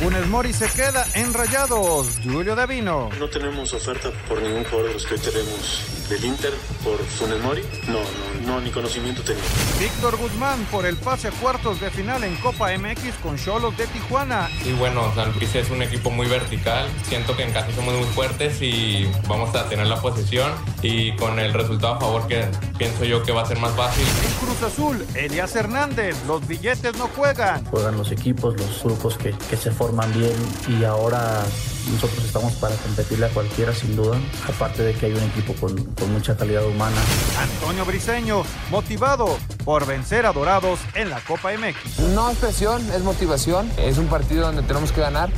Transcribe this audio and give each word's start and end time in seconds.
Funes 0.00 0.28
Mori 0.28 0.52
se 0.52 0.70
queda 0.70 1.04
en 1.14 1.34
Rayados. 1.34 2.20
Julio 2.22 2.54
Davino. 2.54 3.10
No 3.18 3.28
tenemos 3.28 3.72
oferta 3.74 4.12
por 4.28 4.40
ningún 4.40 4.62
jugador 4.62 4.86
de 4.86 4.94
los 4.94 5.04
que 5.04 5.14
hoy 5.14 5.20
tenemos 5.20 5.97
del 6.08 6.24
Inter 6.24 6.52
por 6.82 6.98
Funes 6.98 7.40
Mori. 7.42 7.62
No, 7.86 8.00
no, 8.00 8.46
no, 8.46 8.60
ni 8.60 8.70
conocimiento 8.70 9.22
tengo. 9.22 9.40
Víctor 9.78 10.16
Guzmán 10.16 10.64
por 10.70 10.86
el 10.86 10.96
pase 10.96 11.28
a 11.28 11.30
cuartos 11.32 11.80
de 11.80 11.90
final 11.90 12.24
en 12.24 12.34
Copa 12.36 12.70
MX 12.76 13.16
con 13.22 13.36
Cholos 13.36 13.76
de 13.76 13.86
Tijuana. 13.86 14.48
Y 14.64 14.72
bueno, 14.72 15.12
San 15.14 15.32
Luis 15.34 15.54
es 15.54 15.70
un 15.70 15.82
equipo 15.82 16.10
muy 16.10 16.26
vertical. 16.26 16.88
Siento 17.08 17.36
que 17.36 17.44
en 17.44 17.52
casa 17.52 17.68
somos 17.74 17.94
muy 17.94 18.06
fuertes 18.06 18.60
y 18.62 19.08
vamos 19.28 19.54
a 19.54 19.68
tener 19.68 19.86
la 19.86 20.00
posesión. 20.00 20.52
Y 20.82 21.14
con 21.16 21.38
el 21.38 21.52
resultado 21.52 21.94
a 21.94 22.00
favor 22.00 22.26
que 22.26 22.46
pienso 22.78 23.04
yo 23.04 23.22
que 23.22 23.32
va 23.32 23.42
a 23.42 23.46
ser 23.46 23.58
más 23.58 23.74
fácil. 23.74 24.04
En 24.04 24.46
Cruz 24.46 24.62
Azul, 24.62 25.06
Elias 25.14 25.54
Hernández. 25.56 26.16
Los 26.26 26.46
billetes 26.46 26.96
no 26.96 27.08
juegan. 27.08 27.64
Juegan 27.66 27.96
los 27.96 28.10
equipos, 28.12 28.56
los 28.56 28.82
grupos 28.82 29.18
que, 29.18 29.34
que 29.50 29.56
se 29.56 29.70
forman 29.70 30.12
bien 30.18 30.36
y 30.68 30.84
ahora 30.84 31.44
nosotros 31.92 32.24
estamos 32.24 32.52
para 32.54 32.74
competirle 32.76 33.26
a 33.26 33.28
cualquiera 33.30 33.74
sin 33.74 33.96
duda, 33.96 34.18
aparte 34.48 34.82
de 34.82 34.94
que 34.94 35.06
hay 35.06 35.12
un 35.12 35.22
equipo 35.22 35.54
con, 35.54 35.84
con, 35.94 36.12
mucha 36.12 36.36
calidad 36.36 36.64
humana. 36.66 36.96
Antonio 37.40 37.84
Briseño, 37.84 38.42
motivado 38.70 39.38
por 39.64 39.86
vencer 39.86 40.26
a 40.26 40.32
Dorados 40.32 40.80
en 40.94 41.10
la 41.10 41.20
Copa 41.20 41.52
MX. 41.52 42.00
No 42.14 42.30
es 42.30 42.38
presión, 42.38 42.82
es 42.92 43.02
motivación, 43.02 43.70
es 43.78 43.98
un 43.98 44.06
partido 44.06 44.46
donde 44.46 44.62
tenemos 44.62 44.92
que 44.92 45.00
ganar, 45.00 45.30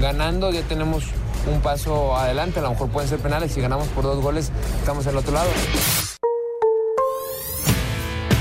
ganando 0.00 0.50
ya 0.50 0.62
tenemos 0.62 1.04
un 1.46 1.60
paso 1.60 2.16
adelante, 2.16 2.60
a 2.60 2.62
lo 2.62 2.70
mejor 2.70 2.90
pueden 2.90 3.08
ser 3.08 3.18
penales, 3.18 3.52
si 3.52 3.60
ganamos 3.60 3.88
por 3.88 4.04
dos 4.04 4.22
goles 4.22 4.50
estamos 4.80 5.06
al 5.06 5.16
otro 5.16 5.32
lado. 5.32 5.50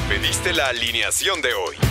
Pediste 0.09 0.53
la 0.53 0.68
alineación 0.68 1.42
de 1.42 1.53
hoy. 1.53 1.91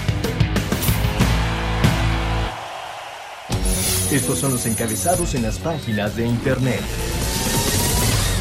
Estos 4.11 4.39
son 4.39 4.51
los 4.51 4.65
encabezados 4.65 5.35
en 5.35 5.43
las 5.43 5.57
páginas 5.57 6.17
de 6.17 6.27
internet. 6.27 6.81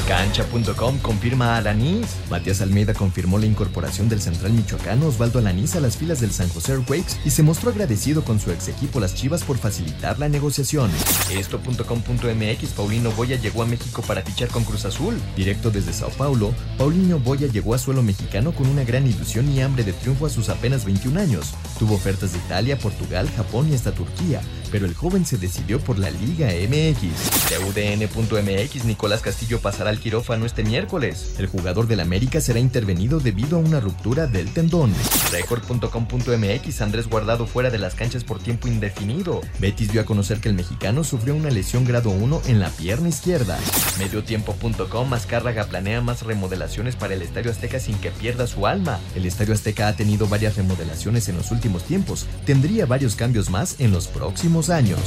Cancha.com 0.09 0.99
confirma 0.99 1.55
a 1.55 1.59
Alanís. 1.59 2.09
Matías 2.29 2.61
Almeida 2.61 2.93
confirmó 2.93 3.39
la 3.39 3.47
incorporación 3.47 4.09
del 4.09 4.21
central 4.21 4.51
michoacano 4.51 5.07
Osvaldo 5.07 5.39
Alanís 5.39 5.77
a 5.77 5.81
las 5.81 5.97
filas 5.97 6.21
del 6.21 6.33
San 6.33 6.49
José 6.49 6.73
Earthquakes 6.73 7.19
y 7.25 7.31
se 7.31 7.45
mostró 7.45 7.71
agradecido 7.71 8.25
con 8.25 8.41
su 8.41 8.51
ex 8.51 8.67
equipo 8.67 8.99
Las 8.99 9.15
Chivas 9.15 9.45
por 9.45 9.59
facilitar 9.59 10.19
la 10.19 10.29
negociación. 10.29 10.91
Esto.com.mx 11.33 12.71
Paulino 12.71 13.13
Boya 13.13 13.37
llegó 13.37 13.63
a 13.63 13.67
México 13.67 14.03
para 14.03 14.23
fichar 14.23 14.49
con 14.49 14.65
Cruz 14.65 14.85
Azul. 14.85 15.17
Directo 15.37 15.71
desde 15.71 15.93
Sao 15.93 16.11
Paulo, 16.11 16.53
Paulinho 16.77 17.21
Boya 17.21 17.47
llegó 17.47 17.75
a 17.75 17.79
suelo 17.79 18.03
mexicano 18.03 18.51
con 18.51 18.67
una 18.67 18.83
gran 18.83 19.07
ilusión 19.07 19.49
y 19.53 19.61
hambre 19.61 19.85
de 19.85 19.93
triunfo 19.93 20.27
a 20.27 20.31
sus 20.31 20.49
apenas 20.49 20.85
21 20.85 21.21
años. 21.21 21.55
Tuvo 21.79 21.95
ofertas 21.95 22.33
de 22.33 22.39
Italia, 22.39 22.77
Portugal, 22.77 23.31
Japón 23.37 23.69
y 23.71 23.77
hasta 23.77 23.93
Turquía, 23.93 24.41
pero 24.71 24.87
el 24.87 24.95
joven 24.95 25.27
se 25.27 25.39
decidió 25.39 25.81
por 25.81 25.99
la 25.99 26.11
Liga 26.11 26.49
MX. 26.49 27.51
De 27.51 27.59
UDN.mx 27.59 28.85
Nicolás 28.85 29.21
Castillo 29.21 29.61
pasará 29.61 29.91
al 29.91 29.99
quirófano 29.99 30.47
este 30.47 30.63
miércoles. 30.63 31.35
El 31.39 31.47
jugador 31.47 31.87
del 31.87 32.01
América 32.01 32.41
será 32.41 32.61
intervenido 32.61 33.21
debido 33.21 33.57
a 33.57 33.61
una 33.61 33.81
ruptura 33.81 34.27
del 34.27 34.53
tendón. 34.53 34.93
Record.com.mx 35.33 36.81
Andrés 36.81 37.09
Guardado 37.09 37.47
fuera 37.47 37.71
de 37.71 37.79
las 37.79 37.95
canchas 37.95 38.25
por 38.25 38.41
tiempo 38.41 38.69
indefinido. 38.69 39.41
Betis 39.59 39.93
dio 39.93 40.01
a 40.01 40.05
conocer 40.05 40.41
que 40.41 40.49
el 40.49 40.55
mexicano 40.55 41.05
sufrió 41.05 41.35
una 41.35 41.51
lesión 41.51 41.85
grado 41.85 42.11
1 42.11 42.43
en 42.47 42.61
la 42.61 42.71
pierna 42.71 43.09
izquierda. 43.09 43.59
Mediotiempo.com 43.99 45.13
Azcárraga 45.13 45.65
planea 45.67 46.01
más 46.01 46.23
remodelaciones 46.23 46.97
para 46.97 47.15
el 47.15 47.23
Estadio 47.23 47.51
Azteca 47.51 47.81
sin 47.81 47.97
que 47.99 48.11
pierda 48.11 48.47
su 48.47 48.67
alma. 48.67 48.99
El 49.15 49.27
Estadio 49.27 49.55
Azteca 49.55 49.89
ha 49.89 49.97
tenido 49.97 50.29
varias 50.29 50.57
remodelaciones 50.57 51.29
en 51.29 51.37
los 51.37 51.51
últimos 51.51 51.85
tiempos. 51.85 52.27
Tendría 52.45 52.87
varios 52.87 53.17
cambios 53.17 53.51
más 53.51 53.77
en 53.79 53.93
los 53.93 54.07
próximos 54.07 54.60
años. 54.69 55.01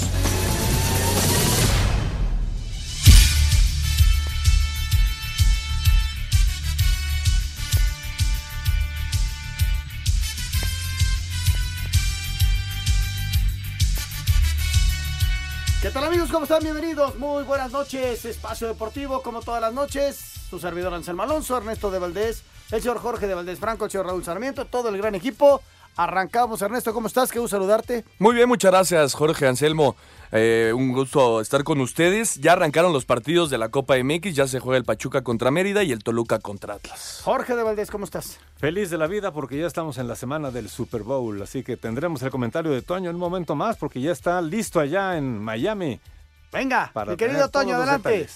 ¿Qué 15.83 15.89
tal 15.89 16.05
amigos? 16.05 16.29
¿Cómo 16.31 16.43
están? 16.43 16.63
Bienvenidos. 16.63 17.17
Muy 17.19 17.43
buenas 17.43 17.71
noches. 17.73 18.23
Espacio 18.23 18.69
Deportivo, 18.69 19.21
como 19.21 19.41
todas 19.41 19.59
las 19.59 19.73
noches. 19.73 20.17
Su 20.49 20.57
servidor 20.57 20.93
Anselmo 20.93 21.23
Alonso, 21.23 21.57
Ernesto 21.57 21.91
de 21.91 21.99
Valdés, 21.99 22.43
el 22.71 22.81
señor 22.81 22.99
Jorge 22.99 23.27
de 23.27 23.35
Valdés 23.35 23.59
Franco, 23.59 23.83
el 23.83 23.91
señor 23.91 24.07
Raúl 24.07 24.23
Sarmiento, 24.23 24.65
todo 24.65 24.87
el 24.87 24.97
gran 24.97 25.13
equipo. 25.13 25.61
Arrancamos, 25.95 26.61
Ernesto, 26.61 26.93
¿cómo 26.93 27.07
estás? 27.07 27.31
Qué 27.31 27.39
gusto 27.39 27.55
saludarte. 27.55 28.03
Muy 28.17 28.33
bien, 28.33 28.47
muchas 28.49 28.71
gracias, 28.71 29.13
Jorge 29.13 29.47
Anselmo. 29.47 29.95
Eh, 30.31 30.71
un 30.75 30.91
gusto 30.91 31.39
estar 31.39 31.63
con 31.63 31.79
ustedes. 31.81 32.35
Ya 32.35 32.53
arrancaron 32.53 32.91
los 32.91 33.05
partidos 33.05 33.51
de 33.51 33.59
la 33.59 33.69
Copa 33.69 33.95
MX, 34.03 34.33
ya 34.33 34.47
se 34.47 34.59
juega 34.59 34.77
el 34.77 34.85
Pachuca 34.85 35.21
contra 35.21 35.51
Mérida 35.51 35.83
y 35.83 35.91
el 35.91 36.03
Toluca 36.03 36.39
contra 36.39 36.73
Atlas. 36.73 37.21
Jorge 37.23 37.55
de 37.55 37.61
Valdés, 37.61 37.91
¿cómo 37.91 38.05
estás? 38.05 38.39
Feliz 38.55 38.89
de 38.89 38.97
la 38.97 39.05
vida 39.05 39.31
porque 39.31 39.59
ya 39.59 39.67
estamos 39.67 39.99
en 39.99 40.07
la 40.07 40.15
semana 40.15 40.49
del 40.49 40.67
Super 40.67 41.03
Bowl, 41.03 41.39
así 41.39 41.63
que 41.63 41.77
tendremos 41.77 42.23
el 42.23 42.31
comentario 42.31 42.71
de 42.71 42.81
Toño 42.81 43.11
en 43.11 43.15
un 43.15 43.19
momento 43.19 43.55
más 43.55 43.77
porque 43.77 44.01
ya 44.01 44.11
está 44.11 44.41
listo 44.41 44.79
allá 44.79 45.15
en 45.17 45.39
Miami. 45.39 45.99
Venga, 46.51 46.91
mi 47.07 47.15
querido 47.17 47.49
Toño, 47.49 47.75
adelante. 47.75 48.27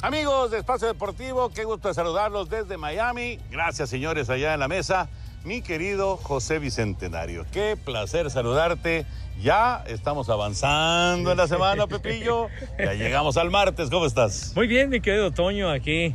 Amigos 0.00 0.50
de 0.50 0.58
Espacio 0.58 0.88
Deportivo, 0.88 1.50
qué 1.50 1.64
gusto 1.64 1.92
saludarlos 1.92 2.48
desde 2.48 2.78
Miami. 2.78 3.38
Gracias, 3.50 3.90
señores, 3.90 4.30
allá 4.30 4.54
en 4.54 4.60
la 4.60 4.68
mesa. 4.68 5.08
Mi 5.44 5.60
querido 5.60 6.16
José 6.16 6.60
Bicentenario, 6.60 7.44
qué 7.52 7.76
placer 7.76 8.30
saludarte. 8.30 9.04
Ya 9.42 9.82
estamos 9.88 10.28
avanzando 10.28 11.32
en 11.32 11.36
la 11.36 11.48
semana, 11.48 11.88
Pepillo. 11.88 12.46
Ya 12.78 12.94
llegamos 12.94 13.36
al 13.36 13.50
martes. 13.50 13.90
¿Cómo 13.90 14.06
estás? 14.06 14.52
Muy 14.54 14.68
bien, 14.68 14.88
mi 14.88 15.00
querido 15.00 15.32
Toño, 15.32 15.68
aquí 15.68 16.14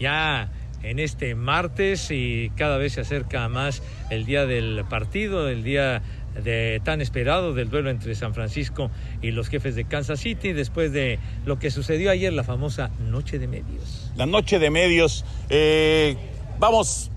ya 0.00 0.50
en 0.82 0.98
este 0.98 1.36
martes 1.36 2.10
y 2.10 2.50
cada 2.56 2.76
vez 2.76 2.94
se 2.94 3.02
acerca 3.02 3.48
más 3.48 3.80
el 4.10 4.26
día 4.26 4.44
del 4.44 4.84
partido, 4.90 5.48
el 5.48 5.62
día 5.62 6.02
de, 6.42 6.80
tan 6.84 7.00
esperado 7.00 7.54
del 7.54 7.70
duelo 7.70 7.90
entre 7.90 8.16
San 8.16 8.34
Francisco 8.34 8.90
y 9.22 9.30
los 9.30 9.48
jefes 9.48 9.76
de 9.76 9.84
Kansas 9.84 10.18
City 10.18 10.52
después 10.52 10.92
de 10.92 11.20
lo 11.46 11.60
que 11.60 11.70
sucedió 11.70 12.10
ayer, 12.10 12.32
la 12.32 12.42
famosa 12.42 12.90
Noche 12.98 13.38
de 13.38 13.46
Medios. 13.46 14.10
La 14.16 14.26
Noche 14.26 14.58
de 14.58 14.70
Medios. 14.70 15.24
Eh, 15.48 16.16
vamos, 16.58 17.12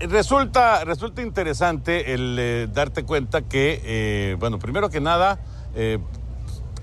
resulta, 0.00 0.84
resulta 0.84 1.22
interesante 1.22 2.14
el 2.14 2.36
eh, 2.38 2.68
darte 2.72 3.04
cuenta 3.04 3.42
que, 3.42 3.80
eh, 3.84 4.36
bueno, 4.38 4.58
primero 4.58 4.90
que 4.90 5.00
nada, 5.00 5.38
eh, 5.74 5.98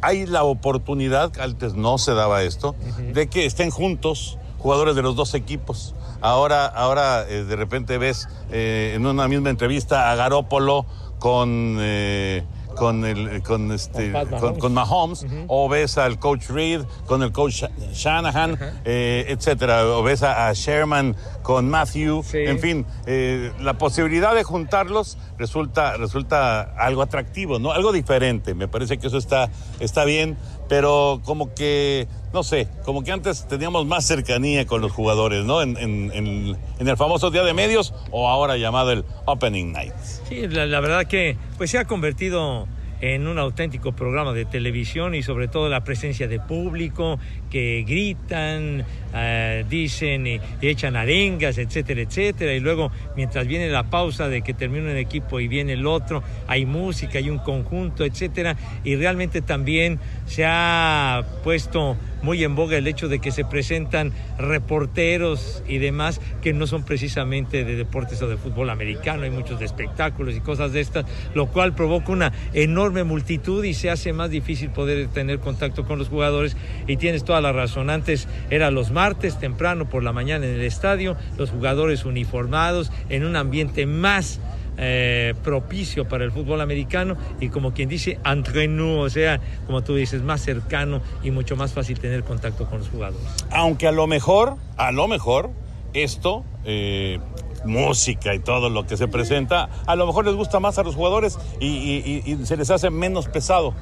hay 0.02 0.26
la 0.26 0.44
oportunidad, 0.44 1.32
antes 1.40 1.74
no 1.74 1.98
se 1.98 2.14
daba 2.14 2.44
esto, 2.44 2.70
uh 2.80 3.00
-huh. 3.00 3.14
de 3.14 3.28
que 3.28 3.46
estén 3.46 3.72
juntos 3.72 4.38
jugadores 4.60 4.96
de 4.96 5.02
los 5.02 5.16
dos 5.16 5.34
equipos. 5.34 5.96
Ahora, 6.22 6.66
ahora 6.66 7.24
de 7.24 7.56
repente 7.56 8.00
ves 8.00 8.28
en 8.50 9.06
una 9.06 9.28
misma 9.28 9.52
entrevista 9.52 10.12
a 10.12 10.16
Garópolo 10.16 10.88
con, 11.20 11.78
eh, 11.80 12.44
con 12.76 13.06
el 13.06 13.42
con 13.44 13.72
este 13.72 14.12
Con 14.60 14.74
Mahomes. 14.74 15.26
o 15.48 15.68
ves 15.70 15.98
al 15.98 16.20
coach 16.20 16.50
Reed 16.50 16.82
con 17.06 17.24
el 17.24 17.32
coach 17.32 17.54
Sha- 17.62 17.70
Shanahan, 17.94 18.58
eh, 18.86 19.26
etcétera, 19.30 19.86
o 19.88 20.04
ves 20.04 20.22
a, 20.24 20.48
a 20.48 20.54
Sherman 20.54 21.16
con 21.42 21.70
Matthew, 21.70 22.24
en 22.34 22.60
fin, 22.60 22.86
eh, 23.06 23.52
la 23.60 23.78
posibilidad 23.78 24.34
de 24.36 24.44
juntarlos 24.44 25.18
resulta 25.38 25.98
resulta 25.98 26.62
algo 26.78 27.02
atractivo, 27.02 27.60
no, 27.60 27.72
algo 27.72 27.92
diferente. 27.92 28.54
Me 28.54 28.68
parece 28.68 28.98
que 28.98 29.08
eso 29.08 29.18
está 29.18 29.50
está 29.80 30.06
bien, 30.06 30.38
pero 30.68 31.22
como 31.24 31.54
que 31.54 32.08
no 32.36 32.44
sé, 32.44 32.68
como 32.84 33.02
que 33.02 33.14
antes 33.14 33.48
teníamos 33.48 33.86
más 33.86 34.06
cercanía 34.06 34.66
con 34.66 34.82
los 34.82 34.92
jugadores, 34.92 35.46
¿no? 35.46 35.62
En, 35.62 35.78
el 35.80 36.98
famoso 36.98 37.32
día 37.32 37.44
de 37.44 37.54
medios 37.54 37.94
o 38.12 38.28
ahora 38.28 38.58
llamado 38.58 38.92
el 38.92 39.06
Opening 39.26 39.72
Night. 39.72 39.94
Sí, 40.28 40.46
la, 40.50 40.66
la 40.66 40.82
verdad 40.82 41.06
que 41.06 41.38
pues 41.58 41.72
se 41.72 41.78
ha 41.78 41.86
convertido 41.86 42.68
en 43.00 43.28
un 43.28 43.40
auténtico 43.40 43.94
programa 43.94 44.34
de 44.34 44.44
televisión 44.44 45.16
y 45.16 45.24
sobre 45.24 45.48
todo 45.48 45.70
la 45.70 45.86
presencia 45.86 46.28
de 46.28 46.42
público 46.42 47.20
que 47.56 47.86
gritan, 47.88 48.84
eh, 49.14 49.64
dicen 49.70 50.28
y, 50.28 50.42
y 50.60 50.68
echan 50.68 50.98
arengas, 50.98 51.58
etcétera, 51.58 52.02
etcétera. 52.02 52.54
Y 52.54 52.60
luego, 52.60 52.92
mientras 53.16 53.48
viene 53.48 53.70
la 53.70 53.84
pausa 53.84 54.28
de 54.28 54.42
que 54.42 54.54
termina 54.54 54.92
un 54.92 54.98
equipo 54.98 55.40
y 55.40 55.48
viene 55.48 55.72
el 55.72 55.88
otro, 55.88 56.22
hay 56.48 56.66
música, 56.66 57.18
hay 57.18 57.30
un 57.30 57.38
conjunto, 57.38 58.04
etcétera. 58.04 58.58
Y 58.84 58.98
realmente 58.98 59.42
también 59.42 60.02
se 60.26 60.44
ha 60.46 61.24
puesto 61.46 61.96
muy 62.26 62.44
en 62.44 62.56
boga 62.56 62.76
el 62.76 62.88
hecho 62.88 63.08
de 63.08 63.20
que 63.20 63.32
se 63.32 63.46
presentan 63.46 64.12
reporteros 64.40 65.64
y 65.68 65.78
demás 65.78 66.20
que 66.42 66.54
no 66.54 66.66
son 66.66 66.84
precisamente 66.84 67.64
de 67.64 67.76
deportes 67.76 68.20
o 68.24 68.28
de 68.28 68.36
fútbol 68.36 68.72
americano, 68.72 69.24
hay 69.24 69.30
muchos 69.30 69.60
de 69.60 69.66
espectáculos 69.66 70.36
y 70.36 70.42
cosas 70.42 70.74
de 70.74 70.82
estas, 70.82 71.06
lo 71.36 71.46
cual 71.46 71.76
provoca 71.76 72.12
una 72.12 72.34
enorme 72.54 73.04
multitud 73.04 73.64
y 73.64 73.76
se 73.76 73.92
hace 73.92 74.12
más 74.12 74.32
difícil 74.32 74.72
poder 74.72 75.08
tener 75.10 75.40
contacto 75.40 75.86
con 75.86 76.00
los 76.00 76.10
jugadores 76.10 76.58
y 76.88 76.98
tienes 76.98 77.24
toda 77.24 77.42
la 77.42 77.45
razón, 77.52 77.90
antes 77.90 78.28
era 78.50 78.72
los 78.72 78.92
martes 78.92 79.40
temprano 79.40 79.90
por 79.90 80.04
la 80.04 80.12
mañana 80.14 80.46
en 80.46 80.54
el 80.54 80.62
estadio, 80.62 81.16
los 81.38 81.50
jugadores 81.52 82.06
uniformados 82.06 82.92
en 83.10 83.26
un 83.26 83.36
ambiente 83.36 83.86
más 83.86 84.40
eh, 84.78 85.34
propicio 85.44 86.06
para 86.08 86.26
el 86.26 86.32
fútbol 86.32 86.60
americano 86.60 87.16
y 87.40 87.48
como 87.50 87.74
quien 87.74 87.88
dice 87.88 88.20
entre 88.26 88.68
o 89.00 89.10
sea, 89.10 89.40
como 89.68 89.84
tú 89.84 89.96
dices, 89.96 90.22
más 90.22 90.42
cercano 90.42 91.02
y 91.24 91.32
mucho 91.32 91.56
más 91.56 91.72
fácil 91.74 91.98
tener 92.00 92.24
contacto 92.24 92.66
con 92.66 92.80
los 92.80 92.90
jugadores. 92.90 93.26
Aunque 93.52 93.88
a 93.88 93.92
lo 93.94 94.06
mejor, 94.08 94.58
a 94.76 94.92
lo 94.92 95.08
mejor, 95.08 95.52
esto, 95.94 96.44
eh, 96.66 97.20
música 97.64 98.36
y 98.36 98.40
todo 98.40 98.70
lo 98.70 98.86
que 98.86 98.98
se 98.98 99.08
presenta, 99.08 99.70
a 99.88 99.96
lo 99.96 100.06
mejor 100.08 100.26
les 100.26 100.36
gusta 100.36 100.60
más 100.60 100.78
a 100.78 100.84
los 100.84 100.96
jugadores 100.96 101.38
y- 101.62 101.68
y- 101.68 102.24
y 102.26 102.46
se 102.46 102.58
les 102.58 102.70
hace 102.70 102.90
menos 102.90 103.28
pesado. 103.28 103.74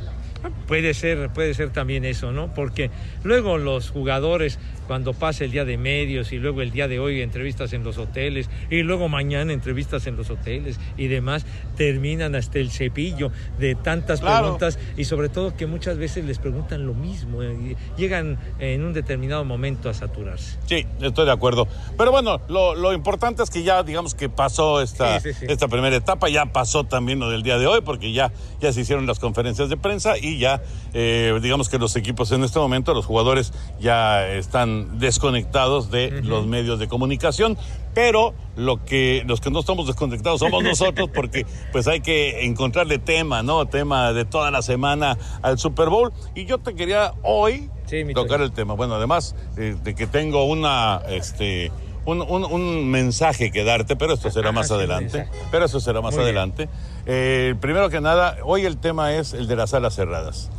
Puede 0.67 0.93
ser, 0.93 1.29
puede 1.29 1.53
ser 1.53 1.69
también 1.71 2.05
eso, 2.05 2.31
¿no? 2.31 2.53
Porque 2.53 2.89
luego 3.23 3.57
los 3.57 3.89
jugadores, 3.89 4.59
cuando 4.87 5.13
pasa 5.13 5.43
el 5.43 5.51
día 5.51 5.65
de 5.65 5.77
medios 5.77 6.31
y 6.33 6.37
luego 6.37 6.61
el 6.61 6.71
día 6.71 6.87
de 6.87 6.99
hoy 6.99 7.21
entrevistas 7.21 7.73
en 7.73 7.83
los 7.83 7.97
hoteles 7.97 8.49
y 8.69 8.81
luego 8.83 9.09
mañana 9.09 9.53
entrevistas 9.53 10.07
en 10.07 10.15
los 10.17 10.29
hoteles 10.29 10.79
y 10.97 11.07
demás, 11.07 11.45
terminan 11.77 12.35
hasta 12.35 12.59
el 12.59 12.71
cepillo 12.71 13.31
de 13.59 13.75
tantas 13.75 14.19
Claro. 14.21 14.43
preguntas 14.57 14.79
y 14.97 15.05
sobre 15.05 15.29
todo 15.29 15.55
que 15.55 15.65
muchas 15.67 15.97
veces 15.97 16.25
les 16.25 16.37
preguntan 16.39 16.85
lo 16.85 16.93
mismo, 16.93 17.41
eh, 17.43 17.75
y 17.97 17.99
llegan 18.01 18.37
en 18.59 18.83
un 18.83 18.93
determinado 18.93 19.43
momento 19.45 19.89
a 19.89 19.93
saturarse. 19.93 20.57
Sí, 20.65 20.85
estoy 21.01 21.25
de 21.25 21.31
acuerdo. 21.31 21.67
Pero 21.97 22.11
bueno, 22.11 22.41
lo, 22.47 22.75
lo 22.75 22.93
importante 22.93 23.43
es 23.43 23.49
que 23.49 23.63
ya, 23.63 23.83
digamos 23.83 24.15
que 24.15 24.29
pasó 24.29 24.81
esta, 24.81 25.19
Sí, 25.19 25.33
sí, 25.33 25.39
sí. 25.41 25.45
esta 25.49 25.67
primera 25.67 25.95
etapa, 25.95 26.29
ya 26.29 26.45
pasó 26.47 26.83
también 26.83 27.19
lo 27.19 27.29
del 27.29 27.43
día 27.43 27.57
de 27.57 27.67
hoy, 27.67 27.81
porque 27.81 28.11
ya, 28.11 28.31
ya 28.61 28.71
se 28.73 28.81
hicieron 28.81 29.05
las 29.07 29.19
conferencias 29.19 29.69
de 29.69 29.77
prensa 29.77 30.17
y 30.17 30.39
ya, 30.39 30.61
eh, 30.93 31.37
digamos 31.41 31.69
que 31.69 31.77
los 31.79 31.95
equipos 31.95 32.31
en 32.31 32.43
este 32.43 32.59
momento, 32.59 32.93
los 32.93 33.05
jugadores 33.05 33.53
ya 33.79 34.27
están 34.27 34.72
desconectados 34.99 35.89
de 35.91 36.21
los 36.23 36.45
medios 36.45 36.79
de 36.79 36.87
comunicación, 36.87 37.57
pero 37.93 38.33
lo 38.55 38.83
que, 38.83 39.23
los 39.25 39.39
que 39.41 39.49
no 39.51 39.59
estamos 39.59 39.87
desconectados 39.87 40.39
somos 40.39 40.63
nosotros, 40.71 41.09
porque 41.13 41.45
pues 41.71 41.87
hay 41.87 42.01
que 42.01 42.45
encontrarle 42.45 42.97
tema, 42.99 43.43
¿no? 43.43 43.65
Tema 43.67 44.13
de 44.13 44.25
toda 44.25 44.51
la 44.51 44.61
semana 44.61 45.17
al 45.41 45.57
Super 45.59 45.89
Bowl. 45.89 46.11
Y 46.35 46.45
yo 46.45 46.57
te 46.57 46.75
quería 46.75 47.13
hoy 47.23 47.69
tocar 48.15 48.41
el 48.41 48.51
tema. 48.51 48.73
Bueno, 48.73 48.95
además 48.95 49.35
eh, 49.57 49.75
de 49.83 49.95
que 49.95 50.07
tengo 50.07 50.45
una, 50.45 51.01
este, 51.09 51.71
un, 52.05 52.21
un- 52.21 52.45
un 52.45 52.89
mensaje 52.89 53.51
que 53.51 53.63
darte, 53.63 53.95
pero 53.95 54.13
esto 54.13 54.29
será 54.31 54.51
más 54.51 54.67
sí, 54.67 54.73
un 54.73 54.79
adelante. 54.79 55.27
Pero 55.51 55.65
eso 55.65 55.79
será 55.79 56.01
más 56.01 56.15
Muy 56.15 56.23
adelante. 56.23 56.69
Eh, 57.05 57.55
primero 57.61 57.89
que 57.89 58.01
nada, 58.01 58.37
hoy 58.43 58.65
el 58.65 58.77
tema 58.77 59.13
es 59.13 59.33
el 59.33 59.47
de 59.47 59.55
las 59.55 59.73
alas 59.73 59.95
cerradas. 59.95 60.49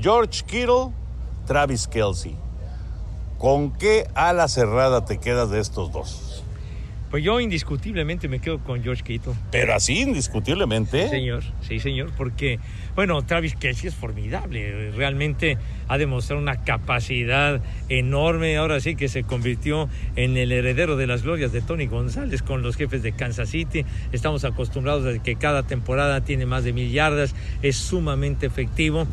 George 0.00 0.42
Kittle, 0.46 0.90
Travis 1.46 1.86
Kelsey. 1.88 2.36
¿Con 3.38 3.72
qué 3.72 4.06
ala 4.14 4.48
cerrada 4.48 5.04
te 5.04 5.18
quedas 5.18 5.50
de 5.50 5.60
estos 5.60 5.92
dos? 5.92 6.44
Pues 7.10 7.22
yo 7.22 7.38
indiscutiblemente 7.38 8.28
me 8.28 8.40
quedo 8.40 8.58
con 8.58 8.82
George 8.82 9.04
Kittle. 9.04 9.34
Pero 9.52 9.74
así, 9.74 10.00
indiscutiblemente. 10.00 11.04
Sí, 11.04 11.08
señor, 11.08 11.42
sí, 11.60 11.78
señor, 11.78 12.10
porque, 12.16 12.58
bueno, 12.96 13.22
Travis 13.24 13.54
Kelsey 13.54 13.88
es 13.88 13.94
formidable, 13.94 14.90
realmente 14.90 15.56
ha 15.86 15.98
demostrado 15.98 16.42
una 16.42 16.64
capacidad 16.64 17.60
enorme, 17.88 18.56
ahora 18.56 18.80
sí 18.80 18.96
que 18.96 19.08
se 19.08 19.22
convirtió 19.22 19.88
en 20.16 20.36
el 20.36 20.50
heredero 20.50 20.96
de 20.96 21.06
las 21.06 21.22
glorias 21.22 21.52
de 21.52 21.60
Tony 21.60 21.86
González 21.86 22.42
con 22.42 22.62
los 22.62 22.74
jefes 22.76 23.04
de 23.04 23.12
Kansas 23.12 23.50
City, 23.50 23.84
estamos 24.10 24.44
acostumbrados 24.44 25.06
a 25.06 25.22
que 25.22 25.36
cada 25.36 25.62
temporada 25.62 26.22
tiene 26.22 26.44
más 26.44 26.64
de 26.64 26.72
mil 26.72 26.90
yardas, 26.90 27.36
es 27.62 27.76
sumamente 27.76 28.46
efectivo. 28.46 29.06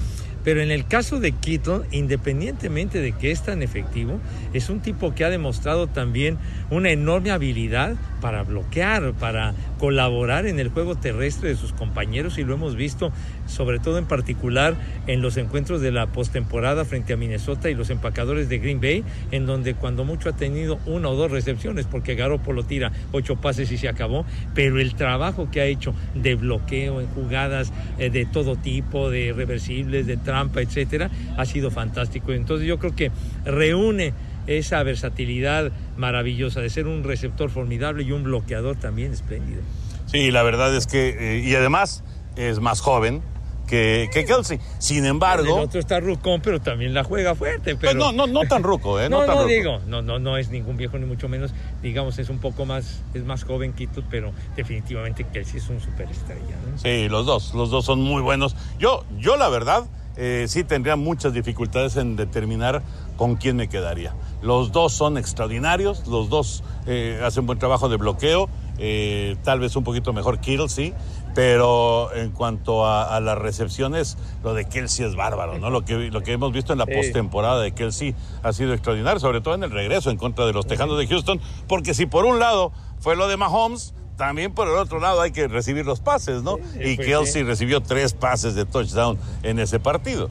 Pero 0.44 0.62
en 0.62 0.72
el 0.72 0.86
caso 0.86 1.19
de 1.19 1.31
Kittle, 1.31 1.81
independientemente 1.92 3.00
de 3.00 3.13
que 3.13 3.31
es 3.31 3.44
tan 3.44 3.62
efectivo, 3.62 4.19
es 4.54 4.69
un 4.69 4.81
tipo 4.81 5.16
que 5.16 5.24
ha 5.24 5.30
demostrado 5.30 5.88
también 5.88 6.38
una 6.69 6.92
enorme 6.92 7.31
habilidad 7.31 7.95
para 8.23 8.43
bloquear, 8.43 9.11
para 9.19 9.53
colaborar 9.79 10.45
en 10.45 10.57
el 10.57 10.69
juego 10.69 10.95
terrestre 10.95 11.49
de 11.49 11.57
sus 11.57 11.73
compañeros 11.73 12.37
y 12.37 12.45
lo 12.45 12.53
hemos 12.53 12.77
visto 12.77 13.11
sobre 13.47 13.79
todo 13.79 13.97
en 13.97 14.05
particular 14.05 14.75
en 15.07 15.21
los 15.21 15.35
encuentros 15.35 15.81
de 15.81 15.91
la 15.91 16.07
postemporada 16.07 16.85
frente 16.85 17.11
a 17.11 17.17
Minnesota 17.17 17.69
y 17.69 17.75
los 17.75 17.89
empacadores 17.89 18.47
de 18.47 18.59
Green 18.59 18.79
Bay, 18.79 19.03
en 19.31 19.45
donde 19.45 19.73
cuando 19.73 20.05
mucho 20.05 20.29
ha 20.29 20.37
tenido 20.37 20.79
una 20.85 21.09
o 21.09 21.15
dos 21.17 21.31
recepciones, 21.31 21.85
porque 21.85 22.15
Garoppolo 22.15 22.63
tira 22.63 22.93
ocho 23.11 23.35
pases 23.35 23.69
y 23.73 23.77
se 23.77 23.89
acabó, 23.89 24.25
pero 24.55 24.79
el 24.79 24.95
trabajo 24.95 25.51
que 25.51 25.59
ha 25.59 25.65
hecho 25.65 25.93
de 26.15 26.35
bloqueo 26.35 27.01
en 27.01 27.07
jugadas 27.07 27.73
eh, 27.97 28.09
de 28.09 28.25
todo 28.25 28.55
tipo, 28.55 29.09
de 29.09 29.33
reversibles, 29.33 30.07
de 30.07 30.15
trampa, 30.15 30.61
etcétera, 30.61 31.09
ha 31.35 31.43
sido 31.45 31.71
fantástico. 31.71 32.31
Entonces 32.31 32.69
yo 32.69 32.79
creo 32.79 32.95
que 32.95 33.11
reúne 33.43 34.13
esa 34.48 34.81
versatilidad 34.84 35.72
maravillosa 35.98 36.62
de 36.62 36.69
ser 36.69 36.88
un 36.88 37.04
receptor 37.04 37.50
formidable 37.50 38.04
y 38.04 38.12
un 38.12 38.24
bloqueador 38.24 38.75
también 38.75 39.13
espléndido. 39.13 39.62
Sí, 40.07 40.31
la 40.31 40.44
verdad 40.44 40.75
es 40.75 40.88
que, 40.88 41.38
eh, 41.38 41.40
y 41.40 41.56
además 41.56 42.04
es 42.36 42.60
más 42.60 42.81
joven 42.81 43.22
que, 43.68 44.10
que 44.12 44.25
Kelsey. 44.25 44.60
Sin 44.78 45.06
embargo, 45.06 45.57
El 45.57 45.63
otro 45.63 45.80
está 45.80 46.00
rucón, 46.00 46.42
pero 46.42 46.60
también 46.62 46.94
la 46.94 47.04
juega 47.04 47.33
fuerte. 47.33 47.76
Pues 47.76 47.94
Pero... 47.94 48.00
no, 48.00 48.12
no, 48.12 48.28
no 48.28 48.42
tan 48.47 48.62
ruco, 48.62 49.00
¿eh? 49.00 49.09
No, 49.09 49.21
No, 49.21 49.26
tan 49.26 49.35
no, 49.35 49.42
ruco. 49.44 49.54
digo, 49.54 49.80
no, 49.88 50.02
no, 50.02 50.19
no 50.19 50.38
es 50.38 50.50
ningún 50.50 50.76
viejo 50.78 50.97
ni 50.97 51.06
mucho 51.06 51.30
menos. 51.30 51.52
Digamos, 51.81 52.19
es 52.19 52.30
un 52.30 52.40
poco 52.40 52.66
más, 52.66 53.02
es 53.14 53.23
más 53.23 53.44
joven 53.45 53.73
Kittle, 53.73 54.04
pero 54.09 54.33
definitivamente 54.56 55.23
Kelsey 55.31 55.57
es 55.59 55.69
un 55.69 55.80
superestrella. 55.80 56.42
¿no? 56.69 56.78
Sí, 56.78 57.07
los 57.09 57.26
dos, 57.26 57.54
los 57.56 57.71
dos 57.71 57.85
son 57.85 58.02
muy 58.02 58.21
buenos. 58.21 58.56
Yo, 58.80 59.06
yo 59.18 59.38
la 59.38 59.50
verdad, 59.50 59.85
eh, 60.17 60.45
sí 60.47 60.63
tendría 60.63 60.95
muchas 60.95 61.33
dificultades 61.33 61.97
en 61.97 62.15
determinar 62.15 62.81
con 63.17 63.35
quién 63.35 63.55
me 63.55 63.67
quedaría. 63.69 64.13
Los 64.41 64.71
dos 64.71 64.93
son 64.93 65.17
extraordinarios, 65.17 66.07
los 66.07 66.29
dos 66.29 66.63
eh, 66.85 67.21
hacen 67.23 67.45
buen 67.45 67.59
trabajo 67.59 67.89
de 67.89 67.97
bloqueo, 67.97 68.49
eh, 68.77 69.35
tal 69.43 69.59
vez 69.59 69.75
un 69.75 69.83
poquito 69.83 70.13
mejor 70.13 70.39
Kittle, 70.39 70.67
sí, 70.69 70.93
pero 71.35 72.13
en 72.13 72.31
cuanto 72.31 72.85
a, 72.85 73.15
a 73.15 73.19
las 73.19 73.37
recepciones, 73.37 74.17
lo 74.43 74.53
de 74.53 74.65
Kelsey 74.65 75.05
es 75.05 75.15
bárbaro, 75.15 75.57
¿no? 75.57 75.69
Lo 75.69 75.83
que, 75.85 75.95
lo 76.11 76.21
que 76.21 76.33
hemos 76.33 76.51
visto 76.51 76.73
en 76.73 76.79
la 76.79 76.85
Sí. 76.85 76.91
postemporada 76.95 77.61
de 77.61 77.71
Kelsey 77.73 78.13
ha 78.43 78.53
sido 78.53 78.73
extraordinario, 78.73 79.19
sobre 79.19 79.41
todo 79.41 79.55
en 79.55 79.63
el 79.63 79.71
regreso 79.71 80.09
en 80.11 80.17
contra 80.17 80.45
de 80.45 80.53
los 80.53 80.67
Tejanos 80.67 80.97
de 80.97 81.07
Houston, 81.07 81.39
porque 81.67 81.93
si 81.93 82.05
por 82.05 82.25
un 82.25 82.39
lado 82.39 82.71
fue 82.99 83.15
lo 83.15 83.27
de 83.27 83.37
Mahomes, 83.37 83.93
también 84.17 84.53
por 84.53 84.67
el 84.67 84.75
otro 84.75 84.99
lado 84.99 85.21
hay 85.21 85.31
que 85.31 85.47
recibir 85.47 85.85
los 85.85 85.99
pases, 85.99 86.43
¿no? 86.43 86.59
y 86.75 86.95
pues 86.95 87.07
Kelsey 87.07 87.41
sí. 87.41 87.43
recibió 87.43 87.81
tres 87.81 88.13
pases 88.13 88.55
de 88.55 88.65
touchdown 88.65 89.17
en 89.43 89.59
ese 89.59 89.79
partido. 89.79 90.29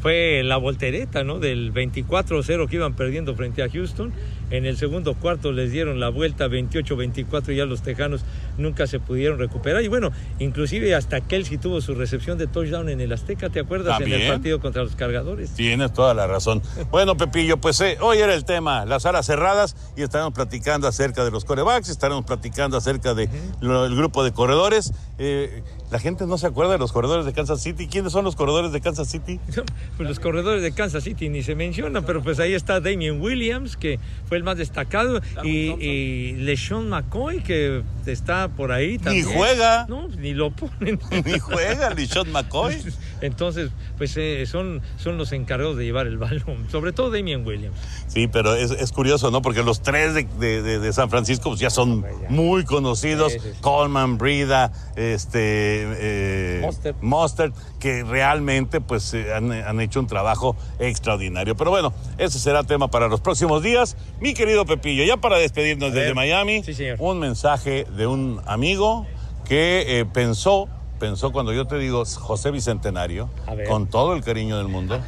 Fue 0.00 0.42
la 0.44 0.56
voltereta, 0.56 1.24
¿no? 1.24 1.38
Del 1.38 1.72
24-0 1.74 2.68
que 2.68 2.76
iban 2.76 2.94
perdiendo 2.94 3.34
frente 3.34 3.62
a 3.62 3.68
Houston 3.68 4.12
En 4.50 4.66
el 4.66 4.76
segundo 4.76 5.14
cuarto 5.14 5.52
les 5.52 5.72
dieron 5.72 6.00
la 6.00 6.08
vuelta 6.08 6.48
28-24 6.48 7.52
y 7.52 7.56
ya 7.56 7.66
los 7.66 7.82
tejanos 7.82 8.22
nunca 8.58 8.86
se 8.86 9.00
pudieron 9.00 9.38
recuperar. 9.38 9.82
Y 9.82 9.88
bueno, 9.88 10.10
inclusive 10.38 10.94
hasta 10.94 11.20
Kelsey 11.20 11.58
tuvo 11.58 11.80
su 11.80 11.94
recepción 11.94 12.38
de 12.38 12.46
touchdown 12.46 12.88
en 12.88 13.00
el 13.00 13.12
Azteca, 13.12 13.48
¿te 13.48 13.60
acuerdas? 13.60 14.00
En 14.00 14.06
el 14.06 14.10
También. 14.12 14.32
partido 14.32 14.60
contra 14.60 14.82
los 14.82 14.96
cargadores. 14.96 15.50
Tienes 15.50 15.92
toda 15.92 16.14
la 16.14 16.26
razón. 16.26 16.62
Bueno, 16.90 17.16
Pepillo, 17.16 17.58
pues 17.58 17.80
eh, 17.80 17.98
hoy 18.00 18.18
era 18.18 18.34
el 18.34 18.44
tema, 18.44 18.84
las 18.84 19.06
alas 19.06 19.24
cerradas, 19.26 19.76
y 19.96 20.02
estaremos 20.02 20.32
platicando 20.34 20.88
acerca 20.88 21.24
de 21.24 21.30
los 21.30 21.44
corebacks, 21.44 21.88
estaremos 21.88 22.24
platicando 22.24 22.76
acerca 22.76 23.14
del 23.14 23.28
grupo 23.60 24.24
de 24.24 24.32
corredores. 24.32 24.92
Eh, 25.18 25.62
la 25.90 25.98
gente 25.98 26.26
no 26.26 26.36
se 26.38 26.46
acuerda 26.46 26.72
de 26.72 26.78
los 26.78 26.92
corredores 26.92 27.26
de 27.26 27.32
Kansas 27.32 27.62
City. 27.62 27.86
¿Quiénes 27.86 28.12
son 28.12 28.24
los 28.24 28.34
corredores 28.34 28.72
de 28.72 28.80
Kansas 28.80 29.08
City? 29.08 29.38
Pues 29.96 30.08
los 30.08 30.18
corredores 30.18 30.62
de 30.62 30.72
Kansas 30.72 31.04
City 31.04 31.28
ni 31.28 31.42
se 31.42 31.54
mencionan, 31.54 32.04
pero 32.04 32.22
pues 32.22 32.40
ahí 32.40 32.54
está 32.54 32.80
Damien 32.80 33.20
Williams, 33.20 33.76
que 33.76 33.98
fue 34.26 34.38
el 34.40 34.44
más 34.44 34.56
destacado, 34.56 35.20
y, 35.44 35.70
y 35.80 36.32
LeSean 36.32 36.88
McCoy, 36.88 37.42
que 37.42 37.82
está 38.06 38.48
por 38.48 38.72
ahí 38.72 38.98
también. 38.98 39.26
juega. 39.26 39.86
No, 39.88 40.08
ni 40.08 40.34
lo 40.34 40.50
ponen. 40.50 40.98
Ni 41.24 41.38
juega 41.38 41.94
LeSean 41.94 42.30
McCoy. 42.32 42.82
Entonces, 43.20 43.70
pues 43.98 44.16
eh, 44.16 44.44
son, 44.46 44.80
son 44.96 45.18
los 45.18 45.32
encargados 45.32 45.76
de 45.76 45.84
llevar 45.84 46.06
el 46.06 46.18
balón, 46.18 46.66
sobre 46.70 46.92
todo 46.92 47.10
Damien 47.10 47.46
Williams. 47.46 47.76
Sí, 48.06 48.26
pero 48.28 48.54
es, 48.54 48.70
es 48.70 48.92
curioso, 48.92 49.30
¿no? 49.30 49.42
Porque 49.42 49.62
los 49.62 49.82
tres 49.82 50.14
de, 50.14 50.62
de- 50.62 50.92
San 50.92 51.10
Francisco 51.10 51.50
pues, 51.50 51.60
ya 51.60 51.70
son 51.70 52.04
muy 52.28 52.64
conocidos. 52.64 53.32
Sí, 53.32 53.38
sí, 53.40 53.48
sí. 53.52 53.58
Coleman, 53.60 54.18
Brida, 54.18 54.72
este, 54.96 55.38
eh, 55.40 56.58
Mostert. 56.62 56.96
Mostert, 57.02 57.54
que 57.78 58.02
realmente 58.02 58.80
pues 58.80 59.14
eh, 59.14 59.32
han, 59.34 59.52
han 59.52 59.80
hecho 59.80 60.00
un 60.00 60.06
trabajo 60.06 60.56
extraordinario. 60.78 61.56
Pero 61.56 61.70
bueno, 61.70 61.92
ese 62.18 62.38
será 62.38 62.64
tema 62.64 62.88
para 62.88 63.08
los 63.08 63.20
próximos 63.20 63.62
días. 63.62 63.96
Mi 64.20 64.34
querido 64.34 64.66
Pepillo, 64.66 65.04
ya 65.04 65.16
para 65.18 65.38
despedirnos 65.38 65.92
desde 65.92 66.14
Miami, 66.14 66.62
un 66.98 67.18
mensaje 67.18 67.86
de 67.96 68.06
un 68.06 68.40
amigo 68.46 69.06
que 69.44 70.00
eh, 70.00 70.04
pensó, 70.06 70.68
pensó 71.00 71.32
cuando 71.32 71.52
yo 71.52 71.66
te 71.66 71.78
digo 71.78 72.04
José 72.04 72.52
Bicentenario, 72.52 73.28
con 73.66 73.88
todo 73.88 74.14
el 74.14 74.22
cariño 74.22 74.58
del 74.58 74.68
mundo, 74.68 75.00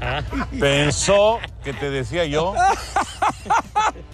pensó 0.59 1.39
que 1.63 1.73
te 1.73 1.91
decía 1.91 2.25
yo. 2.25 2.55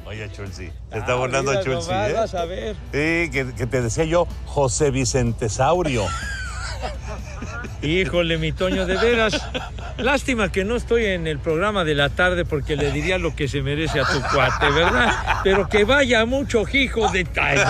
Oye, 0.04 0.30
Chulsi, 0.32 0.70
te 0.90 0.98
está 0.98 1.14
burlando 1.14 1.52
mira 1.52 1.62
Chulsi, 1.62 1.90
nomás, 1.90 2.10
¿eh? 2.10 2.12
vas 2.14 2.34
a 2.34 2.44
ver. 2.44 2.74
Sí, 2.92 3.30
que, 3.30 3.54
que 3.56 3.66
te 3.66 3.80
decía 3.80 4.04
yo 4.04 4.26
José 4.46 4.90
Vicentesaurio. 4.90 6.04
Híjole, 7.82 8.38
mi 8.38 8.52
Toño, 8.52 8.86
de 8.86 8.96
veras. 8.96 9.40
Lástima 9.98 10.50
que 10.50 10.64
no 10.64 10.76
estoy 10.76 11.06
en 11.06 11.26
el 11.26 11.38
programa 11.38 11.84
de 11.84 11.94
la 11.94 12.08
tarde 12.08 12.44
porque 12.44 12.76
le 12.76 12.90
diría 12.90 13.18
lo 13.18 13.34
que 13.34 13.48
se 13.48 13.62
merece 13.62 14.00
a 14.00 14.04
tu 14.04 14.20
cuate, 14.32 14.70
¿verdad? 14.70 15.40
Pero 15.44 15.68
que 15.68 15.84
vaya 15.84 16.24
mucho 16.24 16.64
hijo 16.72 17.08
de 17.10 17.24
no. 17.24 17.60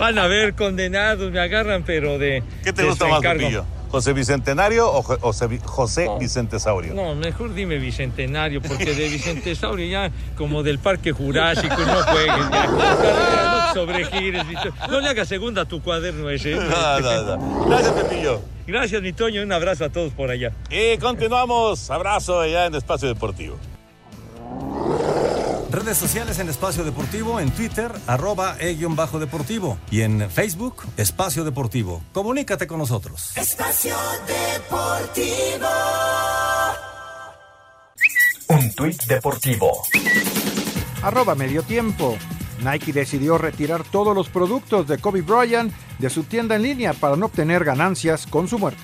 Van 0.00 0.18
a 0.18 0.26
ver 0.26 0.54
condenados, 0.54 1.30
me 1.30 1.40
agarran, 1.40 1.84
pero 1.84 2.18
de. 2.18 2.42
¿Qué 2.62 2.72
te 2.72 2.82
de 2.82 2.88
gusta 2.88 3.06
más? 3.06 3.22
¿José 3.94 4.12
Bicentenario 4.12 4.90
o 4.92 5.02
Jo- 5.02 5.18
José, 5.20 5.46
Vi- 5.46 5.60
José 5.64 6.08
Vicentesaurio? 6.18 6.94
No, 6.94 7.14
mejor 7.14 7.54
dime 7.54 7.78
Bicentenario, 7.78 8.60
porque 8.60 8.94
de 8.94 9.08
Vicentesaurio 9.08 9.86
ya 9.86 10.10
como 10.36 10.62
del 10.62 10.78
Parque 10.78 11.12
Jurásico 11.12 11.76
no 11.78 12.02
juegues 12.02 12.50
ya. 12.50 12.66
No 12.66 13.74
sobregires, 13.74 14.44
no 14.90 15.00
le 15.00 15.08
hagas 15.08 15.28
segunda 15.28 15.62
a 15.62 15.64
tu 15.64 15.80
cuaderno 15.82 16.28
ese. 16.30 16.54
No, 16.56 17.00
no, 17.00 17.36
no. 17.36 17.64
Gracias, 17.66 17.92
Pepillo. 17.92 18.40
Gracias, 18.66 19.02
mi 19.02 19.12
Toño, 19.12 19.42
un 19.42 19.52
abrazo 19.52 19.84
a 19.84 19.90
todos 19.90 20.12
por 20.12 20.30
allá. 20.30 20.52
Y 20.70 20.96
continuamos. 20.98 21.90
Abrazo 21.90 22.40
allá 22.40 22.66
en 22.66 22.74
Espacio 22.74 23.08
Deportivo. 23.08 23.56
Redes 25.74 25.98
sociales 25.98 26.38
en 26.38 26.48
Espacio 26.48 26.84
Deportivo, 26.84 27.40
en 27.40 27.50
Twitter, 27.50 27.90
arroba 28.06 28.56
e-deportivo 28.60 29.76
y 29.90 30.02
en 30.02 30.30
Facebook, 30.30 30.84
Espacio 30.96 31.42
Deportivo. 31.42 32.00
Comunícate 32.12 32.68
con 32.68 32.78
nosotros. 32.78 33.36
Espacio 33.36 33.96
Deportivo. 34.24 35.66
Un 38.50 38.72
tuit 38.74 39.02
deportivo. 39.06 39.82
Arroba 41.02 41.34
medio 41.34 41.64
tiempo. 41.64 42.16
Nike 42.62 42.92
decidió 42.92 43.36
retirar 43.36 43.82
todos 43.82 44.14
los 44.14 44.28
productos 44.28 44.86
de 44.86 44.98
Kobe 44.98 45.22
Bryant 45.22 45.72
de 45.98 46.08
su 46.08 46.22
tienda 46.22 46.54
en 46.54 46.62
línea 46.62 46.92
para 46.92 47.16
no 47.16 47.26
obtener 47.26 47.64
ganancias 47.64 48.28
con 48.28 48.46
su 48.46 48.60
muerte. 48.60 48.80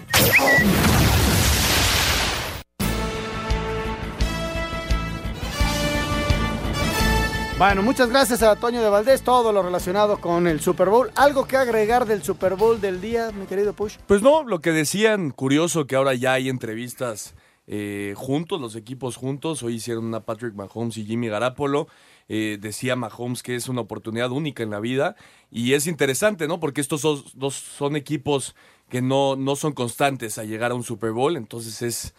Bueno, 7.61 7.83
muchas 7.83 8.09
gracias 8.09 8.43
a 8.43 8.57
Toño 8.57 8.81
de 8.83 8.89
Valdés, 8.89 9.21
todo 9.21 9.53
lo 9.53 9.63
relacionado 9.63 10.19
con 10.19 10.47
el 10.47 10.61
Super 10.61 10.89
Bowl. 10.89 11.11
¿Algo 11.15 11.47
que 11.47 11.59
agregar 11.59 12.07
del 12.07 12.23
Super 12.23 12.55
Bowl 12.55 12.81
del 12.81 13.03
día, 13.03 13.33
mi 13.33 13.45
querido 13.45 13.75
Push? 13.75 13.99
Pues 14.07 14.23
no, 14.23 14.45
lo 14.45 14.63
que 14.63 14.73
decían, 14.73 15.31
curioso 15.31 15.87
que 15.87 15.95
ahora 15.95 16.15
ya 16.15 16.33
hay 16.33 16.49
entrevistas 16.49 17.35
eh, 17.67 18.15
juntos, 18.17 18.63
los 18.63 18.77
equipos 18.77 19.17
juntos. 19.17 19.63
Hoy 19.63 19.75
hicieron 19.75 20.07
una 20.07 20.21
Patrick 20.21 20.55
Mahomes 20.55 20.97
y 20.97 21.05
Jimmy 21.05 21.29
Garapolo. 21.29 21.87
Eh, 22.31 22.57
decía 22.59 22.97
Mahomes 22.97 23.43
que 23.43 23.57
es 23.57 23.69
una 23.69 23.83
oportunidad 23.83 24.31
única 24.31 24.63
en 24.63 24.71
la 24.71 24.81
vida. 24.81 25.15
Y 25.51 25.75
es 25.75 25.87
interesante, 25.87 26.49
¿no? 26.49 26.61
Porque 26.61 26.81
estos 26.81 27.03
dos, 27.35 27.55
son 27.55 27.95
equipos 27.95 28.57
que 28.89 29.03
no, 29.03 29.37
no 29.37 29.55
son 29.55 29.75
constantes 29.75 30.39
a 30.39 30.45
llegar 30.45 30.71
a 30.71 30.77
un 30.77 30.83
Super 30.83 31.11
Bowl. 31.11 31.37
Entonces 31.37 31.83
es, 31.83 32.15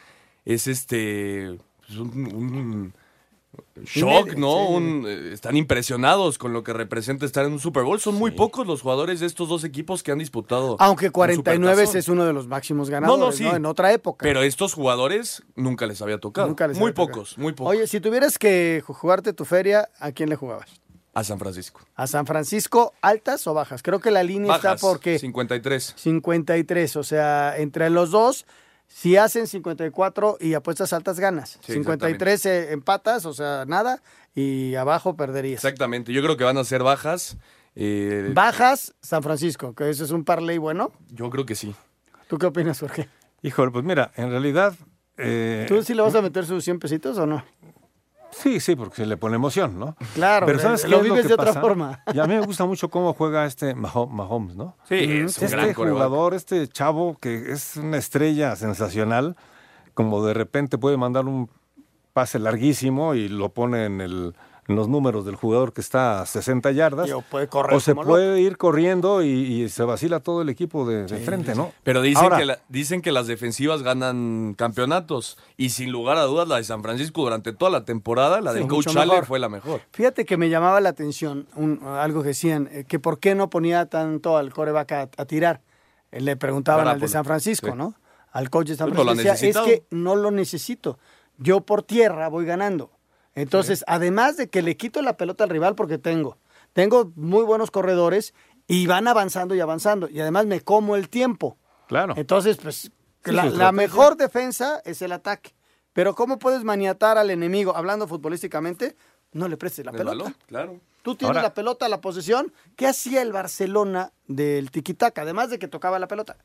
es 0.46 0.68
este. 0.68 1.58
pues, 1.88 1.98
un- 1.98 2.32
un 2.32 3.01
shock, 3.86 4.36
¿no? 4.36 4.68
Sí. 4.68 4.74
Un, 4.74 5.06
eh, 5.08 5.30
están 5.34 5.56
impresionados 5.58 6.38
con 6.38 6.54
lo 6.54 6.64
que 6.64 6.74
representa 6.74 7.26
estar 7.26 7.46
en 7.46 7.54
un 7.54 7.60
Super 7.60 7.84
Bowl. 7.84 8.00
Son 8.00 8.16
muy 8.16 8.32
pocos 8.32 8.68
los 8.68 8.82
jugadores 8.82 9.20
de 9.20 9.26
estos 9.28 9.50
dos 9.50 9.64
equipos 9.64 10.04
que 10.04 10.12
han 10.12 10.20
disputado. 10.20 10.76
Aunque 10.80 11.08
un 11.08 11.12
49 11.12 11.74
supertazón. 11.86 12.00
es 12.00 12.08
uno 12.10 12.26
de 12.26 12.34
los 12.34 12.48
máximos 12.48 12.90
ganadores, 12.90 13.20
No, 13.20 13.26
no, 13.26 13.32
no, 13.32 13.38
sí. 13.52 13.56
En 13.56 13.66
otra 13.66 13.92
época. 13.94 14.24
Pero 14.24 14.42
estos 14.44 14.74
jugadores 14.74 15.44
nunca 15.56 15.86
les 15.86 16.02
había 16.02 16.18
tocado. 16.20 16.48
Nunca 16.48 16.68
les 16.68 16.78
muy 16.78 16.86
había 16.90 16.96
tocado. 16.96 17.12
pocos, 17.24 17.38
muy 17.38 17.54
pocos. 17.54 17.72
Oye, 17.74 17.88
si 17.88 18.00
tuvieras 18.00 18.38
que 18.38 18.84
ju- 18.86 18.94
jugarte 18.94 19.34
tu 19.34 19.46
feria, 19.46 19.90
¿a 20.00 20.12
quién 20.12 20.30
le 20.30 20.36
jugabas? 20.36 20.70
A 21.14 21.26
San 21.26 21.40
Francisco. 21.40 21.82
¿A 21.96 22.08
San 22.08 22.26
Francisco, 22.26 22.94
altas 23.02 23.46
o 23.46 23.54
bajas? 23.54 23.84
Creo 23.84 24.00
que 24.00 24.12
la 24.12 24.24
línea 24.24 24.48
Bajas, 24.48 24.76
está 24.76 24.88
porque 24.88 25.20
53. 25.20 25.94
53, 25.98 26.96
o 26.96 27.04
sea, 27.04 27.58
entre 27.58 27.90
los 27.90 28.12
dos, 28.12 28.46
si 28.94 29.18
hacen 29.18 29.48
54 29.48 30.38
y 30.40 30.54
apuestas 30.54 30.94
altas, 30.94 31.20
ganas. 31.20 31.58
Sí, 31.66 31.74
53 31.74 32.46
eh, 32.46 32.72
empatas, 32.74 33.26
o 33.26 33.34
sea, 33.34 33.66
nada, 33.68 34.02
y 34.36 34.76
abajo 34.76 35.16
perderías. 35.16 35.64
Exactamente. 35.64 36.14
Yo 36.14 36.22
creo 36.22 36.38
que 36.38 36.44
van 36.44 36.58
a 36.58 36.64
ser 36.64 36.84
bajas. 36.84 37.38
eh, 37.76 38.32
Bajas, 38.34 38.94
San 39.02 39.24
Francisco, 39.24 39.74
que 39.74 39.90
ese 39.90 40.04
es 40.04 40.12
un 40.12 40.24
parlay 40.26 40.58
bueno. 40.58 40.92
yo 41.10 41.30
creo 41.30 41.46
que 41.46 41.56
sí. 41.56 41.74
¿Tú 42.28 42.38
qué 42.38 42.46
opinas, 42.48 42.80
Jorge? 42.80 43.10
Híjole, 43.42 43.72
pues 43.72 43.84
mira, 43.84 44.12
en 44.16 44.30
realidad... 44.30 44.74
eh, 45.18 45.66
¿Tú 45.68 45.82
sí 45.84 45.94
le 45.94 46.02
vas 46.02 46.16
a 46.16 46.22
meter 46.22 46.46
sus 46.46 46.64
100 46.64 46.80
pesitos 46.80 47.18
o 47.18 47.26
no? 47.26 47.44
Sí, 48.32 48.60
sí, 48.60 48.76
porque 48.76 48.96
se 48.98 49.06
le 49.06 49.18
pone 49.18 49.36
emoción, 49.36 49.78
¿no? 49.78 49.96
Claro, 50.16 50.46
Pero 50.46 50.60
¿sabes 50.60 50.84
qué 50.84 50.90
lo 50.90 50.98
es 50.98 51.04
vives 51.04 51.22
que 51.24 51.28
de 51.30 51.34
otra 51.34 51.48
pasa? 51.48 51.62
forma. 51.62 52.02
Y 52.14 52.20
a 52.20 52.24
mí 52.26 52.34
me 52.36 52.42
gusta 52.46 52.66
mucho 52.66 52.90
cómo 52.90 53.14
juega 53.14 53.46
este 53.46 53.76
Maho- 53.76 54.10
Mahomes, 54.10 54.56
¿no? 54.56 54.76
Sí, 54.88 54.96
es 54.96 55.38
un 55.38 55.44
este 55.46 55.48
gran 55.48 55.74
coreback. 55.74 56.04
jugador, 56.08 56.34
este 56.34 56.68
chavo 56.68 57.18
que 57.20 57.52
es 57.52 57.76
una 57.78 57.98
estrella 57.98 58.56
sensacional, 58.56 59.36
como 59.94 60.24
de 60.26 60.34
repente 60.34 60.78
puede 60.78 60.98
mandar 60.98 61.26
un 61.26 61.50
pase 62.14 62.40
larguísimo 62.40 63.14
y 63.16 63.28
lo 63.30 63.50
pone 63.50 63.86
en, 63.86 64.02
el, 64.02 64.36
los 64.68 64.88
números 64.88 65.26
del 65.26 65.36
jugador 65.36 65.74
que 65.74 65.82
está 65.82 66.22
a 66.22 66.26
60 66.26 66.72
yardas. 66.72 67.10
Y 67.10 67.12
o 67.12 67.22
puede 67.22 67.48
correr 67.48 67.76
o 67.76 67.80
se 67.80 67.94
puede 67.96 68.40
ir 68.42 68.58
corriendo 68.58 69.22
y, 69.24 69.28
y 69.30 69.70
se 69.70 69.84
vacila 69.84 70.20
todo 70.20 70.42
el 70.44 70.50
equipo 70.50 70.88
de, 70.88 71.06
de 71.08 71.18
frente, 71.18 71.56
¿no? 71.56 71.72
Pero 71.84 72.02
dicen, 72.02 72.24
Ahora, 72.24 72.38
que 72.38 72.46
la- 72.46 72.60
dicen 72.70 73.02
que 73.02 73.12
las 73.12 73.28
defensivas 73.28 73.84
ganan 73.84 74.54
campeonatos. 74.58 75.38
Y 75.58 75.70
sin 75.70 75.92
lugar 75.92 76.18
a 76.18 76.24
dudas, 76.24 76.48
la 76.48 76.58
de 76.58 76.64
San 76.64 76.84
Francisco 76.84 77.22
durante 77.24 77.54
toda 77.54 77.72
la 77.72 77.86
temporada, 77.86 78.40
la 78.40 78.52
Sí, 78.54 78.60
del 78.60 78.68
coach 78.68 78.94
mejor. 78.94 79.26
fue 79.26 79.40
la 79.40 79.50
mejor. 79.50 79.82
Fíjate 79.92 80.26
que 80.26 80.38
me 80.38 80.50
llamaba 80.50 80.80
la 80.80 80.90
atención 80.90 81.48
un- 81.56 81.82
algo 81.86 82.22
que 82.22 82.30
decían, 82.30 82.70
eh, 82.72 82.86
que 82.88 83.00
por 83.00 83.20
qué 83.20 83.36
no 83.36 83.50
ponía 83.50 83.88
tanto 83.88 84.38
al 84.38 84.54
coreback 84.54 84.92
a, 84.94 85.02
a 85.18 85.26
tirar. 85.26 85.62
Eh, 86.12 86.22
Le 86.22 86.36
preguntaban 86.38 86.88
al 86.88 87.00
de 87.00 87.08
San 87.08 87.26
Francisco, 87.26 87.68
sí. 87.72 87.74
¿no? 87.76 87.96
Al 88.32 88.50
coach 88.50 88.68
de 88.68 88.76
San 88.78 88.88
Pues 88.90 88.98
no 88.98 89.04
lo 89.04 89.16
Francisco. 89.16 89.46
Decía, 89.48 89.62
es 89.64 89.68
que 89.82 89.86
no 89.90 90.16
lo 90.16 90.32
necesito. 90.32 90.98
Yo 91.38 91.62
por 91.62 91.84
tierra 91.84 92.30
voy 92.30 92.46
ganando. 92.46 92.92
Entonces, 93.36 93.84
además 93.88 94.38
de 94.38 94.50
que 94.50 94.62
le 94.62 94.76
quito 94.78 95.02
la 95.02 95.18
pelota 95.18 95.44
al 95.44 95.50
rival 95.50 95.76
porque 95.76 95.98
tengo, 95.98 96.38
tengo 96.74 97.12
muy 97.16 97.44
buenos 97.44 97.72
corredores 97.72 98.34
y 98.68 98.88
van 98.88 99.08
avanzando 99.08 99.56
y 99.56 99.60
avanzando. 99.60 100.10
Y 100.10 100.20
además 100.20 100.46
me 100.46 100.62
como 100.62 100.96
el 100.96 101.10
tiempo. 101.10 101.58
Claro. 101.88 102.14
Entonces, 102.18 102.58
pues, 102.58 102.92
Sí, 103.24 103.32
la, 103.32 103.72
mejor 103.72 104.18
defensa 104.18 104.82
es 104.84 105.02
el 105.04 105.12
ataque. 105.12 105.54
Pero 105.94 106.16
¿cómo 106.16 106.40
puedes 106.40 106.64
maniatar 106.64 107.20
al 107.20 107.30
enemigo? 107.30 107.76
Hablando 107.76 108.08
futbolísticamente, 108.08 108.96
no 109.34 109.48
le 109.48 109.58
prestes 109.58 109.86
la 109.86 109.92
El 109.92 109.98
pelota. 109.98 110.18
balón, 110.18 110.36
claro. 110.48 110.80
Tú 111.04 111.16
tienes 111.16 111.36
Ahora- 111.38 111.50
la 111.50 111.54
pelota, 111.54 111.88
la 111.90 112.02
posesión. 112.02 112.52
¿Qué 112.76 112.88
hacía 112.88 113.22
el 113.22 113.32
Barcelona 113.32 114.12
del 114.28 114.72
tiquitaca? 114.72 115.22
Además 115.22 115.50
de 115.52 115.60
que 115.60 115.68
tocaba 115.68 116.00
la 116.00 116.08
pelota. 116.08 116.38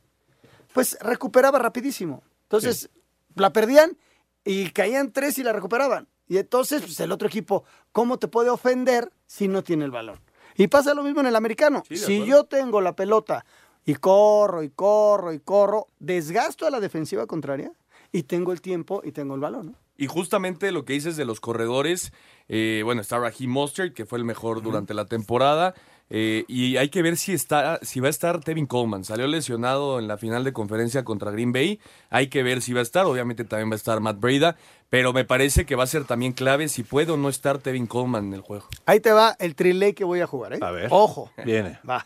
Pues 0.73 0.97
recuperaba 1.01 1.57
rapidísimo. 1.59 2.21
Entonces, 2.43 2.89
la 3.35 3.51
perdían 3.51 3.97
y 4.45 4.69
caían 4.69 5.11
tres 5.11 5.37
y 5.39 5.43
la 5.43 5.53
recuperaban. 5.53 6.07
Y 6.27 6.37
entonces, 6.37 6.81
pues 6.81 6.99
el 6.99 7.11
otro 7.11 7.27
equipo, 7.27 7.63
¿cómo 7.91 8.17
te 8.19 8.27
puede 8.27 8.49
ofender 8.49 9.11
si 9.25 9.47
no 9.47 9.63
tiene 9.63 9.85
el 9.85 9.91
balón? 9.91 10.19
Y 10.55 10.67
pasa 10.67 10.93
lo 10.93 11.03
mismo 11.03 11.21
en 11.21 11.27
el 11.27 11.35
americano. 11.35 11.83
Sí, 11.87 11.97
si 11.97 12.25
yo 12.25 12.45
tengo 12.45 12.81
la 12.81 12.95
pelota 12.95 13.45
y 13.85 13.95
corro 13.95 14.63
y 14.63 14.69
corro 14.69 15.31
y 15.31 15.39
corro, 15.39 15.87
desgasto 15.99 16.65
a 16.65 16.71
la 16.71 16.79
defensiva 16.79 17.27
contraria 17.27 17.71
y 18.11 18.23
tengo 18.23 18.51
el 18.51 18.61
tiempo 18.61 19.01
y 19.03 19.11
tengo 19.11 19.35
el 19.35 19.41
balón. 19.41 19.67
¿no? 19.67 19.75
Y 19.97 20.07
justamente 20.07 20.71
lo 20.71 20.85
que 20.85 20.93
dices 20.93 21.15
de 21.15 21.25
los 21.25 21.39
corredores, 21.39 22.11
eh, 22.47 22.81
bueno, 22.83 23.01
está 23.01 23.17
Raheem 23.17 23.49
Mostert, 23.49 23.93
que 23.93 24.05
fue 24.05 24.19
el 24.19 24.25
mejor 24.25 24.61
durante 24.61 24.93
la 24.93 25.05
temporada, 25.05 25.73
eh, 26.09 26.45
y 26.47 26.77
hay 26.77 26.89
que 26.89 27.01
ver 27.01 27.17
si 27.17 27.33
está, 27.33 27.79
si 27.81 27.99
va 27.99 28.07
a 28.07 28.09
estar 28.09 28.39
Tevin 28.41 28.65
Coleman. 28.65 29.03
Salió 29.03 29.27
lesionado 29.27 29.99
en 29.99 30.07
la 30.07 30.17
final 30.17 30.43
de 30.43 30.53
conferencia 30.53 31.03
contra 31.03 31.31
Green 31.31 31.51
Bay. 31.51 31.79
Hay 32.09 32.27
que 32.27 32.43
ver 32.43 32.61
si 32.61 32.73
va 32.73 32.79
a 32.79 32.83
estar. 32.83 33.05
Obviamente 33.05 33.43
también 33.43 33.69
va 33.69 33.73
a 33.73 33.75
estar 33.75 33.99
Matt 33.99 34.19
Breda, 34.19 34.55
pero 34.89 35.11
me 35.13 35.25
parece 35.25 35.65
que 35.65 35.75
va 35.75 35.83
a 35.83 35.87
ser 35.87 36.05
también 36.05 36.31
clave 36.33 36.69
si 36.69 36.83
puede 36.83 37.11
o 37.11 37.17
no 37.17 37.27
estar 37.29 37.57
Tevin 37.57 37.87
Coleman 37.87 38.27
en 38.27 38.33
el 38.35 38.41
juego. 38.41 38.67
Ahí 38.85 38.99
te 38.99 39.11
va 39.11 39.35
el 39.39 39.55
triley 39.55 39.93
que 39.93 40.03
voy 40.05 40.21
a 40.21 40.27
jugar, 40.27 40.53
¿eh? 40.53 40.59
A 40.61 40.71
ver. 40.71 40.87
Ojo. 40.91 41.31
Viene. 41.45 41.79
Va. 41.89 42.05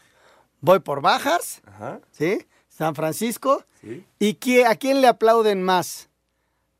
Voy 0.61 0.79
por 0.79 1.01
Bajas, 1.01 1.61
¿sí? 2.11 2.45
San 2.69 2.95
Francisco. 2.95 3.63
¿Y 4.19 4.35
qué- 4.35 4.65
a 4.65 4.75
quién 4.75 5.01
le 5.01 5.07
aplauden 5.07 5.63
más? 5.63 6.09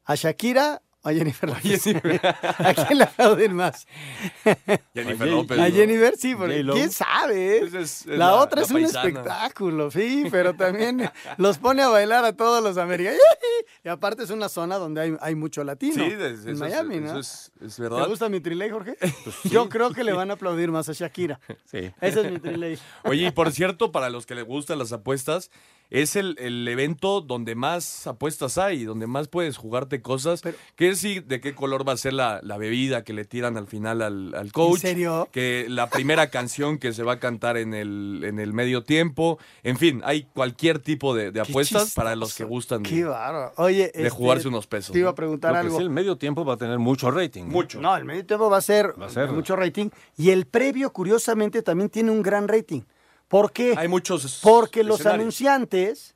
¿A 0.06 0.16
Shakira 0.16 0.82
a 1.04 1.12
Jennifer 1.14 1.50
López? 1.54 1.88
¿A 2.60 2.74
quién 2.74 2.98
le 3.00 3.04
aplauden 3.06 3.54
más? 3.56 3.88
Jennifer 4.94 5.28
a 5.28 5.32
López. 5.32 5.60
A. 5.60 5.70
Jennifer, 5.72 6.14
sí, 6.18 6.36
porque 6.36 6.64
quién 6.72 6.92
sabe, 6.92 7.58
¿eh? 7.58 7.60
Pues 7.62 7.74
es- 7.74 8.02
es 8.02 8.06
la, 8.08 8.18
la- 8.18 8.36
otra 8.36 8.62
la 8.62 8.66
es 8.66 8.72
un 8.72 8.82
paisana. 8.82 9.08
espectáculo, 9.08 9.92
sí, 9.92 10.26
pero 10.30 10.54
también 10.56 11.10
los 11.38 11.58
pone 11.58 11.82
a 11.82 11.88
bailar 11.90 12.26
a 12.26 12.34
todos 12.34 12.64
los 12.64 12.78
americanos. 12.78 13.20
Y 13.84 13.90
aparte 13.90 14.24
es 14.24 14.30
una 14.30 14.50
zona 14.50 14.78
donde 14.78 15.02
hay, 15.02 15.18
hay 15.22 15.36
mucho 15.36 15.64
latino. 15.64 15.96
Sí, 15.96 16.14
es- 16.20 16.46
en 16.46 16.58
Miami, 16.60 16.96
es, 16.98 17.02
¿no? 17.02 17.08
eso 17.12 17.20
es, 17.20 17.52
es 17.66 17.76
¿Te 17.76 17.82
verdad. 17.84 18.08
gusta 18.08 18.30
mi 18.30 18.40
triley, 18.40 18.70
Jorge? 18.70 18.96
Yo 19.46 19.70
creo 19.70 19.92
que 19.92 20.04
le 20.04 20.14
van 20.14 20.30
a 20.30 20.34
aplaudir 20.36 20.72
más 20.72 20.88
a 20.90 20.94
Shakira. 20.94 21.40
Sí. 21.66 21.92
Ese 22.02 22.22
es 22.22 22.32
mi 22.32 22.40
triley. 22.40 22.78
Oye, 23.04 23.28
y 23.28 23.32
por 23.32 23.52
cierto, 23.52 23.92
para 23.92 24.10
los 24.10 24.26
que 24.26 24.36
les 24.36 24.46
gustan 24.46 24.78
las 24.80 24.92
apuestas, 24.92 25.50
es 25.92 26.16
el, 26.16 26.36
el 26.40 26.68
evento 26.68 27.22
donde 27.22 27.54
más 27.54 28.08
apuestas 28.08 28.58
hay, 28.58 28.86
donde 28.86 29.06
más 29.08 29.28
puedes 29.28 29.58
jugarte 29.58 30.02
cosas. 30.02 30.42
que 30.76 30.96
si 30.96 31.20
de 31.20 31.40
qué 31.42 31.54
color 31.54 31.88
va 31.88 31.94
a 31.94 31.98
ser 31.98 32.14
la, 32.14 32.40
la 32.44 32.58
bebida 32.58 33.04
que 33.04 33.14
le 33.14 33.26
tiran 33.26 33.58
al 33.58 33.68
final 33.68 34.02
al, 34.02 34.34
al 34.34 34.52
coach. 34.52 34.80
serio? 34.80 35.28
Que 35.32 35.68
la 35.70 35.90
primera 35.90 36.30
canción 36.32 36.78
que 36.80 36.94
se 36.94 37.04
va 37.04 37.14
a 37.14 37.20
cantar 37.20 37.58
en 37.58 37.74
el, 37.74 38.24
en 38.24 38.40
el 38.40 38.54
medio 38.54 38.84
tiempo. 38.84 39.38
En 39.64 39.78
fin, 39.78 40.02
hay 40.06 40.24
cualquier 40.24 40.80
tipo 40.80 41.14
de, 41.14 41.32
de 41.32 41.42
apuestas 41.42 41.94
para 41.94 42.16
los 42.16 42.34
que 42.36 42.44
gustan 42.46 42.84
Qué 42.84 43.04
de. 43.04 43.52
Oye, 43.58 43.84
de 43.84 43.92
este, 43.94 44.10
jugarse 44.10 44.48
unos 44.48 44.68
pesos. 44.68 44.94
Te 44.94 45.00
iba 45.00 45.10
a 45.10 45.16
preguntar 45.16 45.56
algo. 45.56 45.78
sí, 45.78 45.84
el 45.84 45.90
medio 45.90 46.16
tiempo 46.18 46.46
va 46.46 46.54
a 46.54 46.58
tener 46.58 46.80
mucho 46.80 47.12
rating. 47.12 47.44
Mucho. 47.46 47.82
No, 47.82 47.96
el 47.98 48.06
medio 48.06 48.26
tiempo 48.26 48.50
va 48.50 48.58
a 48.58 48.62
ser, 48.62 48.94
Va 49.02 49.08
a 49.08 49.10
ser. 49.10 49.30
mucho 49.32 49.56
rating. 49.58 49.90
Y 50.18 50.30
el 50.30 50.46
previo, 50.46 50.92
curiosamente, 50.94 51.62
también 51.62 51.90
tiene 51.90 52.12
un 52.12 52.22
gran 52.22 52.48
rating. 52.48 52.82
¿Por 53.32 53.52
qué? 53.52 53.74
Hay 53.78 53.88
muchos 53.88 54.42
Porque 54.44 54.84
los 54.84 55.06
anunciantes, 55.06 56.14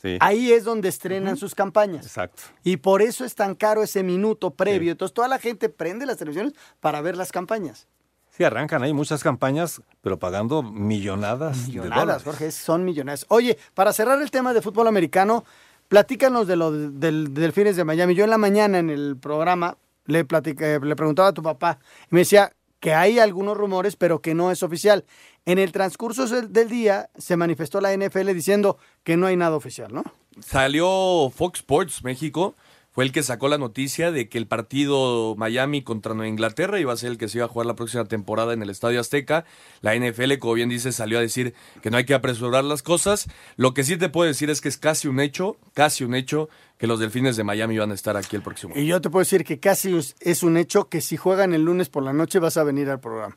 Sí. 0.00 0.18
ahí 0.20 0.52
es 0.52 0.64
donde 0.64 0.90
estrenan 0.90 1.38
sus 1.38 1.54
campañas. 1.54 2.04
Exacto. 2.04 2.42
Y 2.62 2.76
por 2.76 3.00
eso 3.00 3.24
es 3.24 3.34
tan 3.34 3.54
caro 3.54 3.82
ese 3.82 4.02
minuto 4.02 4.50
previo. 4.50 4.92
Entonces 4.92 5.14
toda 5.14 5.26
la 5.28 5.38
gente 5.38 5.70
prende 5.70 6.04
las 6.04 6.18
televisiones 6.18 6.52
para 6.80 7.00
ver 7.00 7.16
las 7.16 7.32
campañas. 7.32 7.86
Sí, 8.36 8.44
arrancan 8.44 8.82
ahí 8.82 8.92
muchas 8.92 9.22
campañas, 9.22 9.80
pero 10.02 10.18
pagando 10.18 10.62
millonadas. 10.62 11.68
Millonadas. 11.68 12.22
Jorge, 12.24 12.50
son 12.50 12.84
millonadas. 12.84 13.24
Oye, 13.28 13.56
para 13.72 13.92
cerrar 13.94 14.20
el 14.20 14.30
tema 14.30 14.52
de 14.52 14.60
fútbol 14.60 14.88
americano, 14.88 15.44
platícanos 15.88 16.46
de 16.46 16.56
lo 16.56 16.70
de- 16.72 16.90
del 16.90 17.32
Delfines 17.32 17.76
de 17.76 17.84
Miami. 17.84 18.14
Yo 18.14 18.24
en 18.24 18.30
la 18.30 18.38
mañana 18.38 18.78
en 18.78 18.90
el 18.90 19.16
programa 19.16 19.78
le, 20.06 20.24
platicé, 20.24 20.80
le 20.80 20.96
preguntaba 20.96 21.28
a 21.28 21.32
tu 21.32 21.42
papá 21.42 21.78
y 22.10 22.14
me 22.14 22.20
decía 22.20 22.52
que 22.84 22.92
hay 22.92 23.18
algunos 23.18 23.56
rumores, 23.56 23.96
pero 23.96 24.20
que 24.20 24.34
no 24.34 24.50
es 24.50 24.62
oficial. 24.62 25.06
En 25.46 25.58
el 25.58 25.72
transcurso 25.72 26.26
del, 26.26 26.68
día 26.68 27.08
se 27.16 27.34
manifestó 27.34 27.80
la 27.80 27.96
NFL 27.96 28.34
diciendo 28.34 28.76
que 29.04 29.16
no 29.16 29.26
hay 29.26 29.36
nada 29.36 29.56
oficial, 29.56 29.90
¿no? 29.90 30.04
Salió 30.40 31.32
Fox 31.34 31.60
Sports 31.60 32.04
México, 32.04 32.54
fue 32.94 33.02
el 33.04 33.10
que 33.10 33.24
sacó 33.24 33.48
la 33.48 33.58
noticia 33.58 34.12
de 34.12 34.28
que 34.28 34.38
el 34.38 34.46
partido 34.46 35.34
Miami 35.36 35.82
contra 35.82 36.14
Nueva 36.14 36.28
Inglaterra 36.28 36.78
iba 36.78 36.92
a 36.92 36.96
ser 36.96 37.10
el 37.10 37.18
que 37.18 37.28
se 37.28 37.38
iba 37.38 37.46
a 37.46 37.48
jugar 37.48 37.66
la 37.66 37.74
próxima 37.74 38.04
temporada 38.04 38.52
en 38.52 38.62
el 38.62 38.70
Estadio 38.70 39.00
Azteca. 39.00 39.44
La 39.80 39.96
NFL, 39.96 40.38
como 40.38 40.54
bien 40.54 40.68
dice, 40.68 40.92
salió 40.92 41.18
a 41.18 41.20
decir 41.20 41.54
que 41.82 41.90
no 41.90 41.96
hay 41.96 42.04
que 42.04 42.14
apresurar 42.14 42.62
las 42.62 42.84
cosas. 42.84 43.26
Lo 43.56 43.74
que 43.74 43.82
sí 43.82 43.96
te 43.96 44.08
puedo 44.08 44.28
decir 44.28 44.48
es 44.48 44.60
que 44.60 44.68
es 44.68 44.78
casi 44.78 45.08
un 45.08 45.18
hecho, 45.18 45.56
casi 45.72 46.04
un 46.04 46.14
hecho, 46.14 46.48
que 46.78 46.86
los 46.86 47.00
Delfines 47.00 47.36
de 47.36 47.42
Miami 47.42 47.76
van 47.78 47.90
a 47.90 47.94
estar 47.94 48.16
aquí 48.16 48.36
el 48.36 48.42
próximo. 48.42 48.74
Y 48.76 48.86
yo 48.86 49.00
te 49.00 49.10
puedo 49.10 49.22
decir 49.22 49.42
que 49.44 49.58
casi 49.58 49.96
es- 49.96 50.14
es 50.20 50.44
un 50.44 50.56
hecho 50.56 50.88
que 50.88 51.00
si 51.00 51.16
juegan 51.16 51.52
el 51.52 51.62
lunes 51.64 51.88
por 51.88 52.04
la 52.04 52.12
noche 52.12 52.38
vas 52.38 52.56
a 52.56 52.62
venir 52.62 52.88
al 52.90 53.00
programa. 53.00 53.36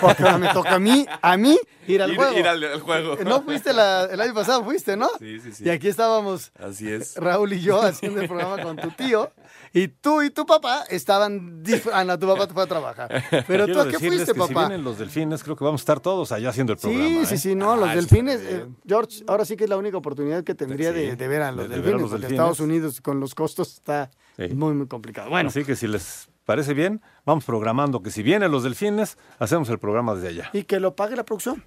Porque 0.00 0.22
ahora 0.22 0.38
me 0.38 0.52
toca 0.52 0.74
a 0.74 0.78
mí, 0.78 1.06
a 1.22 1.36
mí, 1.36 1.58
ir 1.86 2.02
al 2.02 2.12
Ir- 2.12 2.16
juego. 2.16 2.38
ir 2.38 2.46
al- 2.46 2.62
al 2.64 2.80
juego. 2.80 3.16
No 3.24 3.42
fuiste 3.42 3.72
la- 3.72 4.04
el 4.04 4.20
año 4.20 4.34
pasado, 4.34 4.62
fuiste, 4.64 4.96
¿no? 4.96 5.08
Sí, 5.18 5.40
sí, 5.40 5.52
sí. 5.52 5.64
Y 5.64 5.70
aquí 5.70 5.88
estábamos 5.88 6.52
Así 6.58 6.88
es. 6.90 7.16
Raúl 7.16 7.52
y 7.54 7.60
yo 7.60 7.80
haciendo 7.82 8.20
el 8.20 8.28
programa 8.28 8.62
con 8.62 8.76
tu 8.76 8.90
tío. 8.92 9.32
Y 9.72 9.88
tú 9.88 10.22
y 10.22 10.30
tu 10.30 10.46
papá 10.46 10.84
estaban. 10.88 11.62
Ah, 11.92 12.04
no, 12.04 12.18
tu 12.18 12.26
papá 12.26 12.46
te 12.46 12.54
fue 12.54 12.62
a 12.62 12.66
trabajar. 12.66 13.24
Pero 13.46 13.66
tú 13.66 13.80
a 13.80 13.88
qué 13.88 13.98
fuiste, 13.98 14.26
que 14.26 14.32
Si 14.32 14.38
papá. 14.38 14.66
vienen 14.68 14.84
los 14.84 14.98
delfines, 14.98 15.42
creo 15.42 15.56
que 15.56 15.64
vamos 15.64 15.80
a 15.80 15.82
estar 15.82 16.00
todos 16.00 16.30
allá 16.32 16.50
haciendo 16.50 16.72
el 16.74 16.78
programa. 16.78 17.06
Sí, 17.08 17.18
¿eh? 17.18 17.26
sí, 17.26 17.38
sí, 17.38 17.54
no, 17.54 17.76
los 17.76 17.88
Ah, 17.88 17.94
delfines. 17.96 18.40
eh. 18.42 18.66
George, 18.86 19.24
ahora 19.26 19.44
sí 19.44 19.56
que 19.56 19.64
es 19.64 19.70
la 19.70 19.76
única 19.76 19.96
oportunidad 19.96 20.44
que 20.44 20.54
tendría 20.54 20.90
Sí, 20.92 20.98
de, 20.98 21.16
de 21.16 21.28
ver 21.28 21.42
a 21.42 21.52
los 21.52 21.68
de- 21.68 21.76
de 21.76 21.80
ver 21.80 21.80
a 21.80 21.82
delfines, 21.82 22.00
los 22.02 22.10
porque 22.10 22.20
delfines. 22.22 22.40
Estados 22.40 22.60
Unidos 22.60 23.00
con 23.00 23.20
los 23.20 23.34
costos 23.34 23.74
está 23.74 24.10
Sí. 24.36 24.48
muy, 24.54 24.72
muy 24.74 24.86
complicado. 24.86 25.28
Bueno, 25.30 25.48
Así 25.48 25.64
que 25.64 25.74
si 25.76 25.86
les 25.86 26.28
parece 26.48 26.72
bien, 26.72 27.02
vamos 27.26 27.44
programando 27.44 28.00
que 28.00 28.10
si 28.10 28.22
vienen 28.22 28.50
los 28.50 28.62
delfines, 28.62 29.18
hacemos 29.38 29.68
el 29.68 29.78
programa 29.78 30.14
desde 30.14 30.28
allá. 30.28 30.50
y 30.54 30.62
que 30.62 30.80
lo 30.80 30.96
pague 30.96 31.14
la 31.14 31.22
producción. 31.22 31.62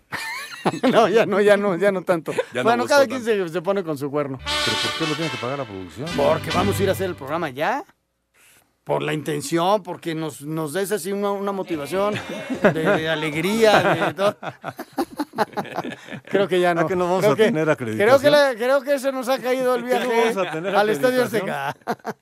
no, 0.91 1.07
ya 1.07 1.27
no, 1.27 1.39
ya 1.39 1.55
no, 1.55 1.75
ya 1.77 1.91
no 1.91 2.01
tanto. 2.01 2.31
Ya 2.51 2.63
bueno, 2.63 2.87
cada 2.87 3.05
quien 3.05 3.23
se, 3.23 3.47
se 3.47 3.61
pone 3.61 3.83
con 3.83 3.95
su 3.99 4.09
cuerno. 4.09 4.39
¿Pero 4.39 4.77
por 4.81 4.97
qué 4.97 5.07
lo 5.11 5.15
tiene 5.15 5.29
que 5.29 5.37
pagar 5.37 5.59
la 5.59 5.65
producción? 5.65 6.09
Porque 6.17 6.49
vamos 6.49 6.79
a 6.79 6.83
ir 6.83 6.89
a 6.89 6.93
hacer 6.93 7.05
el 7.11 7.15
programa 7.15 7.51
ya. 7.51 7.85
Por 8.83 9.03
la 9.03 9.13
intención, 9.13 9.83
porque 9.83 10.15
nos, 10.15 10.41
nos 10.41 10.73
des 10.73 10.91
así 10.91 11.11
una, 11.11 11.31
una 11.31 11.51
motivación 11.51 12.15
de, 12.63 12.73
de 12.73 13.09
alegría, 13.09 13.79
de 13.79 14.13
todo. 14.15 14.35
Creo 16.25 16.47
que 16.47 16.59
ya 16.59 16.73
no. 16.73 16.81
¿A 16.81 16.87
que 16.87 16.95
no 16.95 17.05
vamos 17.05 17.19
Creo 17.21 17.33
a 17.33 17.35
que- 17.35 17.43
tener 17.45 17.63
Creo 17.63 17.73
acreditación? 17.73 18.21
que, 18.21 18.29
la- 18.31 18.55
creo 18.55 18.81
que 18.81 18.99
se 18.99 19.11
nos 19.11 19.29
ha 19.29 19.39
caído 19.39 19.75
el 19.75 19.83
¿Que 19.85 19.93
no 19.99 19.99
viaje 20.09 20.33
vamos 20.33 20.47
a 20.47 20.51
tener 20.51 20.75
al 20.75 20.89
Estadio? 20.89 21.23
Azteca. 21.23 21.75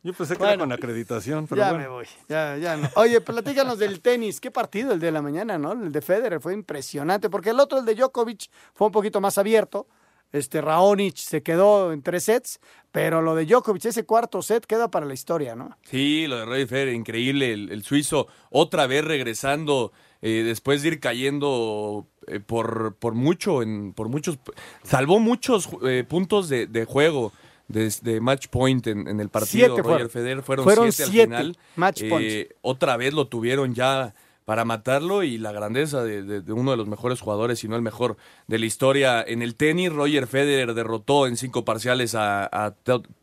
Yo 0.03 0.13
pensé 0.13 0.33
que 0.33 0.39
Bueno. 0.39 0.53
era 0.53 0.59
con 0.59 0.71
acreditación, 0.71 1.47
pero 1.47 1.61
ya 1.61 1.69
bueno. 1.71 1.83
me 1.83 1.89
voy, 1.89 2.05
ya, 2.27 2.57
ya 2.57 2.75
no. 2.77 2.89
Oye, 2.95 3.21
platícanos 3.21 3.79
del 3.79 4.01
tenis. 4.01 4.39
¿Qué 4.39 4.51
partido 4.51 4.91
el 4.91 4.99
de 4.99 5.11
la 5.11 5.21
mañana, 5.21 5.57
no? 5.57 5.71
El 5.73 5.91
de 5.91 6.01
Federer 6.01 6.39
fue 6.39 6.53
impresionante, 6.53 7.29
porque 7.29 7.49
el 7.51 7.59
otro, 7.59 7.79
el 7.79 7.85
de 7.85 7.95
Djokovic, 7.95 8.49
fue 8.73 8.87
un 8.87 8.93
poquito 8.93 9.21
más 9.21 9.37
abierto. 9.37 9.87
Este 10.31 10.61
Raonic 10.61 11.15
se 11.15 11.41
quedó 11.41 11.91
en 11.91 12.01
tres 12.03 12.25
sets, 12.25 12.59
pero 12.91 13.21
lo 13.21 13.33
de 13.35 13.45
Djokovic, 13.45 13.85
ese 13.85 14.05
cuarto 14.05 14.41
set 14.41 14.65
queda 14.65 14.89
para 14.91 15.05
la 15.05 15.13
historia, 15.13 15.55
¿no? 15.55 15.75
Sí, 15.89 16.27
lo 16.27 16.37
de 16.37 16.45
Roger 16.45 16.67
Federer, 16.67 16.93
increíble. 16.93 17.51
El, 17.53 17.71
el 17.71 17.83
suizo 17.83 18.27
otra 18.51 18.85
vez 18.87 19.03
regresando 19.03 19.91
eh, 20.21 20.43
después 20.45 20.81
de 20.83 20.89
ir 20.89 20.99
cayendo 20.99 22.05
eh, 22.27 22.39
por, 22.39 22.95
por 22.95 23.13
mucho, 23.15 23.61
en, 23.63 23.93
por 23.93 24.07
muchos, 24.09 24.37
salvó 24.83 25.19
muchos 25.19 25.67
eh, 25.83 26.03
puntos 26.07 26.49
de, 26.49 26.67
de 26.67 26.85
juego. 26.85 27.31
De, 27.67 27.93
de 28.01 28.19
match 28.19 28.47
point 28.47 28.87
en, 28.87 29.07
en 29.07 29.19
el 29.19 29.29
partido, 29.29 29.67
Siete 29.67 29.81
Roger 29.83 29.83
fueron. 29.83 30.09
Federer 30.09 30.41
fueron, 30.41 30.63
Fueron 30.65 30.91
siete, 30.91 31.11
siete 31.11 31.35
al 31.35 31.41
final. 31.53 31.57
match 31.75 32.03
points. 32.09 32.47
otra 32.63 32.97
vez 32.97 33.13
lo 33.13 33.27
tuvieron 33.27 33.75
ya 33.75 34.15
para 34.49 34.65
matarlo 34.65 35.21
y 35.21 35.37
la 35.37 35.51
grandeza 35.51 36.03
de, 36.03 36.23
de- 36.23 36.41
de 36.41 36.53
uno 36.53 36.71
de 36.71 36.77
los 36.77 36.87
mejores 36.87 37.21
jugadores, 37.21 37.59
si 37.59 37.67
no 37.67 37.75
el 37.75 37.83
mejor 37.83 38.17
de 38.47 38.57
la 38.57 38.65
historia 38.65 39.21
en 39.21 39.43
el 39.43 39.53
tenis. 39.53 39.93
Roger 39.93 40.25
Federer 40.25 40.73
derrotó 40.73 41.27
en 41.27 41.37
cinco 41.37 41.63
parciales 41.63 42.15
a, 42.15 42.73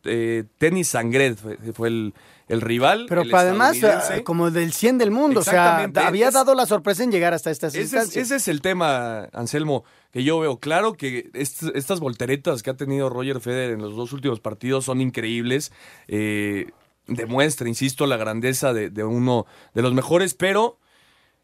eh, 0.05 0.45
Tenis 0.59 0.87
Sangret, 0.87 1.37
fue, 1.37 1.57
fue 1.73 1.89
el, 1.89 2.15
el 2.47 2.61
rival. 2.61 3.07
Pero 3.09 3.23
el 3.23 3.35
además, 3.35 3.77
eh, 3.83 4.23
como 4.23 4.53
del 4.53 4.73
100 4.73 4.99
del 4.99 5.11
mundo, 5.11 5.41
o 5.41 5.43
sea, 5.43 5.91
había 5.97 6.31
dado 6.31 6.55
la 6.55 6.65
sorpresa 6.65 7.03
en 7.03 7.11
llegar 7.11 7.35
hasta 7.35 7.51
estas 7.51 7.75
Ese 7.75 7.99
es, 7.99 8.17
ese 8.17 8.37
es 8.37 8.47
el 8.47 8.61
tema, 8.61 9.25
Anselmo, 9.33 9.83
que 10.13 10.23
yo 10.23 10.39
veo. 10.39 10.61
Claro 10.61 10.93
que 10.93 11.29
est- 11.35 11.65
estas 11.75 11.99
volteretas 11.99 12.63
que 12.63 12.71
ha 12.71 12.75
tenido 12.77 13.11
Roger 13.11 13.41
Federer 13.41 13.73
en 13.73 13.83
los 13.83 13.97
dos 13.97 14.13
últimos 14.13 14.39
partidos 14.39 14.85
son 14.85 15.01
increíbles. 15.01 15.73
Eh, 16.07 16.71
demuestra, 17.09 17.69
insisto, 17.69 18.07
la 18.07 18.17
grandeza 18.17 18.73
de, 18.73 18.91
de 18.91 19.03
uno 19.03 19.45
de 19.75 19.83
los 19.83 19.93
mejores, 19.93 20.35
pero 20.35 20.79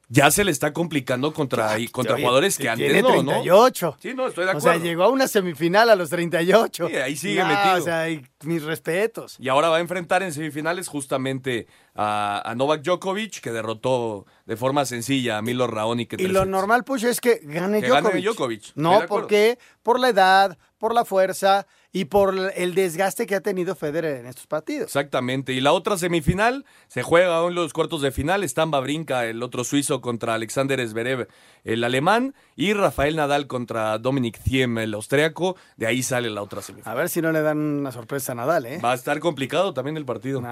ya 0.08 0.30
se 0.30 0.44
le 0.44 0.50
está 0.50 0.72
complicando 0.72 1.32
contra, 1.32 1.78
y 1.78 1.88
contra 1.88 2.14
Oye, 2.14 2.22
jugadores 2.22 2.58
que 2.58 2.68
antes 2.68 2.86
tiene 2.86 3.00
no, 3.02 3.08
38. 3.08 3.96
Sí, 4.00 4.12
no, 4.14 4.26
estoy 4.26 4.44
de 4.44 4.50
O 4.50 4.60
sea, 4.60 4.72
acuerdo. 4.72 4.84
llegó 4.86 5.04
a 5.04 5.08
una 5.08 5.26
semifinal 5.26 5.88
a 5.88 5.96
los 5.96 6.10
38. 6.10 6.88
Sí, 6.88 6.96
ahí 6.96 7.16
sigue 7.16 7.40
No, 7.42 7.48
metido. 7.48 7.74
O 7.76 7.80
sea, 7.80 8.10
y 8.10 8.22
mis 8.44 8.62
respetos. 8.62 9.36
Y 9.38 9.48
ahora 9.48 9.68
va 9.70 9.78
a 9.78 9.80
enfrentar 9.80 10.22
en 10.22 10.32
semifinales 10.32 10.88
justamente 10.88 11.66
a, 11.94 12.42
a 12.44 12.54
Novak 12.54 12.82
Djokovic, 12.82 13.40
que 13.40 13.52
derrotó 13.52 14.26
de 14.44 14.56
forma 14.56 14.84
sencilla 14.84 15.38
a 15.38 15.42
Milo 15.42 15.66
Raonic. 15.66 16.20
Y 16.20 16.26
lo 16.26 16.44
normal, 16.44 16.84
Push, 16.84 17.04
es 17.04 17.20
que 17.20 17.40
gane 17.42 17.80
Que 17.80 17.88
gane 17.88 18.08
Djokovic. 18.20 18.24
Djokovic, 18.24 18.62
estoy 18.64 18.74
de 18.76 18.82
No, 18.82 18.92
acuerdo. 18.94 19.08
porque 19.08 19.58
por 19.82 19.98
la 19.98 20.08
edad, 20.10 20.58
por 20.78 20.94
la 20.94 21.04
fuerza 21.06 21.66
y 21.92 22.06
por 22.06 22.34
el 22.56 22.74
desgaste 22.74 23.26
que 23.26 23.34
ha 23.34 23.40
tenido 23.42 23.74
Federer 23.74 24.20
en 24.20 24.26
estos 24.26 24.46
partidos. 24.46 24.86
Exactamente. 24.86 25.52
Y 25.52 25.60
la 25.60 25.72
otra 25.72 25.98
semifinal 25.98 26.64
se 26.88 27.02
juega 27.02 27.36
aún 27.36 27.54
los 27.54 27.72
cuartos 27.72 28.00
de 28.00 28.10
final. 28.10 28.42
Están 28.42 28.70
Brinca, 28.70 29.26
el 29.26 29.42
otro 29.42 29.62
suizo, 29.62 30.00
contra 30.00 30.34
Alexander 30.34 30.86
Zverev, 30.88 31.28
el 31.64 31.84
alemán, 31.84 32.34
y 32.56 32.72
Rafael 32.72 33.16
Nadal 33.16 33.46
contra 33.46 33.98
Dominic 33.98 34.40
Thiem, 34.42 34.78
el 34.78 34.94
austriaco. 34.94 35.56
De 35.76 35.86
ahí 35.86 36.02
sale 36.02 36.30
la 36.30 36.42
otra 36.42 36.62
semifinal. 36.62 36.96
A 36.96 36.98
ver 36.98 37.10
si 37.10 37.20
no 37.20 37.30
le 37.30 37.42
dan 37.42 37.58
una 37.58 37.92
sorpresa 37.92 38.32
a 38.32 38.36
Nadal, 38.36 38.64
¿eh? 38.64 38.80
Va 38.82 38.92
a 38.92 38.94
estar 38.94 39.20
complicado 39.20 39.74
también 39.74 39.98
el 39.98 40.06
partido. 40.06 40.42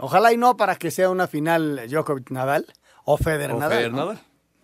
ojalá 0.00 0.32
y 0.32 0.38
no 0.38 0.56
para 0.56 0.76
que 0.76 0.90
sea 0.90 1.10
una 1.10 1.26
final 1.26 1.82
Djokovic-Nadal 1.88 2.64
o 3.04 3.18
Federer-Nadal. 3.18 3.70
Federer 3.70 3.92
¿no? 3.92 4.06
Nadal. 4.06 4.20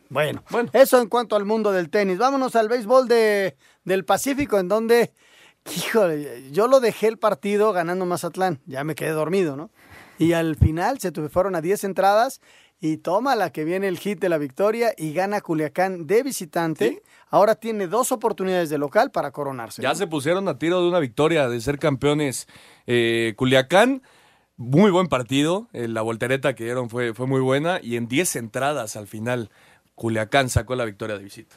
Bueno, 0.08 0.42
eso 0.72 1.00
en 1.00 1.08
cuanto 1.08 1.36
al 1.36 1.44
mundo 1.44 1.72
del 1.72 1.90
tenis. 1.90 2.18
Vámonos 2.18 2.54
al 2.56 2.68
béisbol 2.68 3.08
de, 3.08 3.56
del 3.84 4.04
Pacífico, 4.04 4.58
en 4.58 4.68
donde, 4.68 5.12
híjole, 5.76 6.50
yo 6.50 6.68
lo 6.68 6.80
dejé 6.80 7.08
el 7.08 7.18
partido 7.18 7.72
ganando 7.72 8.06
Mazatlán. 8.06 8.60
Ya 8.66 8.84
me 8.84 8.94
quedé 8.94 9.10
dormido, 9.10 9.56
¿no? 9.56 9.70
Y 10.18 10.32
al 10.32 10.56
final 10.56 11.00
se 11.00 11.10
fueron 11.28 11.56
a 11.56 11.60
10 11.60 11.84
entradas 11.84 12.40
y 12.80 12.98
toma 12.98 13.34
la 13.34 13.50
que 13.50 13.64
viene 13.64 13.88
el 13.88 13.98
hit 13.98 14.20
de 14.20 14.28
la 14.28 14.38
victoria 14.38 14.92
y 14.96 15.12
gana 15.12 15.40
Culiacán 15.40 16.06
de 16.06 16.22
visitante. 16.22 17.02
Ahora 17.30 17.54
tiene 17.54 17.86
dos 17.86 18.12
oportunidades 18.12 18.68
de 18.68 18.78
local 18.78 19.10
para 19.10 19.30
coronarse. 19.30 19.82
Ya 19.82 19.94
se 19.94 20.06
pusieron 20.06 20.46
a 20.48 20.58
tiro 20.58 20.82
de 20.82 20.88
una 20.88 21.00
victoria, 21.00 21.48
de 21.48 21.60
ser 21.60 21.78
campeones 21.78 22.46
eh, 22.86 23.34
Culiacán. 23.36 24.02
Muy 24.56 24.90
buen 24.92 25.08
partido, 25.08 25.68
eh, 25.72 25.88
la 25.88 26.02
voltereta 26.02 26.54
que 26.54 26.64
dieron 26.64 26.88
fue, 26.88 27.12
fue 27.12 27.26
muy 27.26 27.40
buena 27.40 27.80
y 27.82 27.96
en 27.96 28.06
10 28.06 28.36
entradas 28.36 28.94
al 28.94 29.08
final 29.08 29.50
Culiacán 29.96 30.48
sacó 30.48 30.76
la 30.76 30.84
victoria 30.84 31.16
de 31.16 31.24
visita. 31.24 31.56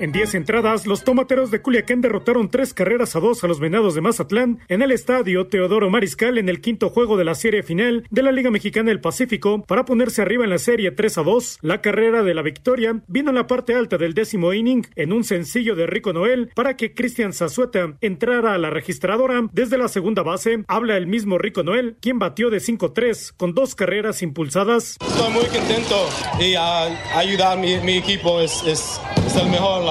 En 0.00 0.12
10 0.12 0.36
entradas, 0.36 0.86
los 0.86 1.02
tomateros 1.02 1.50
de 1.50 1.60
Culiacán 1.60 2.00
derrotaron 2.00 2.48
tres 2.48 2.72
carreras 2.72 3.16
a 3.16 3.20
dos 3.20 3.42
a 3.42 3.48
los 3.48 3.58
Venados 3.58 3.96
de 3.96 4.00
Mazatlán 4.00 4.60
en 4.68 4.80
el 4.80 4.92
estadio 4.92 5.48
Teodoro 5.48 5.90
Mariscal 5.90 6.38
en 6.38 6.48
el 6.48 6.60
quinto 6.60 6.88
juego 6.88 7.16
de 7.16 7.24
la 7.24 7.34
serie 7.34 7.64
final 7.64 8.06
de 8.08 8.22
la 8.22 8.30
Liga 8.30 8.52
Mexicana 8.52 8.90
del 8.90 9.00
Pacífico 9.00 9.64
para 9.64 9.84
ponerse 9.84 10.22
arriba 10.22 10.44
en 10.44 10.50
la 10.50 10.58
serie 10.58 10.92
3 10.92 11.18
a 11.18 11.22
2. 11.24 11.58
La 11.62 11.80
carrera 11.80 12.22
de 12.22 12.32
la 12.32 12.42
victoria 12.42 13.02
vino 13.08 13.30
en 13.30 13.34
la 13.34 13.48
parte 13.48 13.74
alta 13.74 13.98
del 13.98 14.14
décimo 14.14 14.52
inning 14.52 14.86
en 14.94 15.12
un 15.12 15.24
sencillo 15.24 15.74
de 15.74 15.88
Rico 15.88 16.12
Noel 16.12 16.52
para 16.54 16.76
que 16.76 16.94
Cristian 16.94 17.32
Zazueta 17.32 17.96
entrara 18.00 18.54
a 18.54 18.58
la 18.58 18.70
registradora 18.70 19.48
desde 19.52 19.78
la 19.78 19.88
segunda 19.88 20.22
base. 20.22 20.62
Habla 20.68 20.96
el 20.96 21.08
mismo 21.08 21.38
Rico 21.38 21.64
Noel, 21.64 21.96
quien 22.00 22.20
batió 22.20 22.50
de 22.50 22.58
5-3 22.58 23.32
con 23.36 23.52
dos 23.52 23.74
carreras 23.74 24.22
impulsadas. 24.22 24.96
Estoy 25.04 25.32
muy 25.32 25.46
contento 25.46 26.08
y 26.38 26.54
a 26.54 27.18
ayudar 27.18 27.58
a 27.58 27.60
mi, 27.60 27.96
equipo 27.96 28.40
es 28.40 29.00
el 29.42 29.50
mejor 29.50 29.87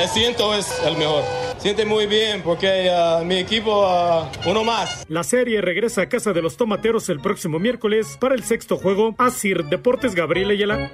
el 0.00 0.08
siento 0.08 0.54
es 0.54 0.80
el 0.84 0.96
mejor. 0.96 1.22
Siente 1.58 1.84
muy 1.84 2.06
bien 2.06 2.42
porque 2.42 2.90
uh, 2.90 3.24
mi 3.24 3.36
equipo, 3.36 3.86
uh, 3.86 4.50
uno 4.50 4.64
más. 4.64 5.04
La 5.08 5.22
serie 5.22 5.60
regresa 5.60 6.02
a 6.02 6.08
casa 6.08 6.32
de 6.32 6.42
los 6.42 6.56
tomateros 6.56 7.08
el 7.08 7.20
próximo 7.20 7.58
miércoles 7.58 8.16
para 8.20 8.34
el 8.34 8.42
sexto 8.42 8.76
juego. 8.76 9.14
Asir 9.18 9.64
Deportes 9.66 10.14
Gabriel 10.14 10.50
Ayala. 10.50 10.90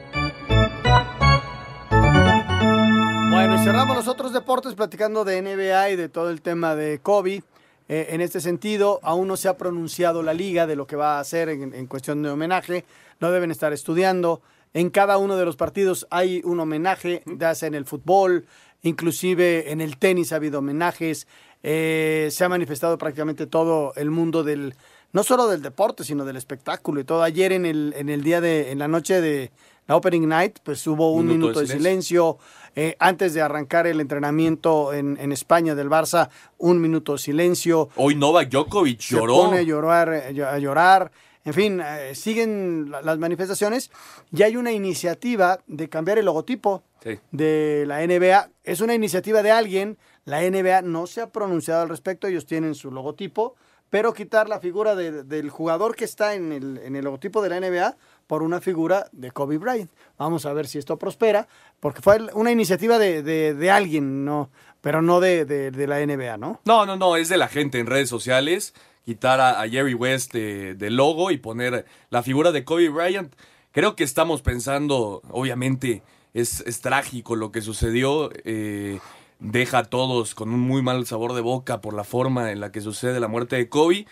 Bueno, 3.31 3.55
y 3.55 3.65
cerramos 3.65 3.97
los 3.97 4.09
otros 4.09 4.33
deportes 4.33 4.75
platicando 4.75 5.25
de 5.25 5.41
NBA 5.41 5.91
y 5.91 5.97
de 5.97 6.09
todo 6.09 6.31
el 6.31 6.43
tema 6.43 6.75
de 6.75 6.99
COVID. 6.99 7.43
Eh, 7.89 8.09
en 8.11 8.21
este 8.21 8.41
sentido, 8.41 9.01
aún 9.03 9.29
no 9.29 9.39
se 9.39 9.49
ha 9.49 9.57
pronunciado 9.57 10.23
la 10.23 10.35
liga 10.35 10.67
de 10.67 10.77
lo 10.77 10.87
que 10.87 10.97
va 10.97 11.17
a 11.17 11.21
hacer 11.21 11.49
en, 11.49 11.73
en 11.73 11.87
cuestión 11.87 12.23
de 12.23 12.31
homenaje. 12.31 12.85
Lo 13.21 13.31
deben 13.31 13.51
estar 13.51 13.73
estudiando. 13.73 14.43
En 14.75 14.91
cada 14.91 15.19
uno 15.19 15.37
de 15.37 15.45
los 15.45 15.57
partidos 15.57 16.07
hay 16.11 16.43
un 16.45 16.61
homenaje, 16.61 17.23
ya 17.27 17.55
sea 17.55 17.69
en 17.69 17.75
el 17.75 17.85
fútbol, 17.85 18.47
inclusive 18.83 19.73
en 19.73 19.81
el 19.81 19.99
tenis 19.99 20.33
ha 20.33 20.37
habido 20.37 20.59
homenajes. 20.59 21.27
Eh, 21.63 22.29
se 22.31 22.45
ha 22.45 22.49
manifestado 22.49 22.99
prácticamente 22.99 23.47
todo 23.47 23.93
el 23.97 24.11
mundo 24.11 24.45
del, 24.45 24.75
no 25.13 25.23
solo 25.23 25.49
del 25.49 25.63
deporte, 25.63 26.05
sino 26.05 26.25
del 26.25 26.37
espectáculo 26.37 27.01
y 27.01 27.05
todo. 27.05 27.23
Ayer 27.23 27.53
en 27.53 27.67
el, 27.67 27.95
en 27.97 28.09
el 28.09 28.23
día 28.23 28.41
de, 28.41 28.71
en 28.71 28.79
la 28.79 28.89
noche 28.89 29.21
de 29.21 29.51
la 29.87 29.97
Opening 29.97 30.29
Night, 30.29 30.59
pues 30.63 30.87
hubo 30.87 31.13
un 31.13 31.27
minuto, 31.27 31.61
de 31.61 31.67
silencio. 31.67 32.39
Eh, 32.77 32.95
antes 33.01 33.35
de 33.35 33.41
arrancar 33.41 33.87
el 33.87 34.01
entrenamiento 34.01 34.93
en, 34.93 35.17
en, 35.19 35.33
España 35.33 35.75
del 35.75 35.89
Barça, 35.89 36.29
un 36.59 36.81
minuto 36.81 37.13
de 37.13 37.19
silencio. 37.19 37.89
Hoy 37.97 38.15
Novak 38.15 38.51
Djokovic 38.51 39.01
lloró. 39.01 39.35
Se 39.35 39.41
pone 39.41 39.59
a 39.59 39.63
llorar, 39.63 40.11
a 40.11 40.59
llorar. 40.59 41.11
En 41.49 41.55
fin, 41.55 41.81
eh, 41.81 42.15
siguen 42.15 42.91
las 42.91 43.17
manifestaciones 43.17 43.91
y 44.31 44.43
hay 44.43 44.59
una 44.59 44.71
iniciativa 44.71 45.61
de 45.67 45.89
cambiar 45.89 46.19
el 46.19 46.27
logotipo 46.27 46.83
sí. 47.03 47.19
de 47.33 47.85
la 47.87 48.07
NBA. 48.07 48.51
Es 48.65 48.83
una 48.83 48.93
iniciativa 48.93 49.43
de 49.43 49.51
alguien, 49.51 49.97
la 50.27 50.43
NBA 50.43 50.83
no 50.83 51.07
se 51.07 51.23
ha 51.23 51.31
pronunciado 51.31 51.81
al 51.81 51.89
respecto, 51.89 52.27
ellos 52.27 52.45
tienen 52.45 52.75
su 52.75 52.91
logotipo, 52.91 53.55
pero 53.89 54.13
quitar 54.13 54.47
la 54.47 54.61
figura 54.61 54.95
de, 54.95 55.25
del 55.25 55.49
jugador 55.49 55.97
que 55.97 56.05
está 56.05 56.35
en 56.35 56.53
el, 56.53 56.77
en 56.85 56.97
el 56.97 57.05
logotipo 57.07 57.41
de 57.41 57.49
la 57.49 57.61
NBA 57.61 57.97
por 58.27 58.43
una 58.43 58.61
figura 58.61 59.09
de 59.13 59.31
Kobe 59.31 59.57
Bryant. 59.57 59.91
Vamos 60.19 60.45
a 60.45 60.53
ver 60.53 60.67
si 60.67 60.77
esto 60.77 60.99
prospera, 60.99 61.49
porque 61.81 62.03
fue 62.03 62.19
una 62.35 62.53
iniciativa 62.53 62.99
de, 62.99 63.23
de, 63.23 63.55
de 63.55 63.71
alguien, 63.71 64.27
no, 64.27 64.51
pero 64.83 65.01
no 65.01 65.19
de, 65.21 65.47
de, 65.47 65.87
la 65.87 66.05
NBA, 66.05 66.37
¿no? 66.37 66.61
No, 66.67 66.85
no, 66.85 66.97
no, 66.97 67.17
es 67.17 67.31
de 67.31 67.39
la 67.39 67.49
gente 67.49 67.79
en 67.79 67.87
redes 67.87 68.11
sociales 68.11 68.75
quitar 69.09 69.40
a, 69.40 69.62
a 69.62 69.66
Jerry 69.71 69.94
West 69.94 70.35
del 70.35 70.77
de 70.77 70.90
logo 70.90 71.31
y 71.31 71.38
poner 71.38 71.87
la 72.11 72.23
figura 72.23 72.53
de 72.53 72.62
Kobe 72.64 72.90
Bryant. 72.90 73.35
Creo 73.73 73.97
que 73.97 74.05
estamos 74.05 74.42
pensando, 74.42 75.23
obviamente 75.31 76.03
es, 76.35 76.61
es 76.66 76.83
trágico 76.83 77.35
lo 77.35 77.51
que 77.51 77.62
sucedió, 77.62 78.29
eh, 78.44 79.01
deja 79.38 79.79
a 79.79 79.85
todos 79.85 80.35
con 80.35 80.51
un 80.51 80.61
muy 80.61 80.83
mal 80.83 81.07
sabor 81.07 81.33
de 81.33 81.40
boca 81.40 81.81
por 81.81 81.94
la 81.94 82.05
forma 82.05 82.53
en 82.53 82.61
la 82.61 82.71
que 82.71 82.83
sucede 82.83 83.18
la 83.18 83.29
muerte 83.29 83.57
de 83.57 83.71
Kobe, 83.71 84.07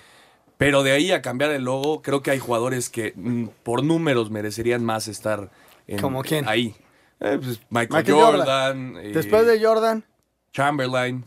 pero 0.56 0.82
de 0.82 0.92
ahí 0.92 1.12
a 1.12 1.20
cambiar 1.20 1.50
el 1.50 1.64
logo, 1.64 2.00
creo 2.00 2.22
que 2.22 2.30
hay 2.30 2.38
jugadores 2.38 2.88
que 2.88 3.12
mm, 3.16 3.48
por 3.64 3.84
números 3.84 4.30
merecerían 4.30 4.82
más 4.82 5.08
estar 5.08 5.50
en, 5.86 6.00
¿Como 6.00 6.22
quién? 6.22 6.48
ahí. 6.48 6.74
Eh, 7.20 7.38
pues 7.38 7.60
Michael, 7.68 7.88
Michael 8.02 8.14
Jordan. 8.14 8.38
Jordan. 8.38 8.96
eh, 9.04 9.12
Después 9.12 9.46
de 9.46 9.62
Jordan, 9.62 10.04
Chamberlain. 10.54 11.26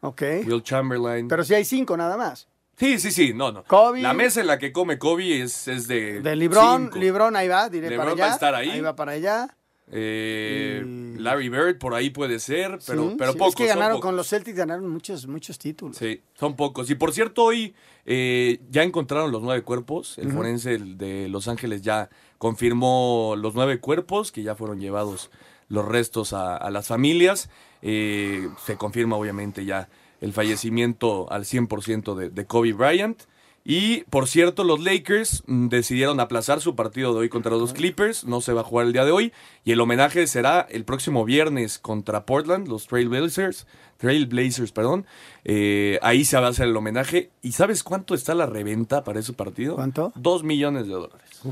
ok. 0.00 0.22
Will 0.46 0.62
Chamberlain. 0.62 1.26
Pero 1.26 1.42
si 1.42 1.54
hay 1.54 1.64
cinco 1.64 1.96
nada 1.96 2.16
más. 2.16 2.46
Sí, 2.80 2.98
sí, 2.98 3.12
sí, 3.12 3.32
no, 3.34 3.52
no. 3.52 3.62
Kobe. 3.64 4.00
La 4.00 4.14
mesa 4.14 4.40
en 4.40 4.46
la 4.46 4.58
que 4.58 4.72
come 4.72 4.98
Kobe 4.98 5.42
es, 5.42 5.68
es 5.68 5.86
de. 5.86 6.20
De 6.22 6.34
Librón, 6.34 6.84
cinco. 6.86 6.98
Librón 6.98 7.36
ahí 7.36 7.46
va, 7.46 7.68
diré 7.68 7.94
para 7.96 8.12
allá. 8.12 8.24
va 8.24 8.30
a 8.30 8.34
estar 8.34 8.54
ahí. 8.54 8.80
va 8.80 8.96
para 8.96 9.12
allá. 9.12 9.54
Eh, 9.92 10.82
Larry 11.18 11.48
Bird 11.48 11.78
por 11.78 11.94
ahí 11.94 12.10
puede 12.10 12.38
ser, 12.38 12.78
pero, 12.86 13.10
Sí, 13.10 13.16
pero 13.18 13.32
sí, 13.32 13.38
pocos. 13.38 13.54
Es 13.54 13.56
que 13.56 13.66
ganaron 13.66 13.96
pocos. 13.98 14.08
con 14.08 14.16
los 14.16 14.28
Celtics, 14.28 14.56
ganaron 14.56 14.88
muchos, 14.88 15.26
muchos 15.26 15.58
títulos. 15.58 15.96
Sí, 15.96 16.22
son 16.38 16.56
pocos. 16.56 16.88
Y 16.90 16.94
por 16.94 17.12
cierto, 17.12 17.44
hoy 17.44 17.74
eh, 18.06 18.60
ya 18.70 18.82
encontraron 18.82 19.30
los 19.30 19.42
nueve 19.42 19.62
cuerpos. 19.62 20.16
El 20.18 20.32
forense 20.32 20.78
de 20.78 21.28
Los 21.28 21.48
Ángeles 21.48 21.82
ya 21.82 22.08
confirmó 22.38 23.34
los 23.36 23.54
nueve 23.54 23.78
cuerpos 23.78 24.32
que 24.32 24.42
ya 24.42 24.54
fueron 24.54 24.80
llevados 24.80 25.30
los 25.68 25.84
restos 25.84 26.32
a, 26.32 26.56
a 26.56 26.70
las 26.70 26.86
familias. 26.86 27.50
Eh, 27.82 28.48
se 28.64 28.76
confirma 28.76 29.16
obviamente 29.16 29.64
ya 29.64 29.88
el 30.20 30.32
fallecimiento 30.32 31.30
al 31.30 31.44
100% 31.44 32.14
de, 32.14 32.30
de 32.30 32.46
Kobe 32.46 32.72
Bryant. 32.72 33.22
Y 33.64 34.04
por 34.04 34.26
cierto, 34.26 34.64
los 34.64 34.80
Lakers 34.80 35.42
mm, 35.46 35.68
decidieron 35.68 36.18
aplazar 36.20 36.60
su 36.60 36.74
partido 36.74 37.12
de 37.12 37.20
hoy 37.20 37.28
contra 37.28 37.52
los 37.52 37.72
Clippers. 37.72 38.24
No 38.24 38.40
se 38.40 38.52
va 38.52 38.62
a 38.62 38.64
jugar 38.64 38.86
el 38.86 38.92
día 38.92 39.04
de 39.04 39.12
hoy. 39.12 39.32
Y 39.64 39.72
el 39.72 39.80
homenaje 39.80 40.26
será 40.26 40.66
el 40.70 40.84
próximo 40.84 41.24
viernes 41.24 41.78
contra 41.78 42.24
Portland, 42.24 42.68
los 42.68 42.86
Trailblazers. 42.86 43.66
Trailblazers, 43.98 44.72
perdón. 44.72 45.06
Eh, 45.44 45.98
ahí 46.02 46.24
se 46.24 46.38
va 46.38 46.46
a 46.46 46.50
hacer 46.50 46.68
el 46.68 46.76
homenaje. 46.76 47.30
¿Y 47.42 47.52
sabes 47.52 47.82
cuánto 47.82 48.14
está 48.14 48.34
la 48.34 48.46
reventa 48.46 49.04
para 49.04 49.20
ese 49.20 49.34
partido? 49.34 49.74
¿Cuánto? 49.74 50.12
Dos 50.14 50.42
millones 50.42 50.86
de 50.86 50.94
dólares. 50.94 51.42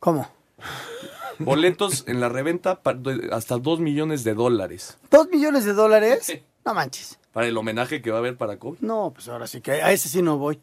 ¿Cómo? 0.00 0.28
Boletos 1.38 2.04
en 2.08 2.20
la 2.20 2.28
reventa 2.28 2.80
hasta 3.30 3.58
dos 3.58 3.78
millones 3.78 4.24
de 4.24 4.34
dólares. 4.34 4.98
¿Dos 5.10 5.28
millones 5.28 5.64
de 5.64 5.74
dólares? 5.74 6.40
No 6.64 6.74
manches. 6.74 7.18
Para 7.38 7.46
el 7.46 7.56
homenaje 7.56 8.02
que 8.02 8.10
va 8.10 8.16
a 8.16 8.18
haber 8.18 8.36
para 8.36 8.56
Kobe. 8.58 8.78
No, 8.80 9.12
pues 9.14 9.28
ahora 9.28 9.46
sí 9.46 9.60
que 9.60 9.70
a 9.70 9.92
ese 9.92 10.08
sí 10.08 10.22
no 10.22 10.38
voy. 10.38 10.60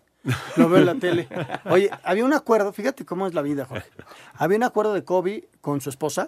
Lo 0.58 0.68
veo 0.68 0.80
en 0.80 0.86
la 0.86 0.96
tele. 0.96 1.30
Oye, 1.70 1.90
había 2.04 2.26
un 2.26 2.34
acuerdo, 2.34 2.74
fíjate 2.74 3.06
cómo 3.06 3.28
es 3.28 3.34
la 3.34 3.42
vida, 3.42 3.64
Jorge. 3.64 3.90
Había 4.34 4.58
un 4.58 4.64
acuerdo 4.64 4.94
de 4.94 5.06
Kobe 5.06 5.48
con 5.62 5.80
su 5.80 5.90
esposa 5.90 6.28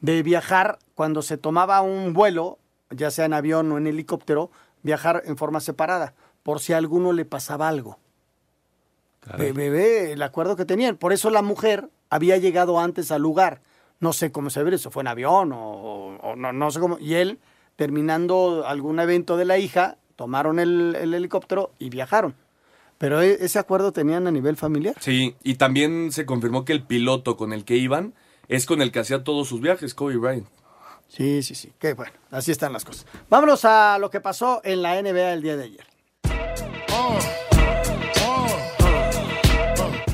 de 0.00 0.22
viajar 0.22 0.78
cuando 0.94 1.20
se 1.20 1.36
tomaba 1.36 1.80
un 1.80 2.12
vuelo, 2.12 2.58
ya 2.90 3.10
sea 3.10 3.24
en 3.24 3.32
avión 3.32 3.72
o 3.72 3.78
en 3.78 3.88
helicóptero, 3.88 4.52
viajar 4.84 5.24
en 5.26 5.36
forma 5.36 5.58
separada, 5.58 6.14
por 6.44 6.60
si 6.60 6.74
a 6.74 6.76
alguno 6.76 7.12
le 7.12 7.24
pasaba 7.24 7.66
algo. 7.66 7.98
Ve 9.36 10.12
el 10.12 10.22
acuerdo 10.22 10.54
que 10.54 10.64
tenían. 10.64 10.96
Por 10.96 11.12
eso 11.12 11.28
la 11.28 11.42
mujer 11.42 11.88
había 12.08 12.36
llegado 12.36 12.78
antes 12.78 13.10
al 13.10 13.22
lugar. 13.22 13.62
No 13.98 14.12
sé 14.12 14.30
cómo 14.30 14.48
se 14.48 14.62
ve 14.62 14.74
eso, 14.76 14.92
fue 14.92 15.02
en 15.02 15.08
avión 15.08 15.52
o, 15.52 15.58
o- 15.72 16.16
o 16.18 16.36
no, 16.36 16.52
no 16.52 16.70
sé 16.70 16.78
cómo. 16.78 16.98
Y 17.00 17.14
él, 17.14 17.40
terminando 17.76 18.64
algún 18.66 19.00
evento 19.00 19.36
de 19.36 19.44
la 19.44 19.58
hija, 19.58 19.96
tomaron 20.16 20.58
el, 20.58 20.96
el 21.00 21.14
helicóptero 21.14 21.72
y 21.78 21.90
viajaron. 21.90 22.34
Pero 22.98 23.20
e- 23.20 23.38
ese 23.44 23.58
acuerdo 23.58 23.92
tenían 23.92 24.26
a 24.26 24.30
nivel 24.30 24.56
familiar. 24.56 24.94
Sí, 25.00 25.34
y 25.42 25.54
también 25.54 26.12
se 26.12 26.24
confirmó 26.26 26.64
que 26.64 26.72
el 26.72 26.82
piloto 26.84 27.36
con 27.36 27.52
el 27.52 27.64
que 27.64 27.76
iban 27.76 28.14
es 28.48 28.66
con 28.66 28.82
el 28.82 28.92
que 28.92 29.00
hacía 29.00 29.24
todos 29.24 29.48
sus 29.48 29.60
viajes, 29.60 29.94
Kobe 29.94 30.16
Bryant. 30.16 30.46
Sí, 31.08 31.42
sí, 31.42 31.54
sí. 31.54 31.72
Qué 31.78 31.94
bueno. 31.94 32.12
Así 32.30 32.52
están 32.52 32.72
las 32.72 32.84
cosas. 32.84 33.06
Vámonos 33.28 33.64
a 33.64 33.98
lo 33.98 34.08
que 34.10 34.20
pasó 34.20 34.60
en 34.64 34.80
la 34.82 35.00
NBA 35.02 35.32
el 35.34 35.42
día 35.42 35.56
de 35.56 35.64
ayer. 35.64 35.86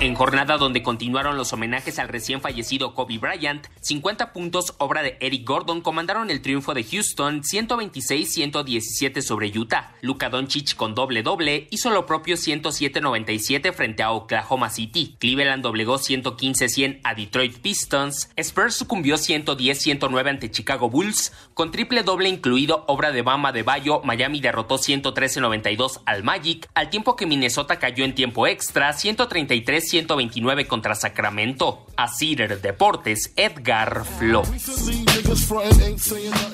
En 0.08 0.14
jornada 0.14 0.56
donde 0.56 0.82
continuaron 0.82 1.36
los 1.36 1.52
homenajes 1.52 1.98
al 1.98 2.08
recién 2.08 2.40
fallecido 2.40 2.94
Kobe 2.94 3.18
Bryant, 3.18 3.66
50 3.82 4.32
puntos, 4.32 4.74
obra 4.78 5.02
de 5.02 5.18
Eric 5.20 5.46
Gordon, 5.46 5.82
comandaron 5.82 6.30
el 6.30 6.40
triunfo 6.40 6.72
de 6.72 6.82
Houston 6.82 7.42
126-117 7.42 9.20
sobre 9.20 9.52
Utah. 9.54 9.92
Luka 10.00 10.30
Doncic 10.30 10.76
con 10.76 10.94
doble-doble 10.94 11.68
hizo 11.70 11.90
lo 11.90 12.06
propio 12.06 12.36
107-97 12.36 13.74
frente 13.74 14.02
a 14.02 14.12
Oklahoma 14.12 14.70
City. 14.70 15.14
Cleveland 15.18 15.62
doblegó 15.62 15.98
115-100 15.98 17.00
a 17.04 17.14
Detroit 17.14 17.58
Pistons. 17.58 18.30
Spurs 18.34 18.76
sucumbió 18.76 19.16
110-109 19.16 20.26
ante 20.26 20.50
Chicago 20.50 20.88
Bulls. 20.88 21.34
Con 21.52 21.70
triple 21.70 22.02
doble 22.02 22.30
incluido 22.30 22.86
obra 22.88 23.12
de 23.12 23.20
Bama 23.20 23.52
de 23.52 23.62
Bayo, 23.62 24.00
Miami 24.04 24.40
derrotó 24.40 24.78
113-92 24.78 26.00
al 26.06 26.24
Magic, 26.24 26.66
al 26.72 26.88
tiempo 26.88 27.14
que 27.14 27.26
Minnesota 27.26 27.78
cayó 27.78 28.06
en 28.06 28.14
tiempo 28.14 28.46
extra 28.46 28.94
133 28.94 29.97
129 30.02 30.66
contra 30.68 30.94
Sacramento. 30.94 31.86
A 31.96 32.06
Cider 32.06 32.60
Deportes, 32.60 33.32
Edgar 33.34 34.04
Flores. 34.04 34.70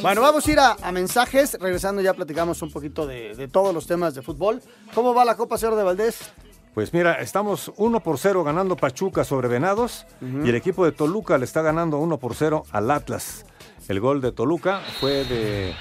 Bueno, 0.00 0.22
vamos 0.22 0.46
a 0.46 0.52
ir 0.52 0.59
a, 0.59 0.76
a 0.83 0.92
mensajes. 0.92 1.59
Regresando 1.61 2.00
ya 2.00 2.14
platicamos 2.14 2.62
un 2.62 2.70
poquito 2.70 3.07
de, 3.07 3.35
de 3.35 3.48
todos 3.48 3.74
los 3.74 3.87
temas 3.87 4.14
de 4.14 4.22
fútbol. 4.22 4.62
¿Cómo 4.94 5.12
va 5.12 5.26
la 5.26 5.37
Copa 5.37 5.59
Señor 5.59 5.76
de 5.76 5.83
Valdés? 5.83 6.33
Pues 6.72 6.94
mira, 6.94 7.20
estamos 7.20 7.70
1 7.76 8.00
por 8.00 8.18
0 8.18 8.42
ganando 8.44 8.76
Pachuca 8.76 9.24
sobre 9.24 9.46
Venados 9.48 10.07
y 10.20 10.48
el 10.48 10.54
equipo 10.57 10.85
de 10.85 10.92
Toluca 10.92 11.38
le 11.38 11.44
está 11.44 11.62
ganando 11.62 11.98
1 11.98 12.18
por 12.18 12.35
0 12.35 12.64
al 12.72 12.90
Atlas. 12.90 13.44
El 13.88 14.00
gol 14.00 14.20
de 14.22 14.33
Toluca 14.33 14.80
fue 14.98 15.24
de 15.24 15.74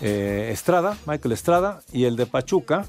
eh, 0.00 0.50
Estrada, 0.52 0.96
Michael 1.06 1.32
Estrada, 1.32 1.80
y 1.92 2.04
el 2.04 2.16
de 2.16 2.26
Pachuca, 2.26 2.84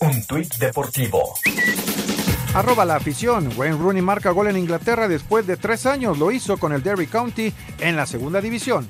Un 0.00 0.24
tuit 0.26 0.54
deportivo. 0.56 1.34
Arroba 2.54 2.84
la 2.84 2.94
afición. 2.94 3.50
Wayne 3.56 3.76
Rooney 3.76 4.00
marca 4.00 4.30
gol 4.30 4.46
en 4.46 4.56
Inglaterra 4.56 5.08
después 5.08 5.44
de 5.44 5.56
tres 5.56 5.86
años. 5.86 6.18
Lo 6.18 6.30
hizo 6.30 6.56
con 6.56 6.72
el 6.72 6.84
Derby 6.84 7.08
County 7.08 7.52
en 7.80 7.96
la 7.96 8.06
segunda 8.06 8.40
división. 8.40 8.88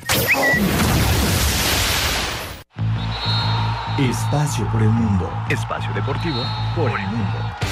Espacio 3.98 4.70
por 4.70 4.82
el 4.82 4.90
mundo. 4.90 5.32
Espacio 5.48 5.90
deportivo 5.94 6.42
por 6.76 6.90
el 6.90 7.06
mundo. 7.06 7.63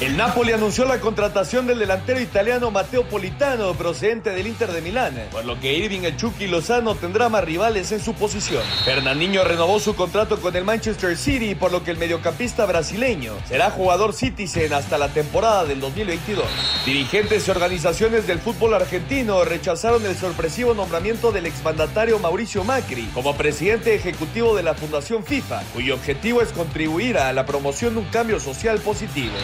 El 0.00 0.16
Napoli 0.16 0.52
anunció 0.52 0.84
la 0.86 0.98
contratación 0.98 1.68
del 1.68 1.78
delantero 1.78 2.20
italiano 2.20 2.72
Matteo 2.72 3.08
Politano, 3.08 3.74
procedente 3.74 4.30
del 4.30 4.48
Inter 4.48 4.72
de 4.72 4.82
Milán, 4.82 5.14
por 5.30 5.44
lo 5.44 5.58
que 5.60 5.72
Irving 5.72 6.00
el 6.00 6.50
Lozano 6.50 6.96
tendrá 6.96 7.28
más 7.28 7.44
rivales 7.44 7.92
en 7.92 8.00
su 8.00 8.12
posición. 8.14 8.62
Fernandinho 8.84 9.44
renovó 9.44 9.78
su 9.78 9.94
contrato 9.94 10.40
con 10.40 10.56
el 10.56 10.64
Manchester 10.64 11.16
City, 11.16 11.54
por 11.54 11.70
lo 11.70 11.84
que 11.84 11.92
el 11.92 11.96
mediocampista 11.96 12.66
brasileño 12.66 13.34
será 13.48 13.70
jugador 13.70 14.14
Citizen 14.14 14.72
hasta 14.72 14.98
la 14.98 15.08
temporada 15.08 15.64
del 15.64 15.78
2022. 15.78 16.44
Dirigentes 16.84 17.46
y 17.46 17.50
organizaciones 17.52 18.26
del 18.26 18.40
fútbol 18.40 18.74
argentino 18.74 19.44
rechazaron 19.44 20.04
el 20.06 20.16
sorpresivo 20.16 20.74
nombramiento 20.74 21.30
del 21.30 21.46
exmandatario 21.46 22.18
Mauricio 22.18 22.64
Macri 22.64 23.04
como 23.14 23.36
presidente 23.36 23.94
ejecutivo 23.94 24.56
de 24.56 24.64
la 24.64 24.74
Fundación 24.74 25.24
FIFA, 25.24 25.62
cuyo 25.72 25.94
objetivo 25.94 26.42
es 26.42 26.52
contribuir 26.52 27.16
a 27.16 27.32
la 27.32 27.46
promoción 27.46 27.94
de 27.94 28.00
un 28.00 28.06
cambio 28.06 28.40
social 28.40 28.80
positivo. 28.80 29.34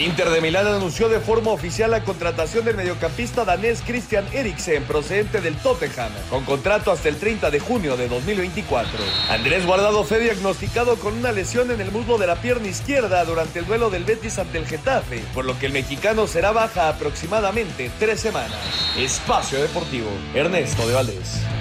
Inter 0.00 0.30
de 0.30 0.40
Milán 0.40 0.66
anunció 0.66 1.10
de 1.10 1.20
forma 1.20 1.50
oficial 1.50 1.90
la 1.90 2.04
contratación 2.04 2.64
del 2.64 2.76
mediocampista 2.76 3.44
danés 3.44 3.82
Christian 3.86 4.24
Eriksen, 4.32 4.84
procedente 4.84 5.42
del 5.42 5.54
Tottenham, 5.56 6.10
con 6.30 6.44
contrato 6.44 6.90
hasta 6.90 7.10
el 7.10 7.16
30 7.16 7.50
de 7.50 7.60
junio 7.60 7.98
de 7.98 8.08
2024. 8.08 8.98
Andrés 9.28 9.66
Guardado 9.66 10.02
fue 10.04 10.20
diagnosticado 10.20 10.96
con 10.96 11.18
una 11.18 11.32
lesión 11.32 11.70
en 11.70 11.82
el 11.82 11.90
muslo 11.90 12.16
de 12.16 12.26
la 12.26 12.36
pierna 12.36 12.68
izquierda 12.68 13.24
durante 13.26 13.58
el 13.58 13.66
duelo 13.66 13.90
del 13.90 14.04
Betis 14.04 14.38
ante 14.38 14.56
el 14.56 14.66
Getafe, 14.66 15.22
por 15.34 15.44
lo 15.44 15.58
que 15.58 15.66
el 15.66 15.72
mexicano 15.72 16.26
será 16.26 16.52
baja 16.52 16.88
aproximadamente 16.88 17.90
tres 17.98 18.20
semanas. 18.20 18.58
Espacio 18.96 19.60
Deportivo, 19.60 20.08
Ernesto 20.34 20.88
de 20.88 20.94
Valdés. 20.94 21.59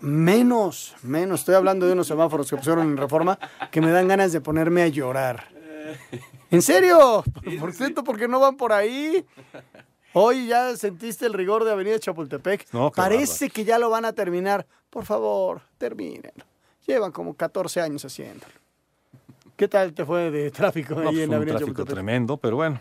Menos, 0.00 0.94
menos. 1.02 1.40
Estoy 1.40 1.54
hablando 1.54 1.86
de 1.86 1.92
unos 1.92 2.06
semáforos 2.06 2.48
que 2.48 2.56
pusieron 2.56 2.88
en 2.88 2.96
reforma 2.96 3.38
que 3.70 3.80
me 3.80 3.90
dan 3.90 4.08
ganas 4.08 4.32
de 4.32 4.40
ponerme 4.40 4.82
a 4.82 4.88
llorar. 4.88 5.48
¿En 6.50 6.62
serio? 6.62 7.22
Por 7.60 7.72
cierto, 7.72 8.02
¿por 8.02 8.16
qué 8.18 8.26
no 8.26 8.40
van 8.40 8.56
por 8.56 8.72
ahí? 8.72 9.24
Hoy 10.14 10.46
ya 10.46 10.74
sentiste 10.76 11.26
el 11.26 11.34
rigor 11.34 11.64
de 11.64 11.72
Avenida 11.72 11.98
Chapultepec. 11.98 12.72
No, 12.72 12.90
Parece 12.90 13.50
que 13.50 13.64
ya 13.64 13.78
lo 13.78 13.90
van 13.90 14.04
a 14.06 14.12
terminar. 14.14 14.66
Por 14.88 15.04
favor, 15.04 15.60
termínenlo. 15.76 16.44
Llevan 16.86 17.12
como 17.12 17.34
14 17.34 17.80
años 17.82 18.04
haciéndolo. 18.04 18.52
¿Qué 19.56 19.68
tal 19.68 19.92
te 19.92 20.04
fue 20.04 20.30
de 20.30 20.50
tráfico 20.50 20.94
No, 20.94 21.00
ahí 21.00 21.06
pues, 21.06 21.18
en 21.18 21.28
un 21.30 21.34
Avenida 21.36 21.56
tráfico 21.56 21.72
Chapultepec? 21.72 21.94
tremendo, 21.94 22.36
pero 22.38 22.56
bueno. 22.56 22.80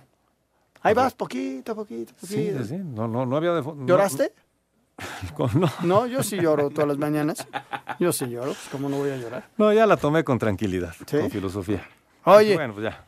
Ahí 0.81 0.93
vas, 0.93 1.13
poquito, 1.15 1.75
poquito, 1.75 2.13
Sí, 2.21 2.35
poquito. 2.51 2.63
sí, 2.63 2.69
sí. 2.69 2.81
No, 2.83 3.07
no, 3.07 3.25
no 3.25 3.37
había 3.37 3.53
de 3.53 3.63
¿Lloraste? 3.85 4.33
No, 5.55 5.69
No, 5.83 6.07
yo 6.07 6.23
sí 6.23 6.37
lloro 6.37 6.69
todas 6.69 6.87
las 6.87 6.97
mañanas. 6.97 7.45
Yo 7.99 8.11
sí 8.13 8.25
lloro, 8.27 8.51
pues 8.53 8.67
cómo 8.71 8.87
no 8.89 8.97
voy 8.97 9.09
a 9.11 9.17
llorar. 9.17 9.49
no, 9.57 9.71
ya 9.73 9.85
la 9.85 9.97
tomé 9.97 10.23
con 10.23 10.39
tranquilidad, 10.39 10.95
con 11.09 11.29
filosofía. 11.29 11.87
Oye. 12.23 12.55
Bueno, 12.55 12.73
pues 12.73 12.85
ya. 12.85 13.03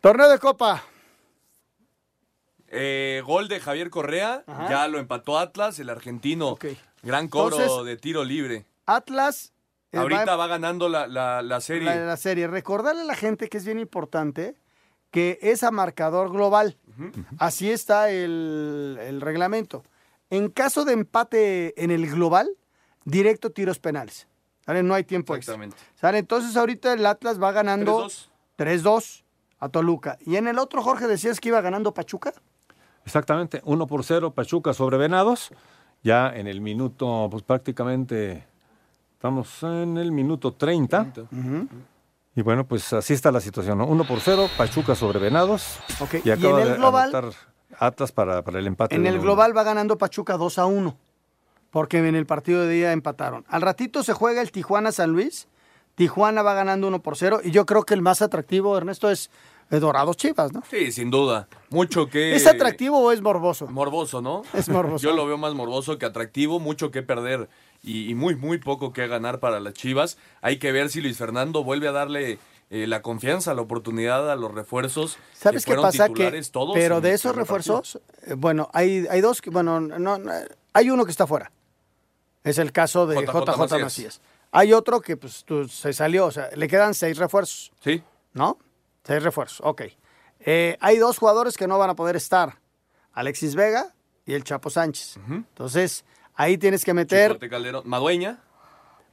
Torneo 0.00 0.28
de 0.28 0.38
Copa. 0.38 0.82
Eh, 2.68 3.22
gol 3.26 3.48
de 3.48 3.60
Javier 3.60 3.90
Correa, 3.90 4.44
Ajá. 4.46 4.68
ya 4.70 4.88
lo 4.88 4.98
empató 4.98 5.38
Atlas, 5.38 5.78
el 5.78 5.90
argentino. 5.90 6.56
Gran 7.02 7.28
cobro 7.28 7.60
Entonces, 7.60 7.84
de 7.86 7.96
tiro 7.98 8.24
libre. 8.24 8.64
Atlas. 8.86 9.52
eh, 9.92 9.98
Ahorita 9.98 10.36
va 10.36 10.46
ganando 10.46 10.88
la, 10.88 11.06
la- 11.06 11.42
la 11.42 11.60
serie. 11.60 11.84
La, 11.84 11.96
la 11.96 12.16
serie. 12.16 12.46
Recordarle 12.46 13.02
a 13.02 13.04
la 13.04 13.14
gente 13.14 13.48
que 13.48 13.58
es 13.58 13.64
bien 13.66 13.78
importante 13.78 14.54
que 15.10 15.38
es 15.42 15.62
a 15.62 15.70
marcador 15.70 16.30
global. 16.32 16.78
Así 17.38 17.70
está 17.70 18.08
el, 18.10 18.98
el 19.02 19.20
reglamento. 19.20 19.84
En 20.32 20.48
caso 20.48 20.84
de 20.86 20.94
empate 20.94 21.74
en 21.82 21.90
el 21.90 22.10
global, 22.10 22.48
directo 23.04 23.50
tiros 23.50 23.78
penales. 23.78 24.26
¿Sale? 24.64 24.82
No 24.82 24.94
hay 24.94 25.04
tiempo 25.04 25.36
extra. 25.36 25.54
Exactamente. 25.54 25.76
¿Sale? 26.00 26.18
Entonces 26.18 26.56
ahorita 26.56 26.92
el 26.94 27.04
Atlas 27.04 27.40
va 27.42 27.52
ganando 27.52 28.06
3-2. 28.06 28.28
3-2 28.56 29.22
a 29.58 29.68
Toluca. 29.68 30.16
Y 30.24 30.36
en 30.36 30.48
el 30.48 30.58
otro, 30.58 30.82
Jorge, 30.82 31.06
decías 31.06 31.38
que 31.40 31.48
iba 31.50 31.60
ganando 31.60 31.92
Pachuca. 31.92 32.32
Exactamente, 33.04 33.60
1 33.64 33.86
por 33.86 34.04
0 34.04 34.32
Pachuca 34.32 34.72
sobre 34.72 34.96
Venados. 34.96 35.50
Ya 36.02 36.28
en 36.34 36.46
el 36.46 36.60
minuto, 36.60 37.28
pues 37.30 37.42
prácticamente, 37.42 38.46
estamos 39.12 39.62
en 39.64 39.98
el 39.98 40.12
minuto 40.12 40.54
30. 40.54 41.12
Y 42.34 42.40
bueno, 42.42 42.66
pues 42.66 42.92
así 42.94 43.12
está 43.12 43.30
la 43.30 43.40
situación, 43.40 43.76
¿no? 43.78 43.86
1 43.86 44.04
por 44.04 44.20
0, 44.20 44.48
Pachuca 44.56 44.94
sobre 44.94 45.18
Venados. 45.18 45.78
Ok, 46.00 46.14
Y 46.24 46.28
y 46.28 46.30
acaba 46.30 46.60
en 46.62 46.66
el 46.66 46.72
de 46.72 46.78
global- 46.78 47.10
anotar 47.14 47.51
Atlas 47.86 48.12
para, 48.12 48.42
para 48.42 48.58
el 48.58 48.66
empate. 48.66 48.94
En 48.94 49.06
el 49.06 49.14
uno. 49.14 49.22
global 49.22 49.56
va 49.56 49.64
ganando 49.64 49.98
Pachuca 49.98 50.36
2 50.36 50.58
a 50.58 50.66
1. 50.66 50.96
Porque 51.70 51.98
en 51.98 52.14
el 52.14 52.26
partido 52.26 52.62
de 52.62 52.72
día 52.72 52.92
empataron. 52.92 53.44
Al 53.48 53.62
ratito 53.62 54.02
se 54.02 54.12
juega 54.12 54.42
el 54.42 54.52
Tijuana-San 54.52 55.10
Luis. 55.10 55.48
Tijuana 55.94 56.42
va 56.42 56.54
ganando 56.54 56.86
1 56.88 57.02
por 57.02 57.16
0. 57.16 57.40
Y 57.42 57.50
yo 57.50 57.66
creo 57.66 57.84
que 57.84 57.94
el 57.94 58.02
más 58.02 58.22
atractivo, 58.22 58.76
Ernesto, 58.76 59.10
es 59.10 59.30
Dorados 59.70 60.16
Chivas, 60.16 60.52
¿no? 60.52 60.62
Sí, 60.70 60.92
sin 60.92 61.10
duda. 61.10 61.48
Mucho 61.70 62.08
que... 62.08 62.36
¿Es 62.36 62.46
atractivo 62.46 62.98
o 62.98 63.10
es 63.10 63.22
morboso? 63.22 63.66
Morboso, 63.68 64.20
¿no? 64.20 64.42
Es 64.52 64.68
morboso. 64.68 65.02
Yo 65.08 65.16
lo 65.16 65.26
veo 65.26 65.38
más 65.38 65.54
morboso 65.54 65.98
que 65.98 66.06
atractivo, 66.06 66.60
mucho 66.60 66.90
que 66.90 67.02
perder 67.02 67.48
y, 67.82 68.10
y 68.10 68.14
muy, 68.14 68.36
muy 68.36 68.58
poco 68.58 68.92
que 68.92 69.06
ganar 69.06 69.40
para 69.40 69.60
las 69.60 69.74
Chivas. 69.74 70.18
Hay 70.42 70.58
que 70.58 70.72
ver 70.72 70.90
si 70.90 71.00
Luis 71.00 71.16
Fernando 71.16 71.64
vuelve 71.64 71.88
a 71.88 71.92
darle 71.92 72.38
eh, 72.72 72.86
la 72.86 73.02
confianza, 73.02 73.52
la 73.52 73.60
oportunidad 73.60 74.32
a 74.32 74.34
los 74.34 74.50
refuerzos. 74.50 75.18
¿Sabes 75.34 75.66
que 75.66 75.74
qué 75.74 75.78
pasa? 75.78 76.08
Que, 76.08 76.42
todos 76.50 76.72
pero 76.72 77.02
de 77.02 77.12
esos 77.12 77.36
refuerzos, 77.36 78.00
eh, 78.22 78.32
bueno, 78.32 78.70
hay, 78.72 79.06
hay 79.10 79.20
dos, 79.20 79.42
que, 79.42 79.50
bueno, 79.50 79.78
no, 79.78 80.16
no, 80.16 80.32
hay 80.72 80.88
uno 80.88 81.04
que 81.04 81.10
está 81.10 81.26
fuera. 81.26 81.52
Es 82.42 82.56
el 82.56 82.72
caso 82.72 83.06
de 83.06 83.16
JJ 83.16 83.40
JJ, 83.44 83.58
Macías. 83.58 83.82
Macías. 83.82 84.20
Hay 84.52 84.72
otro 84.72 85.02
que 85.02 85.18
pues 85.18 85.44
tú- 85.44 85.68
se 85.68 85.92
salió, 85.92 86.24
o 86.24 86.30
sea, 86.30 86.48
le 86.56 86.66
quedan 86.66 86.94
seis 86.94 87.18
refuerzos. 87.18 87.72
Sí. 87.84 88.02
¿No? 88.32 88.56
Seis 89.04 89.22
refuerzos, 89.22 89.60
ok. 89.62 89.82
Eh, 90.40 90.78
hay 90.80 90.96
dos 90.96 91.18
jugadores 91.18 91.58
que 91.58 91.66
no 91.68 91.76
van 91.76 91.90
a 91.90 91.94
poder 91.94 92.16
estar. 92.16 92.58
Alexis 93.12 93.54
Vega 93.54 93.94
y 94.24 94.32
el 94.32 94.44
Chapo 94.44 94.70
Sánchez. 94.70 95.18
Entonces, 95.28 96.06
ahí 96.34 96.56
tienes 96.56 96.86
que 96.86 96.94
meter. 96.94 97.38
Madueña. 97.84 98.42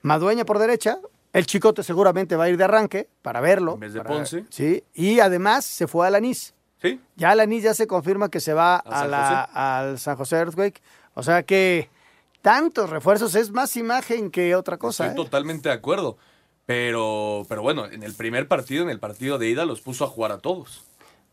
Madueña 0.01 0.45
por 0.45 0.59
derecha 0.59 0.97
El 1.33 1.45
Chicote 1.45 1.83
seguramente 1.83 2.35
va 2.35 2.45
a 2.45 2.49
ir 2.49 2.57
de 2.57 2.63
arranque 2.63 3.07
para 3.21 3.39
verlo. 3.41 3.73
En 3.75 3.79
vez 3.81 3.93
de 3.93 4.01
para- 4.01 4.15
Ponce. 4.15 4.45
Sí, 4.49 4.83
y 4.93 5.19
además 5.19 5.65
se 5.65 5.87
fue 5.87 6.07
a 6.07 6.09
Lanís. 6.09 6.53
Sí. 6.81 6.99
Ya 7.17 7.35
Lanís 7.35 7.63
ya 7.63 7.73
se 7.73 7.87
confirma 7.87 8.29
que 8.29 8.39
se 8.39 8.53
va 8.53 8.77
a 8.77 8.99
San 9.01 9.11
la- 9.11 9.43
al 9.43 9.99
San 9.99 10.15
José 10.15 10.37
Earthquake. 10.37 10.81
O 11.13 11.21
sea 11.23 11.43
que 11.43 11.89
tantos 12.41 12.89
refuerzos 12.89 13.35
es 13.35 13.51
más 13.51 13.75
imagen 13.77 14.31
que 14.31 14.55
otra 14.55 14.77
cosa. 14.77 15.05
Estoy 15.07 15.21
¿eh? 15.21 15.25
totalmente 15.25 15.69
de 15.69 15.75
acuerdo. 15.75 16.17
Pero, 16.65 17.45
pero 17.49 17.61
bueno, 17.63 17.85
en 17.87 18.03
el 18.03 18.13
primer 18.13 18.47
partido, 18.47 18.83
en 18.83 18.89
el 18.89 18.99
partido 18.99 19.37
de 19.39 19.49
ida, 19.49 19.65
los 19.65 19.81
puso 19.81 20.05
a 20.05 20.07
jugar 20.07 20.31
a 20.31 20.37
todos. 20.37 20.83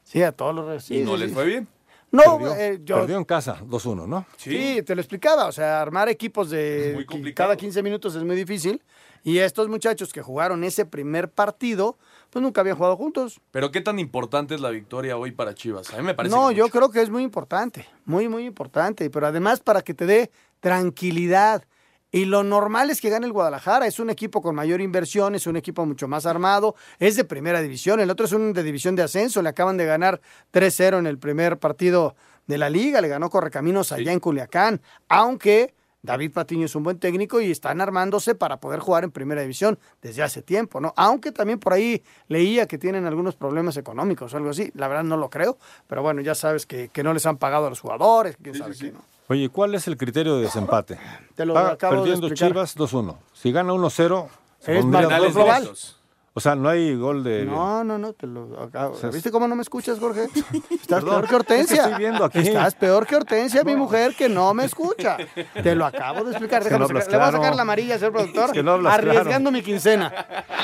Sí, 0.02 0.22
a 0.22 0.32
todos 0.32 0.54
los 0.54 0.82
sí, 0.84 0.98
y 1.00 1.04
no 1.04 1.12
sí, 1.14 1.18
les 1.18 1.28
sí. 1.28 1.34
fue 1.34 1.44
bien. 1.44 1.68
No, 2.10 2.38
Perdió, 2.38 2.54
eh, 2.56 2.80
yo, 2.84 2.96
perdió 2.96 3.16
en 3.18 3.24
casa, 3.24 3.58
2-1, 3.66 4.06
¿no? 4.06 4.24
Sí. 4.38 4.80
te 4.86 4.94
lo 4.94 5.00
explicaba. 5.02 5.46
O 5.46 5.52
sea, 5.52 5.82
armar 5.82 6.08
equipos 6.08 6.48
de 6.50 7.04
cada 7.34 7.56
15 7.56 7.82
minutos 7.82 8.14
es 8.14 8.22
muy 8.22 8.36
difícil. 8.36 8.80
Y 9.26 9.40
estos 9.40 9.66
muchachos 9.66 10.12
que 10.12 10.22
jugaron 10.22 10.62
ese 10.62 10.86
primer 10.86 11.28
partido, 11.28 11.98
pues 12.30 12.44
nunca 12.44 12.60
habían 12.60 12.76
jugado 12.76 12.96
juntos. 12.96 13.40
Pero 13.50 13.72
qué 13.72 13.80
tan 13.80 13.98
importante 13.98 14.54
es 14.54 14.60
la 14.60 14.70
victoria 14.70 15.16
hoy 15.16 15.32
para 15.32 15.52
Chivas. 15.52 15.92
A 15.92 15.96
mí 15.96 16.04
me 16.04 16.14
parece. 16.14 16.32
No, 16.32 16.52
yo 16.52 16.68
creo 16.68 16.92
que 16.92 17.02
es 17.02 17.10
muy 17.10 17.24
importante, 17.24 17.88
muy, 18.04 18.28
muy 18.28 18.46
importante. 18.46 19.10
Pero 19.10 19.26
además 19.26 19.58
para 19.58 19.82
que 19.82 19.94
te 19.94 20.06
dé 20.06 20.30
tranquilidad. 20.60 21.64
Y 22.12 22.26
lo 22.26 22.44
normal 22.44 22.88
es 22.90 23.00
que 23.00 23.10
gane 23.10 23.26
el 23.26 23.32
Guadalajara. 23.32 23.88
Es 23.88 23.98
un 23.98 24.10
equipo 24.10 24.40
con 24.40 24.54
mayor 24.54 24.80
inversión, 24.80 25.34
es 25.34 25.48
un 25.48 25.56
equipo 25.56 25.84
mucho 25.84 26.06
más 26.06 26.24
armado, 26.24 26.76
es 27.00 27.16
de 27.16 27.24
primera 27.24 27.60
división. 27.60 27.98
El 27.98 28.10
otro 28.10 28.26
es 28.26 28.32
un 28.32 28.52
de 28.52 28.62
división 28.62 28.94
de 28.94 29.02
ascenso. 29.02 29.42
Le 29.42 29.48
acaban 29.48 29.76
de 29.76 29.86
ganar 29.86 30.20
3-0 30.52 31.00
en 31.00 31.08
el 31.08 31.18
primer 31.18 31.58
partido 31.58 32.14
de 32.46 32.58
la 32.58 32.70
liga. 32.70 33.00
Le 33.00 33.08
ganó 33.08 33.28
Correcaminos 33.28 33.90
allá 33.90 34.12
en 34.12 34.20
Culiacán. 34.20 34.80
Aunque 35.08 35.74
David 36.06 36.30
Patiño 36.32 36.66
es 36.66 36.74
un 36.76 36.84
buen 36.84 36.98
técnico 36.98 37.40
y 37.40 37.50
están 37.50 37.80
armándose 37.80 38.36
para 38.36 38.58
poder 38.58 38.78
jugar 38.80 39.02
en 39.04 39.10
primera 39.10 39.40
división 39.42 39.76
desde 40.00 40.22
hace 40.22 40.40
tiempo, 40.40 40.80
¿no? 40.80 40.94
Aunque 40.96 41.32
también 41.32 41.58
por 41.58 41.72
ahí 41.72 42.02
leía 42.28 42.66
que 42.66 42.78
tienen 42.78 43.06
algunos 43.06 43.34
problemas 43.34 43.76
económicos 43.76 44.32
o 44.32 44.36
algo 44.36 44.50
así. 44.50 44.70
La 44.74 44.86
verdad 44.86 45.02
no 45.02 45.16
lo 45.16 45.28
creo, 45.28 45.58
pero 45.88 46.02
bueno, 46.02 46.20
ya 46.22 46.34
sabes 46.36 46.64
que, 46.64 46.88
que 46.88 47.02
no 47.02 47.12
les 47.12 47.26
han 47.26 47.36
pagado 47.38 47.66
a 47.66 47.70
los 47.70 47.80
jugadores, 47.80 48.36
quién 48.40 48.54
sabe 48.54 48.76
qué, 48.76 48.92
¿no? 48.92 49.00
Oye, 49.28 49.48
¿cuál 49.48 49.74
es 49.74 49.88
el 49.88 49.96
criterio 49.96 50.36
de 50.36 50.42
desempate? 50.42 50.96
Te 51.34 51.44
lo 51.44 51.54
Va 51.54 51.70
acabo 51.72 51.94
de 51.94 51.98
perdiendo 52.02 52.28
explicar. 52.28 52.50
Chivas 52.52 52.76
2-1. 52.76 53.16
Si 53.34 53.50
gana 53.50 53.72
1-0, 53.72 54.28
se 54.60 54.78
Es 54.78 54.84
2-2. 54.84 55.32
global. 55.32 55.70
O 56.38 56.40
sea, 56.40 56.54
no 56.54 56.68
hay 56.68 56.94
gol 56.96 57.24
de... 57.24 57.46
No, 57.46 57.82
no, 57.82 57.96
no, 57.96 58.12
te 58.12 58.26
lo 58.26 58.62
acabo. 58.62 58.94
sea, 58.94 59.08
¿Viste 59.08 59.30
cómo 59.30 59.48
no 59.48 59.56
me 59.56 59.62
escuchas, 59.62 59.98
Jorge? 59.98 60.24
Estás 60.70 61.02
Perdón, 61.02 61.08
peor 61.22 61.28
que 61.28 61.34
Hortensia. 61.36 61.74
es 61.76 61.80
que 61.80 61.86
estoy 61.86 61.98
viendo 61.98 62.24
aquí. 62.26 62.38
Estás 62.40 62.74
peor 62.74 63.06
que 63.06 63.16
Hortensia, 63.16 63.64
mi 63.64 63.74
mujer, 63.74 64.14
que 64.14 64.28
no 64.28 64.52
me 64.52 64.66
escucha. 64.66 65.16
Te 65.62 65.74
lo 65.74 65.86
acabo 65.86 66.24
de 66.24 66.32
explicar. 66.32 66.60
Es 66.60 66.68
que 66.68 66.78
no 66.78 66.86
Le 66.86 66.92
voy 66.92 67.02
a 67.02 67.32
sacar 67.32 67.56
la 67.56 67.62
amarilla, 67.62 67.98
señor 67.98 68.12
productor. 68.12 68.44
Es 68.46 68.52
que 68.52 68.62
no 68.62 68.72
hablas 68.72 68.92
arriesgando 68.98 69.30
claro. 69.30 69.50
mi 69.52 69.62
quincena. 69.62 70.10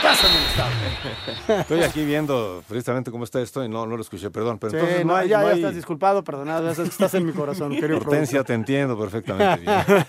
Pásame 0.02 0.34
el 0.36 0.44
estado. 0.44 1.60
Estoy 1.62 1.82
aquí 1.84 2.04
viendo 2.04 2.62
precisamente 2.68 3.10
cómo 3.10 3.24
está 3.24 3.40
esto 3.40 3.64
y 3.64 3.68
no, 3.70 3.86
no 3.86 3.96
lo 3.96 4.02
escuché, 4.02 4.30
perdón. 4.30 4.58
Pero 4.58 4.72
Sí, 4.72 4.76
entonces 4.76 5.06
no 5.06 5.12
no, 5.14 5.18
hay... 5.18 5.28
ya, 5.30 5.38
no 5.38 5.44
ya 5.46 5.50
hay- 5.54 5.58
estás 5.60 5.74
disculpado, 5.74 6.22
perdonado. 6.22 6.68
ya 6.68 6.74
sabes 6.74 6.90
que 6.90 6.94
Estás 6.96 7.14
en 7.14 7.24
mi 7.24 7.32
corazón, 7.32 7.72
querido 7.80 7.96
Hortensia, 7.96 8.44
productor. 8.44 8.46
te 8.46 8.52
entiendo 8.54 8.98
perfectamente 8.98 9.60
bien. 9.62 10.04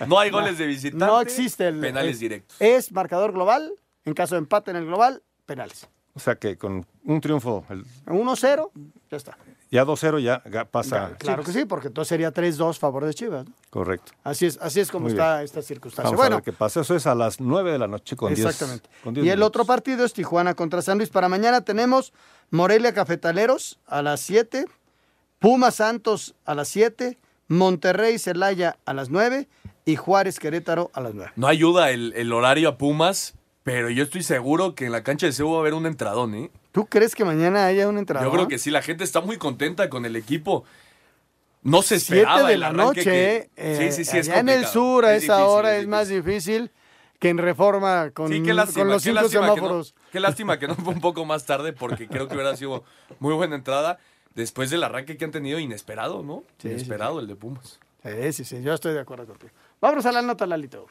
No 0.06 0.18
hay 0.18 0.28
goles 0.30 0.58
de 0.58 0.66
visitante. 0.66 1.06
No 1.06 1.18
existe 1.22 1.66
el. 1.68 1.80
Penales 1.80 2.18
directos. 2.20 2.56
Es 2.60 2.92
marcador 2.92 3.32
global. 3.32 3.72
En 4.06 4.14
caso 4.14 4.34
de 4.36 4.38
empate 4.38 4.70
en 4.70 4.78
el 4.78 4.86
global, 4.86 5.22
penales. 5.44 5.86
O 6.14 6.18
sea 6.18 6.36
que 6.36 6.56
con 6.56 6.86
un 7.04 7.20
triunfo, 7.20 7.66
el- 7.68 7.84
1-0, 8.06 8.70
ya 9.10 9.16
está. 9.18 9.36
ya 9.70 9.84
2-0 9.84 10.18
ya 10.20 10.64
pasa... 10.64 11.14
Claro 11.18 11.42
que 11.42 11.52
sí, 11.52 11.66
porque 11.66 11.88
entonces 11.88 12.08
sería 12.08 12.32
3-2 12.32 12.78
favor 12.78 13.04
de 13.04 13.12
Chivas. 13.12 13.44
¿no? 13.46 13.52
Correcto. 13.68 14.12
Así 14.24 14.46
es, 14.46 14.58
así 14.62 14.80
es 14.80 14.90
como 14.90 15.02
Muy 15.04 15.12
está 15.12 15.34
bien. 15.34 15.44
esta 15.44 15.60
circunstancia. 15.60 16.04
Vamos 16.04 16.20
a 16.20 16.22
bueno, 16.22 16.36
ver 16.36 16.44
qué 16.44 16.52
pasa. 16.54 16.80
Eso 16.80 16.94
es 16.96 17.06
a 17.06 17.14
las 17.14 17.38
9 17.38 17.70
de 17.72 17.78
la 17.78 17.86
noche 17.86 18.16
con 18.16 18.32
10 18.32 18.46
exactamente. 18.46 18.88
con 19.04 19.12
10 19.12 19.26
Y 19.26 19.28
el 19.28 19.36
minutos. 19.36 19.48
otro 19.48 19.64
partido 19.66 20.06
es 20.06 20.14
Tijuana 20.14 20.54
contra 20.54 20.80
San 20.80 20.96
Luis. 20.96 21.10
Para 21.10 21.28
mañana 21.28 21.60
tenemos 21.60 22.14
Morelia 22.50 22.94
Cafetaleros 22.94 23.78
a 23.86 24.00
las 24.00 24.20
7, 24.20 24.64
Puma 25.38 25.70
Santos 25.70 26.34
a 26.46 26.54
las 26.54 26.68
7, 26.68 27.18
Monterrey 27.48 28.18
Celaya 28.18 28.78
a 28.86 28.94
las 28.94 29.10
9 29.10 29.48
y 29.84 29.96
Juárez 29.96 30.38
Querétaro 30.40 30.90
a 30.94 31.00
las 31.02 31.12
9. 31.14 31.32
No 31.36 31.46
ayuda 31.46 31.90
el, 31.90 32.14
el 32.16 32.32
horario 32.32 32.70
a 32.70 32.78
Pumas, 32.78 33.34
pero 33.66 33.90
yo 33.90 34.04
estoy 34.04 34.22
seguro 34.22 34.76
que 34.76 34.86
en 34.86 34.92
la 34.92 35.02
cancha 35.02 35.26
de 35.26 35.32
CEU 35.32 35.50
va 35.50 35.56
a 35.56 35.60
haber 35.60 35.74
un 35.74 35.86
entradón, 35.86 36.36
¿eh? 36.36 36.50
¿Tú 36.70 36.86
crees 36.86 37.16
que 37.16 37.24
mañana 37.24 37.66
haya 37.66 37.88
un 37.88 37.98
entrenador? 37.98 38.30
Yo 38.30 38.32
creo 38.36 38.46
que 38.48 38.58
sí, 38.58 38.70
la 38.70 38.80
gente 38.80 39.02
está 39.02 39.20
muy 39.20 39.38
contenta 39.38 39.90
con 39.90 40.04
el 40.04 40.14
equipo. 40.14 40.62
No 41.64 41.82
se 41.82 41.98
7 41.98 42.20
esperaba 42.22 42.46
de 42.46 42.54
el 42.54 42.60
la 42.60 42.66
arranque 42.68 42.84
noche. 43.00 43.02
que- 43.02 43.50
eh, 43.56 43.90
sí, 43.90 44.04
sí, 44.04 44.08
sí, 44.08 44.18
es 44.18 44.28
allá 44.28 44.38
en 44.38 44.48
el 44.50 44.66
sur 44.66 45.04
a 45.04 45.16
Es 45.16 45.24
esa 45.24 45.38
difícil, 45.38 45.52
hora 45.58 45.74
es 45.76 45.82
es, 45.82 45.88
más 45.88 46.08
difícil 46.08 46.70
que 47.18 47.28
en 47.28 47.38
Reforma 47.38 48.12
con, 48.12 48.28
Sí, 48.28 48.40
qué 48.44 48.54
lástima, 48.54 48.82
con 48.84 48.92
los 48.92 49.02
qué 49.02 49.08
cinco 49.10 49.22
lástima 49.22 49.40
que 49.40 49.46
no- 49.48 49.54
semáforos. 49.56 49.94
qué 50.12 50.20
lástima 50.20 50.58
que 50.60 50.68
no 50.68 50.76
fue 50.76 50.94
un 50.94 51.00
poco 51.00 51.24
más 51.24 51.44
tarde 51.44 51.72
porque 51.72 52.06
creo 52.06 52.28
que 52.28 52.34
hubiera 52.36 52.56
sido 52.56 52.84
muy 53.18 53.34
buena 53.34 53.56
entrada 53.56 53.98
después 54.36 54.70
del 54.70 54.84
arranque 54.84 55.16
que 55.16 55.24
han 55.24 55.32
tenido 55.32 55.58
inesperado, 55.58 56.22
¿no? 56.22 56.44
Sí, 56.58 56.68
inesperado 56.68 57.18
el 57.18 57.26
de 57.26 57.34
Pumas. 57.34 57.80
Sí, 58.04 58.32
sí, 58.32 58.44
sí, 58.44 58.62
yo 58.62 58.72
estoy 58.74 58.94
de 58.94 59.00
acuerdo 59.00 59.26
contigo. 59.26 59.50
Vámonos 59.80 60.06
a 60.06 60.12
la 60.12 60.22
nota, 60.22 60.46
Lalito. 60.46 60.86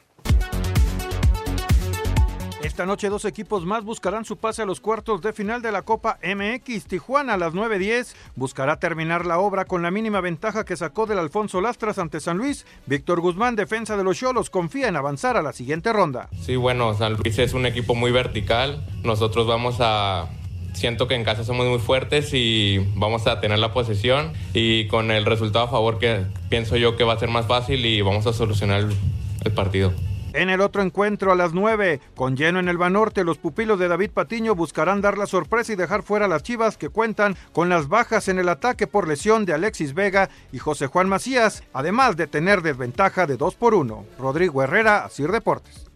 Esta 2.66 2.84
noche 2.84 3.08
dos 3.08 3.24
equipos 3.24 3.64
más 3.64 3.84
buscarán 3.84 4.24
su 4.24 4.38
pase 4.38 4.62
a 4.62 4.66
los 4.66 4.80
cuartos 4.80 5.22
de 5.22 5.32
final 5.32 5.62
de 5.62 5.70
la 5.70 5.82
Copa 5.82 6.18
MX. 6.20 6.86
Tijuana 6.86 7.34
a 7.34 7.36
las 7.36 7.54
9.10 7.54 8.12
buscará 8.34 8.80
terminar 8.80 9.24
la 9.24 9.38
obra 9.38 9.66
con 9.66 9.82
la 9.82 9.92
mínima 9.92 10.20
ventaja 10.20 10.64
que 10.64 10.76
sacó 10.76 11.06
del 11.06 11.20
Alfonso 11.20 11.60
Lastras 11.60 12.00
ante 12.00 12.18
San 12.18 12.38
Luis. 12.38 12.66
Víctor 12.86 13.20
Guzmán, 13.20 13.54
defensa 13.54 13.96
de 13.96 14.02
los 14.02 14.18
Cholos, 14.18 14.50
confía 14.50 14.88
en 14.88 14.96
avanzar 14.96 15.36
a 15.36 15.42
la 15.42 15.52
siguiente 15.52 15.92
ronda. 15.92 16.28
Sí, 16.42 16.56
bueno, 16.56 16.92
San 16.94 17.12
Luis 17.12 17.38
es 17.38 17.54
un 17.54 17.66
equipo 17.66 17.94
muy 17.94 18.10
vertical. 18.10 18.84
Nosotros 19.04 19.46
vamos 19.46 19.76
a... 19.78 20.26
Siento 20.72 21.06
que 21.06 21.14
en 21.14 21.22
casa 21.22 21.44
somos 21.44 21.68
muy 21.68 21.78
fuertes 21.78 22.30
y 22.34 22.78
vamos 22.96 23.28
a 23.28 23.40
tener 23.40 23.60
la 23.60 23.72
posesión 23.72 24.32
y 24.54 24.88
con 24.88 25.12
el 25.12 25.24
resultado 25.24 25.66
a 25.66 25.68
favor 25.68 26.00
que 26.00 26.24
pienso 26.48 26.76
yo 26.76 26.96
que 26.96 27.04
va 27.04 27.12
a 27.12 27.18
ser 27.20 27.28
más 27.28 27.46
fácil 27.46 27.86
y 27.86 28.02
vamos 28.02 28.26
a 28.26 28.32
solucionar 28.32 28.80
el, 28.80 28.96
el 29.44 29.52
partido. 29.52 29.92
En 30.36 30.50
el 30.50 30.60
otro 30.60 30.82
encuentro 30.82 31.32
a 31.32 31.34
las 31.34 31.54
9, 31.54 31.98
con 32.14 32.36
lleno 32.36 32.58
en 32.58 32.68
el 32.68 32.76
Banorte, 32.76 33.24
los 33.24 33.38
pupilos 33.38 33.78
de 33.78 33.88
David 33.88 34.10
Patiño 34.10 34.54
buscarán 34.54 35.00
dar 35.00 35.16
la 35.16 35.24
sorpresa 35.24 35.72
y 35.72 35.76
dejar 35.76 36.02
fuera 36.02 36.26
a 36.26 36.28
las 36.28 36.42
Chivas 36.42 36.76
que 36.76 36.90
cuentan 36.90 37.38
con 37.54 37.70
las 37.70 37.88
bajas 37.88 38.28
en 38.28 38.38
el 38.38 38.50
ataque 38.50 38.86
por 38.86 39.08
lesión 39.08 39.46
de 39.46 39.54
Alexis 39.54 39.94
Vega 39.94 40.28
y 40.52 40.58
José 40.58 40.88
Juan 40.88 41.08
Macías, 41.08 41.62
además 41.72 42.18
de 42.18 42.26
tener 42.26 42.60
desventaja 42.60 43.26
de 43.26 43.38
2 43.38 43.54
por 43.54 43.72
1. 43.72 44.04
Rodrigo 44.18 44.62
Herrera, 44.62 45.06
Asir 45.06 45.32
Deportes. 45.32 45.86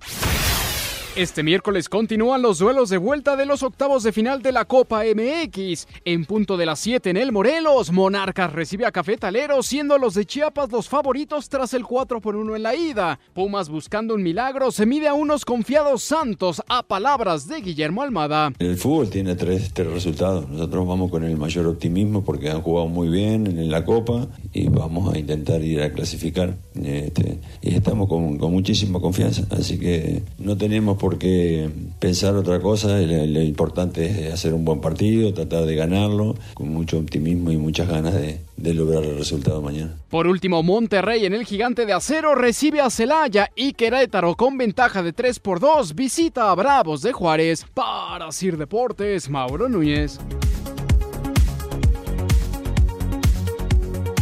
Este 1.17 1.43
miércoles 1.43 1.89
continúan 1.89 2.41
los 2.41 2.61
duelos 2.61 2.89
de 2.89 2.97
vuelta 2.97 3.35
de 3.35 3.45
los 3.45 3.65
octavos 3.65 4.05
de 4.05 4.13
final 4.13 4.43
de 4.43 4.53
la 4.53 4.65
Copa 4.65 5.03
MX. 5.03 5.89
En 6.05 6.25
punto 6.25 6.57
de 6.57 6.65
las 6.67 6.79
7 6.79 7.11
en 7.11 7.17
el 7.17 7.33
Morelos, 7.33 7.91
Monarcas 7.91 8.53
recibe 8.53 8.87
a 8.87 8.93
Cafetalero, 8.93 9.61
siendo 9.65 9.99
los 9.99 10.15
de 10.15 10.25
Chiapas 10.25 10.71
los 10.71 10.89
favoritos 10.89 11.49
tras 11.49 11.75
el 11.75 11.85
4 11.85 12.21
por 12.21 12.37
1 12.37 12.55
en 12.55 12.63
la 12.63 12.77
ida. 12.77 13.19
Pumas 13.35 13.69
buscando 13.69 14.15
un 14.15 14.23
milagro 14.23 14.71
se 14.71 14.87
mide 14.87 15.09
a 15.09 15.15
unos 15.15 15.45
confiados 15.45 16.05
Santos, 16.05 16.63
a 16.69 16.85
palabras 16.85 17.49
de 17.49 17.61
Guillermo 17.61 18.03
Almada. 18.03 18.53
El 18.61 18.77
fútbol 18.77 19.11
tiene 19.11 19.35
tres, 19.35 19.73
tres 19.75 19.93
resultados. 19.93 20.49
Nosotros 20.49 20.87
vamos 20.87 21.11
con 21.11 21.25
el 21.25 21.37
mayor 21.37 21.67
optimismo 21.67 22.23
porque 22.23 22.51
han 22.51 22.63
jugado 22.63 22.87
muy 22.87 23.09
bien 23.09 23.49
en 23.49 23.69
la 23.69 23.85
Copa 23.85 24.29
y 24.53 24.69
vamos 24.69 25.13
a 25.13 25.19
intentar 25.19 25.61
ir 25.61 25.83
a 25.83 25.93
clasificar. 25.93 26.57
Este, 26.81 27.41
y 27.63 27.75
estamos 27.75 28.09
con, 28.09 28.39
con 28.39 28.53
muchísima 28.53 29.01
confianza. 29.01 29.45
Así 29.51 29.77
que 29.77 30.23
no 30.39 30.57
tenemos 30.57 31.00
por 31.01 31.17
qué 31.17 31.71
pensar 31.99 32.37
otra 32.37 32.61
cosa. 32.61 32.99
Lo, 32.99 33.27
lo 33.27 33.43
importante 33.43 34.29
es 34.29 34.35
hacer 34.35 34.53
un 34.53 34.65
buen 34.67 34.81
partido, 34.81 35.33
tratar 35.33 35.65
de 35.65 35.75
ganarlo 35.75 36.37
con 36.55 36.69
mucho 36.69 36.99
optimismo 36.99 37.51
y 37.51 37.57
muchas 37.57 37.89
ganas 37.89 38.15
de, 38.15 38.41
de 38.59 38.75
lograr 38.75 39.03
el 39.05 39.17
resultado 39.17 39.63
mañana. 39.63 39.97
Por 40.11 40.27
último, 40.27 40.63
Monterrey 40.63 41.25
en 41.25 41.33
el 41.33 41.47
Gigante 41.47 41.87
de 41.87 41.95
Acero 41.95 42.35
recibe 42.35 42.83
a 42.83 42.91
Celaya 42.91 43.49
y 43.57 43.73
Querétaro 43.73 44.37
con 44.37 44.59
ventaja 44.59 45.03
de 45.03 45.15
3 45.15 45.41
por 45.41 45.59
2 45.59 45.95
visita 45.95 46.51
a 46.51 46.55
Bravos 46.55 47.01
de 47.01 47.13
Juárez. 47.13 47.65
Para 47.73 48.31
Sir 48.31 48.59
Deportes, 48.59 49.31
Mauro 49.31 49.69
Núñez. 49.69 50.19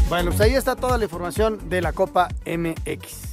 Bueno, 0.08 0.30
pues 0.30 0.40
ahí 0.40 0.54
está 0.54 0.76
toda 0.76 0.96
la 0.96 1.04
información 1.04 1.68
de 1.68 1.82
la 1.82 1.92
Copa 1.92 2.28
MX. 2.46 3.28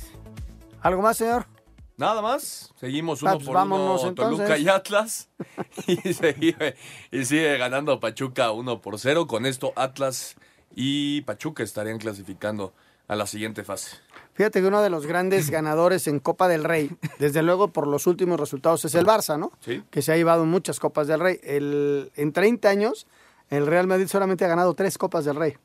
¿Algo 0.82 1.02
más, 1.02 1.16
señor? 1.18 1.55
Nada 1.98 2.22
más. 2.22 2.74
Seguimos 2.80 3.24
Ah, 3.24 3.28
uno 3.28 3.34
pues 3.36 3.46
por 3.46 3.56
vámonos, 3.56 4.02
uno 4.02 4.10
entonces. 4.10 4.38
Toluca 4.38 4.58
y 4.58 4.68
Atlas. 4.68 5.30
y, 5.88 5.96
sigue, 6.14 6.76
y 7.12 7.26
sigue 7.26 7.58
ganando 7.58 8.00
Pachuca 8.00 8.52
1 8.52 8.82
por 8.82 9.00
0. 9.00 9.28
Con 9.28 9.46
esto 9.46 9.72
Atlas 9.76 10.36
y 10.76 11.22
Pachuca 11.22 11.64
estarían 11.64 11.98
clasificando 11.98 12.74
a 13.08 13.16
la 13.16 13.28
siguiente 13.28 13.64
fase. 13.64 13.98
Fíjate 14.34 14.60
que 14.62 14.68
uno 14.68 14.82
de 14.82 14.90
los 14.90 15.06
grandes 15.06 15.50
ganadores 15.52 16.08
en 16.08 16.20
Copa 16.20 16.48
del 16.48 16.64
Rey, 16.66 16.92
desde 17.20 17.42
luego 17.44 17.70
por 17.70 17.88
los 17.88 18.08
últimos 18.08 18.40
resultados, 18.40 18.84
es 18.84 18.96
el 18.96 19.06
Barça, 19.06 19.40
¿no? 19.40 19.52
Sí. 19.62 19.84
Que 19.90 20.02
se 20.02 20.12
ha 20.12 20.18
llevado 20.18 20.46
muchas 20.46 20.80
Copas 20.80 21.08
del 21.08 21.20
Rey. 21.22 21.40
El, 21.44 22.12
en 22.16 22.34
30 22.34 22.68
años, 22.68 23.08
el 23.50 23.68
Real 23.68 23.88
Madrid 23.88 24.08
solamente 24.08 24.44
ha 24.44 24.50
ganado 24.50 24.74
tres 24.74 24.98
Copas 24.98 25.24
del 25.24 25.38
Rey. 25.38 25.56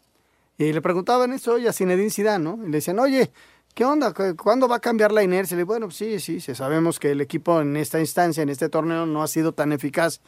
Y 0.59 0.73
le 0.75 0.83
preguntaban 0.83 1.33
eso 1.33 1.55
hoy 1.55 1.67
a 1.67 1.73
Zinedine 1.73 2.11
Zidane, 2.11 2.45
¿no? 2.45 2.59
Y 2.63 2.67
le 2.67 2.77
decían, 2.77 2.99
oye, 2.99 3.33
¿qué 3.75 3.85
onda? 3.85 4.13
¿Cu- 4.13 4.37
¿Cuándo 4.37 4.69
va 4.69 4.77
a 4.77 4.81
cambiar 4.81 5.13
la 5.13 5.23
inercia? 5.23 5.57
Le 5.57 5.63
digo, 5.63 5.69
bueno, 5.75 5.91
sí, 5.91 6.21
sí, 6.21 6.41
sí, 6.41 6.55
sabemos 6.55 6.99
que 6.99 7.11
el 7.13 7.21
equipo 7.21 7.61
en 7.61 7.77
esta 7.77 8.01
instancia, 8.01 8.43
en 8.43 8.49
este 8.49 8.69
torneo, 8.69 9.07
no 9.07 9.23
ha 9.23 9.29
sido 9.29 9.53
tan 9.53 9.73
eficaz. 9.73 10.21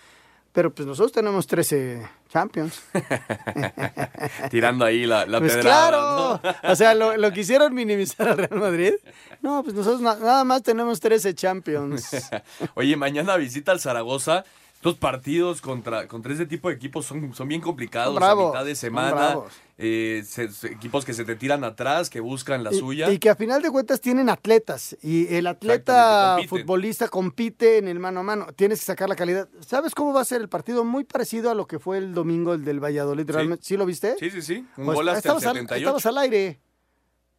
Pero 0.53 0.71
pues 0.75 0.87
nosotros 0.87 1.13
tenemos 1.13 1.47
13 1.47 2.07
Champions. 2.29 2.83
Tirando 4.51 4.85
ahí 4.85 5.07
la, 5.07 5.25
la 5.27 5.39
Pues 5.39 5.55
pedrada, 5.57 5.89
claro. 5.89 6.41
¿no? 6.63 6.71
O 6.73 6.77
sea, 6.77 6.95
lo, 6.95 7.17
lo 7.17 7.33
quisieron 7.33 7.75
minimizar 7.75 8.29
al 8.29 8.37
Real 8.39 8.61
Madrid. 8.61 8.93
No, 9.41 9.63
pues 9.63 9.75
nosotros 9.75 10.01
na- 10.03 10.17
nada 10.17 10.45
más 10.45 10.63
tenemos 10.63 11.01
13 11.01 11.35
Champions. 11.35 12.11
Oye, 12.75 12.97
mañana 12.97 13.37
visita 13.37 13.73
al 13.73 13.81
Zaragoza. 13.81 14.45
Estos 14.75 14.97
partidos 14.97 15.61
contra, 15.61 16.09
contra 16.09 16.33
ese 16.35 16.45
tipo 16.45 16.69
de 16.69 16.75
equipos 16.75 17.07
son, 17.07 17.33
son 17.35 17.47
bien 17.47 17.61
complicados 17.61 18.13
Son 18.15 18.17
bravos, 18.21 18.47
a 18.47 18.59
mitad 18.59 18.65
de 18.67 18.75
semana. 18.75 19.39
Eh, 19.85 20.23
se- 20.25 20.45
equipos 20.69 21.05
que 21.05 21.13
se 21.13 21.25
te 21.25 21.35
tiran 21.35 21.65
atrás, 21.65 22.09
que 22.09 22.21
buscan 22.21 22.63
la 22.63 22.73
Y- 22.73 22.79
suya. 22.79 23.11
Y 23.11 23.19
que 23.19 23.31
a 23.31 23.35
final 23.35 23.61
de 23.63 23.71
cuentas 23.71 24.01
tienen 24.01 24.29
atletas. 24.29 24.97
Y 25.03 25.35
el 25.35 25.49
atleta 25.49 26.37
futbolista 26.49 27.09
compite 27.09 27.79
en 27.79 27.89
el 27.89 27.99
mano 27.99 28.21
a 28.21 28.23
mano. 28.23 28.47
Tienes 28.55 28.79
que 28.79 28.87
sacar 28.87 29.09
la 29.09 29.17
calidad. 29.17 29.49
¿Sabes 29.67 29.93
cómo 29.95 30.13
va 30.13 30.21
a 30.21 30.25
ser 30.25 30.41
el 30.41 30.49
partido? 30.49 30.85
Muy 30.85 31.03
parecido 31.03 31.51
a 31.51 31.55
lo 31.55 31.67
que 31.67 31.81
fue 31.81 31.99
el 31.99 32.15
domingo, 32.15 32.55
el 32.55 32.65
del 32.65 32.79
Valladolid. 32.79 33.27
Sí. 33.27 33.33
Realmente. 33.33 33.65
¿Sí 33.65 33.77
lo 33.77 33.85
viste? 33.85 34.15
Sí, 34.21 34.31
sí, 34.31 34.41
sí. 34.41 34.67
Un 34.77 34.85
Pues, 34.87 34.95
gol 34.97 35.09
hasta 35.09 35.19
el 35.19 35.19
estabas, 35.39 35.47
al, 35.47 35.55
78. 35.55 35.81
estabas 35.83 36.07
al 36.07 36.19
aire. 36.19 36.61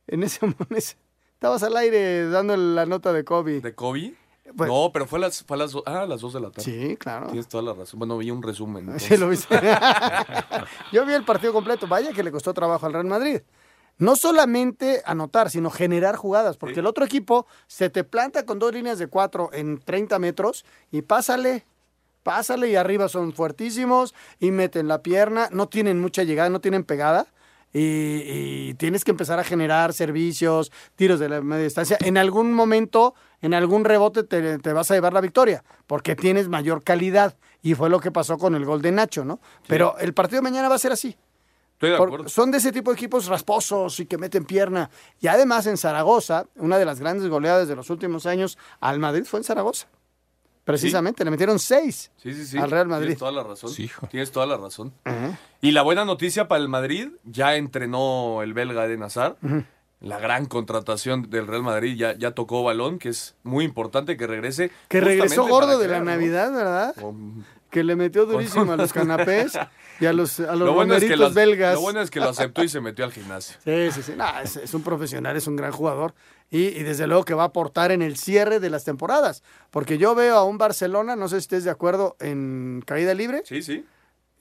En 0.07 0.23
ese, 0.23 0.39
en 0.69 0.75
ese- 0.75 0.97
Estabas 1.35 1.63
al 1.63 1.75
aire 1.77 2.27
dando 2.29 2.55
la 2.57 2.85
nota 2.85 3.11
de 3.13 3.23
Kobe. 3.23 3.61
¿De 3.61 3.73
Kobe? 3.73 4.13
Pues- 4.55 4.69
no, 4.69 4.91
pero 4.93 5.07
fue 5.07 5.19
a 5.19 5.21
las, 5.21 5.43
fue 5.43 5.55
a 5.55 5.59
las, 5.59 5.73
ah, 5.85 6.01
a 6.01 6.05
las 6.05 6.21
2 6.21 6.33
de 6.33 6.39
la 6.41 6.51
tarde. 6.51 6.63
Sí, 6.63 6.97
claro. 6.97 7.27
Tienes 7.27 7.47
toda 7.47 7.63
la 7.63 7.73
razón. 7.73 7.97
Bueno, 7.99 8.17
vi 8.17 8.29
un 8.31 8.43
resumen. 8.43 8.93
Sí, 8.99 9.17
lo 9.17 9.29
viste. 9.29 9.57
Yo 10.91 11.05
vi 11.05 11.13
el 11.13 11.23
partido 11.25 11.53
completo. 11.53 11.87
Vaya 11.87 12.11
que 12.11 12.23
le 12.23 12.31
costó 12.31 12.53
trabajo 12.53 12.85
al 12.85 12.93
Real 12.93 13.05
Madrid. 13.05 13.41
No 13.99 14.15
solamente 14.15 15.01
anotar, 15.05 15.49
sino 15.51 15.69
generar 15.69 16.15
jugadas, 16.15 16.57
porque 16.57 16.79
el 16.79 16.87
otro 16.87 17.05
equipo 17.05 17.45
se 17.67 17.89
te 17.91 18.03
planta 18.03 18.43
con 18.45 18.57
dos 18.57 18.73
líneas 18.73 18.97
de 18.97 19.05
cuatro 19.07 19.49
en 19.53 19.79
30 19.79 20.17
metros 20.17 20.65
y 20.91 21.03
pásale, 21.03 21.63
pásale 22.23 22.69
y 22.69 22.75
arriba 22.75 23.07
son 23.07 23.33
fuertísimos 23.33 24.15
y 24.39 24.49
meten 24.49 24.87
la 24.87 25.03
pierna, 25.03 25.47
no 25.51 25.67
tienen 25.69 26.01
mucha 26.01 26.23
llegada, 26.23 26.49
no 26.49 26.59
tienen 26.59 26.83
pegada. 26.83 27.27
Y, 27.73 27.79
y 28.69 28.73
tienes 28.75 29.03
que 29.03 29.11
empezar 29.11 29.39
a 29.39 29.43
generar 29.43 29.93
servicios, 29.93 30.71
tiros 30.95 31.19
de 31.19 31.27
la 31.29 31.41
media 31.41 31.63
distancia. 31.63 31.97
En 32.01 32.17
algún 32.17 32.53
momento, 32.53 33.15
en 33.41 33.53
algún 33.55 33.83
rebote, 33.83 34.23
te, 34.23 34.59
te 34.59 34.73
vas 34.73 34.91
a 34.91 34.93
llevar 34.93 35.11
la 35.13 35.21
victoria, 35.21 35.63
porque 35.87 36.15
tienes 36.15 36.47
mayor 36.49 36.83
calidad. 36.83 37.35
Y 37.63 37.73
fue 37.75 37.89
lo 37.89 37.99
que 37.99 38.11
pasó 38.11 38.37
con 38.37 38.55
el 38.55 38.65
gol 38.65 38.81
de 38.81 38.91
Nacho, 38.91 39.25
¿no? 39.25 39.39
Pero 39.67 39.97
el 39.97 40.13
partido 40.13 40.37
de 40.39 40.43
mañana 40.43 40.69
va 40.69 40.75
a 40.75 40.79
ser 40.79 40.91
así. 40.91 41.17
Estoy 41.73 41.89
de 41.91 41.97
Por- 41.97 42.07
acuerdo. 42.09 42.29
son 42.29 42.51
de 42.51 42.59
ese 42.59 42.71
tipo 42.71 42.91
de 42.91 42.95
equipos 42.95 43.25
rasposos 43.27 43.99
y 43.99 44.05
que 44.05 44.17
meten 44.17 44.45
pierna. 44.45 44.89
Y 45.19 45.27
además 45.27 45.65
en 45.65 45.77
Zaragoza, 45.77 46.45
una 46.55 46.77
de 46.77 46.85
las 46.85 46.99
grandes 46.99 47.27
goleadas 47.27 47.67
de 47.67 47.75
los 47.75 47.89
últimos 47.89 48.25
años 48.25 48.57
al 48.81 48.99
Madrid 48.99 49.23
fue 49.25 49.39
en 49.39 49.43
Zaragoza. 49.45 49.87
Precisamente, 50.63 51.25
le 51.25 51.31
metieron 51.31 51.59
seis 51.59 52.11
Sí, 52.17 52.33
sí, 52.33 52.45
sí. 52.45 52.57
al 52.57 52.71
Real 52.71 52.87
Madrid. 52.87 53.07
Tienes 53.07 53.19
toda 53.19 53.31
la 53.33 53.43
razón. 53.43 53.71
Tienes 54.09 54.31
toda 54.31 54.45
la 54.45 54.57
razón. 54.57 54.93
Y 55.61 55.71
la 55.71 55.81
buena 55.81 56.05
noticia 56.05 56.47
para 56.47 56.61
el 56.61 56.69
Madrid, 56.69 57.09
ya 57.25 57.55
entrenó 57.55 58.41
el 58.43 58.53
belga 58.53 58.87
de 58.87 58.97
Nazar. 58.97 59.37
La 59.99 60.19
gran 60.19 60.45
contratación 60.47 61.29
del 61.29 61.47
Real 61.47 61.63
Madrid 61.63 61.95
ya, 61.95 62.13
ya 62.17 62.31
tocó 62.31 62.61
balón, 62.63 62.99
que 62.99 63.09
es 63.09 63.35
muy 63.43 63.63
importante 63.65 64.17
que 64.17 64.27
regrese. 64.27 64.69
Que 64.89 64.99
regresó 65.01 65.47
gordo 65.47 65.79
de 65.79 65.87
la. 65.87 65.99
Navidad, 66.01 66.51
¿verdad? 66.51 66.95
Con- 66.99 67.45
Que 67.69 67.83
le 67.83 67.95
metió 67.95 68.25
durísimo 68.25 68.73
a 68.73 68.77
los 68.77 68.91
canapés 68.93 69.57
y 69.99 70.05
a 70.05 70.13
los, 70.13 70.39
a 70.39 70.55
los 70.55 70.67
Lo 70.67 70.73
bueno, 70.73 70.95
es 70.95 71.03
que 71.03 71.15
belgas. 71.33 71.75
lo 71.75 71.81
bueno 71.81 72.01
es 72.01 72.09
que 72.11 72.19
lo 72.19 72.29
aceptó 72.29 72.63
y 72.63 72.69
se 72.69 72.81
metió 72.81 73.05
al 73.05 73.11
gimnasio. 73.11 73.57
Sí, 73.63 73.91
sí, 73.91 74.03
sí. 74.03 74.13
No, 74.17 74.25
es, 74.39 74.57
es 74.57 74.73
un 74.73 74.81
profesional, 74.83 75.35
es 75.37 75.47
un 75.47 75.55
gran 75.55 75.71
jugador. 75.71 76.13
Y, 76.49 76.67
y 76.67 76.83
desde 76.83 77.07
luego 77.07 77.25
que 77.25 77.33
va 77.33 77.43
a 77.43 77.47
aportar 77.47 77.91
en 77.91 78.01
el 78.01 78.15
cierre 78.17 78.59
de 78.59 78.69
las 78.69 78.83
temporadas. 78.83 79.43
Porque 79.71 79.97
yo 79.97 80.13
veo 80.15 80.35
a 80.37 80.43
un 80.43 80.57
Barcelona, 80.57 81.15
no 81.15 81.27
sé 81.27 81.35
si 81.37 81.39
estés 81.45 81.63
de 81.63 81.71
acuerdo, 81.71 82.15
en 82.19 82.83
caída 82.85 83.13
libre. 83.13 83.41
Sí, 83.45 83.61
sí. 83.61 83.85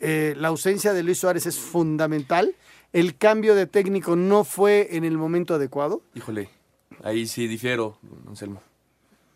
Eh, 0.00 0.34
la 0.36 0.48
ausencia 0.48 0.92
de 0.92 1.02
Luis 1.02 1.18
Suárez 1.18 1.46
es 1.46 1.58
fundamental. 1.58 2.54
El 2.92 3.16
cambio 3.16 3.54
de 3.54 3.66
técnico 3.66 4.16
no 4.16 4.44
fue 4.44 4.88
en 4.96 5.04
el 5.04 5.16
momento 5.16 5.54
adecuado. 5.54 6.02
Híjole, 6.14 6.50
ahí 7.02 7.26
sí 7.26 7.46
difiero, 7.46 7.98
Anselmo. 8.28 8.62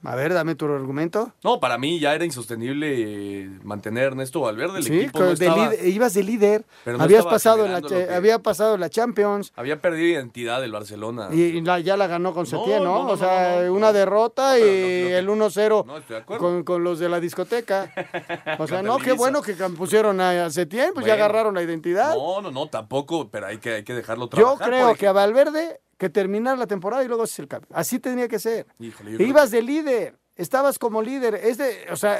A 0.06 0.14
ver, 0.14 0.32
dame 0.32 0.54
tu 0.54 0.66
argumento. 0.66 1.32
No, 1.42 1.58
para 1.58 1.78
mí 1.78 1.98
ya 1.98 2.14
era 2.14 2.24
insostenible 2.24 3.42
eh, 3.42 3.50
mantener 3.64 4.04
a 4.04 4.06
Ernesto 4.06 4.40
Valverde. 4.40 4.78
El 4.78 4.84
Sí, 4.84 5.00
equipo 5.00 5.18
no 5.18 5.26
de 5.26 5.32
estaba- 5.32 5.74
ibas 5.74 6.14
de 6.14 6.22
líder. 6.22 6.64
Pero 6.84 6.96
no 6.98 7.02
habías, 7.04 7.26
pasado 7.26 7.66
la, 7.66 7.82
que- 7.82 8.08
había 8.14 8.38
pasado 8.38 8.76
la 8.78 8.88
Champions. 8.88 9.52
Había 9.56 9.80
perdido 9.80 10.06
identidad 10.06 10.62
el 10.62 10.70
Barcelona. 10.70 11.28
Y, 11.32 11.60
la- 11.60 11.80
ya 11.80 11.96
la 11.96 12.06
ganó 12.06 12.32
con 12.32 12.46
Setién, 12.46 12.84
¿no? 12.84 13.06
o 13.08 13.16
sea, 13.16 13.66
una 13.70 13.92
derrota 13.92 14.58
y 14.58 14.62
el 14.62 15.28
1-0 15.28 15.84
No, 15.84 15.96
estoy 15.98 16.16
de 16.16 16.22
acuerdo. 16.22 16.44
con, 16.44 16.62
con 16.62 16.84
los 16.84 16.98
de 17.00 17.08
la 17.08 17.18
discoteca. 17.20 17.92
O 18.60 18.66
sea, 18.68 18.82
no, 18.82 18.98
qué 18.98 19.12
bueno 19.12 19.42
que 19.42 19.54
pusieron 19.54 20.20
a 20.20 20.48
Setién, 20.50 20.92
pues 20.94 21.04
ya 21.04 21.14
agarraron 21.14 21.54
la 21.54 21.62
identidad. 21.62 22.14
No, 22.14 22.40
no, 22.40 22.50
no, 22.50 22.68
tampoco, 22.68 23.28
pero 23.28 23.46
hay 23.48 23.58
que, 23.58 23.74
hay 23.74 23.82
que 23.84 23.92
dejarlo 23.94 24.26
Yo 24.26 24.28
trabajar. 24.30 24.68
creo 24.68 24.88
por 24.88 24.98
que 24.98 25.06
a 25.08 25.12
Valverde 25.12 25.80
que 25.98 26.08
terminar 26.10 26.58
la 26.58 26.66
temporada 26.66 27.02
y 27.04 27.08
luego 27.08 27.22
hacer 27.22 27.44
el 27.44 27.48
cambio. 27.48 27.68
Así 27.72 27.98
tenía 27.98 28.28
que 28.28 28.38
ser. 28.38 28.66
Híjole, 28.78 29.22
Ibas 29.22 29.50
de 29.50 29.62
líder, 29.62 30.18
estabas 30.36 30.78
como 30.78 31.02
líder. 31.02 31.34
Es 31.34 31.58
de, 31.58 31.86
o 31.90 31.96
sea, 31.96 32.18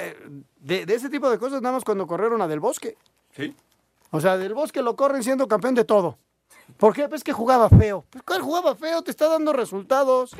de, 0.61 0.87
de 0.87 0.95
ese 0.95 1.11
tipo 1.11 1.29
de 1.31 1.39
cosas 1.39 1.63
nada 1.63 1.75
más 1.75 1.85
cuando 1.85 2.07
corrieron 2.07 2.41
a 2.43 2.49
Del 2.49 2.61
Bosque. 2.61 2.97
Sí. 3.35 3.55
O 4.11 4.21
sea, 4.21 4.39
Del 4.39 4.55
Bosque 4.55 4.83
lo 4.83 4.97
corren 4.97 5.23
siendo 5.23 5.47
campeón 5.49 5.75
de 5.75 5.85
todo. 5.85 6.19
¿Por 6.79 6.95
qué? 6.95 7.09
Pues 7.09 7.23
que 7.23 7.33
jugaba 7.33 7.69
feo. 7.69 8.05
Pues 8.11 8.23
¿cuál 8.25 8.43
jugaba 8.43 8.75
feo? 8.75 9.03
Te 9.03 9.11
está 9.11 9.29
dando 9.29 9.53
resultados. 9.53 10.35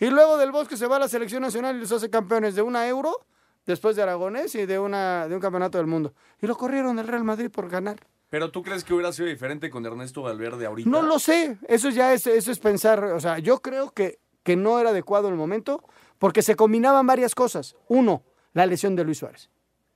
Y 0.00 0.06
luego 0.06 0.36
Del 0.36 0.52
Bosque 0.52 0.76
se 0.76 0.86
va 0.86 0.96
a 0.96 0.98
la 1.00 1.08
selección 1.08 1.42
nacional 1.42 1.76
y 1.76 1.80
los 1.80 1.92
hace 1.92 2.10
campeones 2.10 2.54
de 2.54 2.62
una 2.62 2.86
euro, 2.86 3.24
después 3.66 3.96
de 3.96 4.02
Aragonés 4.02 4.54
y 4.54 4.66
de, 4.66 4.78
una, 4.78 5.28
de 5.28 5.34
un 5.34 5.40
campeonato 5.40 5.78
del 5.78 5.86
mundo. 5.86 6.12
Y 6.42 6.46
lo 6.46 6.56
corrieron 6.56 6.96
del 6.96 7.06
Real 7.06 7.24
Madrid 7.24 7.50
por 7.50 7.68
ganar. 7.68 7.96
Pero 8.34 8.50
tú 8.50 8.64
crees 8.64 8.82
que 8.82 8.92
hubiera 8.92 9.12
sido 9.12 9.28
diferente 9.28 9.70
con 9.70 9.86
Ernesto 9.86 10.22
Valverde 10.22 10.66
ahorita? 10.66 10.90
No 10.90 11.02
lo 11.02 11.20
sé, 11.20 11.56
eso 11.68 11.88
ya 11.90 12.12
es, 12.12 12.26
eso 12.26 12.50
es 12.50 12.58
pensar, 12.58 13.04
o 13.04 13.20
sea, 13.20 13.38
yo 13.38 13.62
creo 13.62 13.92
que, 13.92 14.18
que 14.42 14.56
no 14.56 14.80
era 14.80 14.90
adecuado 14.90 15.28
el 15.28 15.36
momento 15.36 15.84
porque 16.18 16.42
se 16.42 16.56
combinaban 16.56 17.06
varias 17.06 17.32
cosas. 17.36 17.76
Uno, 17.86 18.24
la 18.52 18.66
lesión 18.66 18.96
de 18.96 19.04
Luis 19.04 19.18
Suárez. 19.18 19.50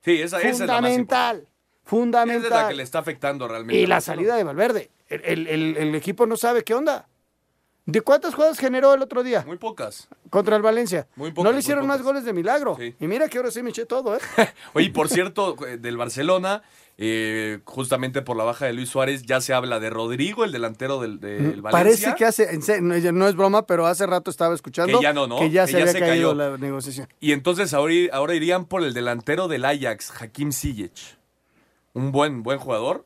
Sí, 0.05 0.21
esa, 0.21 0.39
esa 0.39 0.49
es 0.51 0.59
la 0.61 0.79
más 0.79 0.91
importante. 0.97 1.47
Fundamental, 1.49 1.49
fundamental. 1.83 2.45
Esa 2.45 2.55
es 2.55 2.63
la 2.63 2.69
que 2.69 2.75
le 2.75 2.83
está 2.83 2.99
afectando 2.99 3.45
realmente. 3.45 3.77
Y 3.81 3.85
la 3.87 3.99
salida 3.99 4.37
de 4.37 4.45
Valverde. 4.45 4.89
El, 5.09 5.21
el- 5.25 5.47
el- 5.47 5.75
el 5.77 5.95
equipo 5.95 6.25
no 6.25 6.37
sabe 6.37 6.63
qué 6.63 6.73
onda. 6.73 7.09
¿De 7.91 8.01
cuántas 8.01 8.35
jugadas 8.35 8.59
generó 8.59 8.93
el 8.93 9.01
otro 9.01 9.23
día? 9.23 9.43
Muy 9.45 9.57
pocas. 9.57 10.07
Contra 10.29 10.55
el 10.55 10.61
Valencia. 10.61 11.07
Muy 11.15 11.31
pocas, 11.31 11.43
no 11.43 11.51
le 11.51 11.59
hicieron 11.59 11.87
más 11.87 12.01
goles 12.01 12.23
de 12.23 12.33
milagro. 12.33 12.75
Sí. 12.79 12.95
Y 12.99 13.07
mira 13.07 13.27
que 13.27 13.37
ahora 13.37 13.51
sí 13.51 13.63
me 13.63 13.71
eché 13.71 13.85
todo, 13.85 14.15
¿eh? 14.15 14.19
Oye, 14.73 14.89
por 14.91 15.09
cierto, 15.09 15.55
eh, 15.65 15.77
del 15.77 15.97
Barcelona, 15.97 16.61
eh, 16.97 17.59
justamente 17.65 18.21
por 18.21 18.37
la 18.37 18.43
baja 18.43 18.65
de 18.65 18.73
Luis 18.73 18.89
Suárez, 18.89 19.23
ya 19.23 19.41
se 19.41 19.53
habla 19.53 19.79
de 19.79 19.89
Rodrigo, 19.89 20.43
el 20.43 20.51
delantero 20.51 20.99
del, 21.01 21.19
del 21.19 21.61
Valencia. 21.61 21.71
Parece 21.71 22.15
que 22.15 22.25
hace, 22.25 22.81
no, 22.81 23.27
es 23.27 23.35
broma, 23.35 23.65
pero 23.65 23.87
hace 23.87 24.05
rato 24.05 24.29
estaba 24.29 24.53
escuchando 24.53 24.99
Que 24.99 25.03
ya 25.03 25.13
no, 25.13 25.25
¿no? 25.25 25.39
que 25.39 25.49
ya 25.49 25.65
Que 25.65 25.71
se 25.71 25.77
ya 25.77 25.83
había 25.83 25.93
se 25.93 25.99
caído 25.99 26.29
cayó. 26.29 26.51
la 26.51 26.57
negociación. 26.57 27.07
Y 27.19 27.31
entonces 27.31 27.73
ahora 27.73 28.35
irían 28.35 28.65
por 28.65 28.83
el 28.83 28.93
delantero 28.93 29.47
del 29.47 29.65
Ajax, 29.65 30.11
Hakim 30.21 30.51
Ziyech. 30.51 31.17
Un 31.93 32.11
buen, 32.11 32.43
buen 32.43 32.59
jugador. 32.59 33.05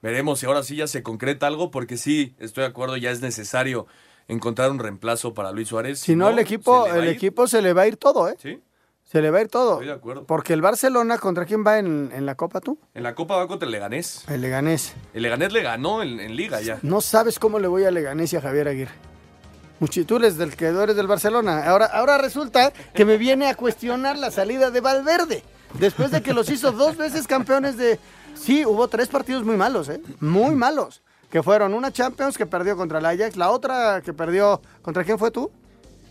Veremos 0.00 0.40
si 0.40 0.46
ahora 0.46 0.62
sí 0.62 0.76
ya 0.76 0.86
se 0.86 1.02
concreta 1.02 1.46
algo, 1.46 1.70
porque 1.70 1.96
sí, 1.96 2.34
estoy 2.38 2.62
de 2.62 2.68
acuerdo, 2.68 2.96
ya 2.96 3.10
es 3.10 3.20
necesario 3.20 3.86
encontrar 4.28 4.70
un 4.70 4.78
reemplazo 4.78 5.34
para 5.34 5.52
Luis 5.52 5.68
Suárez. 5.68 5.98
Si 6.00 6.14
no, 6.16 6.28
el 6.28 6.38
equipo, 6.38 6.84
se 6.84 6.88
le 6.88 6.92
va 6.92 7.02
el 7.02 7.08
a 7.08 7.10
ir. 7.10 7.16
equipo 7.16 7.46
se 7.46 7.62
le 7.62 7.72
va 7.72 7.82
a 7.82 7.86
ir 7.86 7.96
todo, 7.96 8.28
¿eh? 8.28 8.36
Sí. 8.40 8.60
Se 9.04 9.20
le 9.20 9.30
va 9.30 9.38
a 9.38 9.42
ir 9.42 9.48
todo. 9.48 9.72
Estoy 9.74 9.88
de 9.88 9.92
acuerdo. 9.92 10.24
Porque 10.26 10.54
el 10.54 10.62
Barcelona, 10.62 11.18
¿contra 11.18 11.44
quién 11.44 11.66
va 11.66 11.78
en, 11.78 12.10
en 12.14 12.24
la 12.24 12.34
Copa 12.34 12.60
tú? 12.60 12.78
En 12.94 13.02
la 13.02 13.14
Copa 13.14 13.36
va 13.36 13.46
contra 13.46 13.66
el 13.66 13.72
Leganés. 13.72 14.24
El 14.28 14.40
Leganés. 14.40 14.94
El 15.12 15.22
Leganés 15.22 15.52
le 15.52 15.62
ganó 15.62 16.02
en, 16.02 16.18
en 16.18 16.34
Liga 16.34 16.60
ya. 16.62 16.78
No 16.82 17.00
sabes 17.02 17.38
cómo 17.38 17.58
le 17.58 17.68
voy 17.68 17.84
a 17.84 17.90
Leganés 17.90 18.32
y 18.32 18.36
a 18.36 18.40
Javier 18.40 18.68
Aguirre. 18.68 18.92
Muchi- 19.80 20.06
tú 20.06 20.16
eres 20.16 20.38
del 20.38 20.56
que 20.56 20.66
eres 20.66 20.96
del 20.96 21.08
Barcelona. 21.08 21.66
Ahora, 21.66 21.86
ahora 21.86 22.16
resulta 22.16 22.72
que 22.94 23.04
me 23.04 23.18
viene 23.18 23.48
a 23.48 23.54
cuestionar 23.54 24.16
la 24.16 24.30
salida 24.30 24.70
de 24.70 24.80
Valverde. 24.80 25.42
Después 25.78 26.10
de 26.10 26.22
que 26.22 26.32
los 26.32 26.48
hizo 26.48 26.72
dos 26.72 26.96
veces 26.96 27.26
campeones 27.26 27.76
de. 27.76 27.98
Sí, 28.34 28.64
hubo 28.64 28.88
tres 28.88 29.08
partidos 29.08 29.44
muy 29.44 29.56
malos, 29.56 29.88
¿eh? 29.90 30.00
Muy 30.20 30.54
malos. 30.54 31.02
Que 31.32 31.42
fueron 31.42 31.72
una 31.72 31.90
Champions 31.90 32.36
que 32.36 32.44
perdió 32.46 32.76
contra 32.76 32.98
el 32.98 33.06
Ajax, 33.06 33.36
la 33.36 33.50
otra 33.50 34.02
que 34.02 34.12
perdió. 34.12 34.60
¿Contra 34.82 35.02
quién 35.02 35.18
fue 35.18 35.30
tú? 35.30 35.50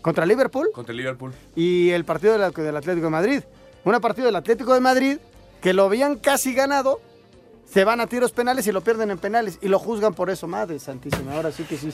¿Contra 0.02 0.26
Liverpool? 0.26 0.68
Contra 0.74 0.90
el 0.90 0.96
Liverpool. 0.98 1.32
y 1.54 1.90
el 1.90 2.04
partido 2.04 2.36
del, 2.36 2.52
del 2.52 2.76
Atlético 2.76 3.06
de 3.06 3.10
Madrid. 3.10 3.42
Un 3.84 4.00
partido 4.00 4.26
del 4.26 4.34
Atlético 4.36 4.74
de 4.74 4.80
Madrid 4.80 5.18
que 5.60 5.72
lo 5.72 5.84
habían 5.84 6.16
casi 6.16 6.54
ganado, 6.54 7.00
se 7.64 7.84
van 7.84 8.00
a 8.00 8.08
tiros 8.08 8.32
penales 8.32 8.66
y 8.66 8.72
lo 8.72 8.80
pierden 8.80 9.12
en 9.12 9.18
penales 9.18 9.58
y 9.62 9.68
lo 9.68 9.78
juzgan 9.78 10.12
por 10.12 10.28
eso. 10.28 10.48
Madre 10.48 10.80
santísima, 10.80 11.34
ahora 11.34 11.52
sí 11.52 11.62
que 11.62 11.76
sí. 11.76 11.90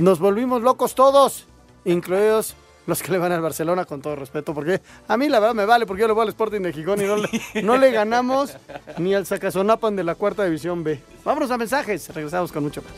Nos 0.00 0.20
volvimos 0.20 0.62
locos 0.62 0.94
todos, 0.94 1.46
incluidos 1.84 2.54
los 2.88 3.02
que 3.02 3.12
le 3.12 3.18
van 3.18 3.32
al 3.32 3.42
Barcelona 3.42 3.84
con 3.84 4.00
todo 4.00 4.16
respeto, 4.16 4.54
porque 4.54 4.80
a 5.06 5.16
mí 5.18 5.28
la 5.28 5.38
verdad 5.40 5.54
me 5.54 5.66
vale 5.66 5.84
porque 5.84 6.00
yo 6.00 6.08
le 6.08 6.14
voy 6.14 6.22
al 6.22 6.30
Sporting 6.30 6.62
de 6.62 6.72
Gijón 6.72 7.00
y 7.02 7.04
no 7.04 7.16
le, 7.16 7.62
no 7.62 7.76
le 7.76 7.90
ganamos 7.90 8.56
ni 8.98 9.14
al 9.14 9.26
Sacazonapan 9.26 9.94
de 9.94 10.04
la 10.04 10.14
cuarta 10.14 10.44
división 10.44 10.82
B. 10.82 10.98
Vámonos 11.22 11.50
a 11.50 11.58
mensajes, 11.58 12.08
regresamos 12.14 12.50
con 12.50 12.62
mucho 12.62 12.82
más. 12.82 12.90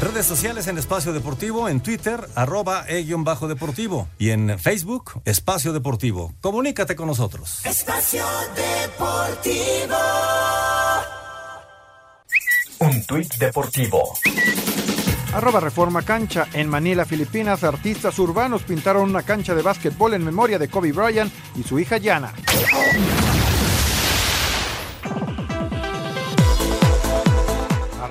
Redes 0.00 0.26
sociales 0.26 0.68
en 0.68 0.78
Espacio 0.78 1.12
Deportivo, 1.12 1.68
en 1.68 1.80
Twitter, 1.80 2.24
arroba 2.36 2.84
e-bajo 2.86 3.48
deportivo. 3.48 4.08
Y 4.18 4.30
en 4.30 4.56
Facebook, 4.56 5.20
Espacio 5.24 5.72
Deportivo. 5.72 6.32
Comunícate 6.40 6.94
con 6.94 7.08
nosotros. 7.08 7.66
Espacio 7.66 8.24
Deportivo. 8.54 9.96
Un 12.80 13.04
tuit 13.04 13.34
deportivo. 13.38 14.14
Arroba 15.32 15.60
Reforma 15.60 16.02
Cancha. 16.02 16.46
En 16.52 16.68
Manila, 16.68 17.04
Filipinas, 17.04 17.64
artistas 17.64 18.18
urbanos 18.18 18.62
pintaron 18.62 19.10
una 19.10 19.22
cancha 19.22 19.54
de 19.54 19.62
básquetbol 19.62 20.14
en 20.14 20.24
memoria 20.24 20.58
de 20.58 20.68
Kobe 20.68 20.92
Bryant 20.92 21.32
y 21.56 21.64
su 21.64 21.78
hija 21.78 21.96
Yana. 21.96 22.32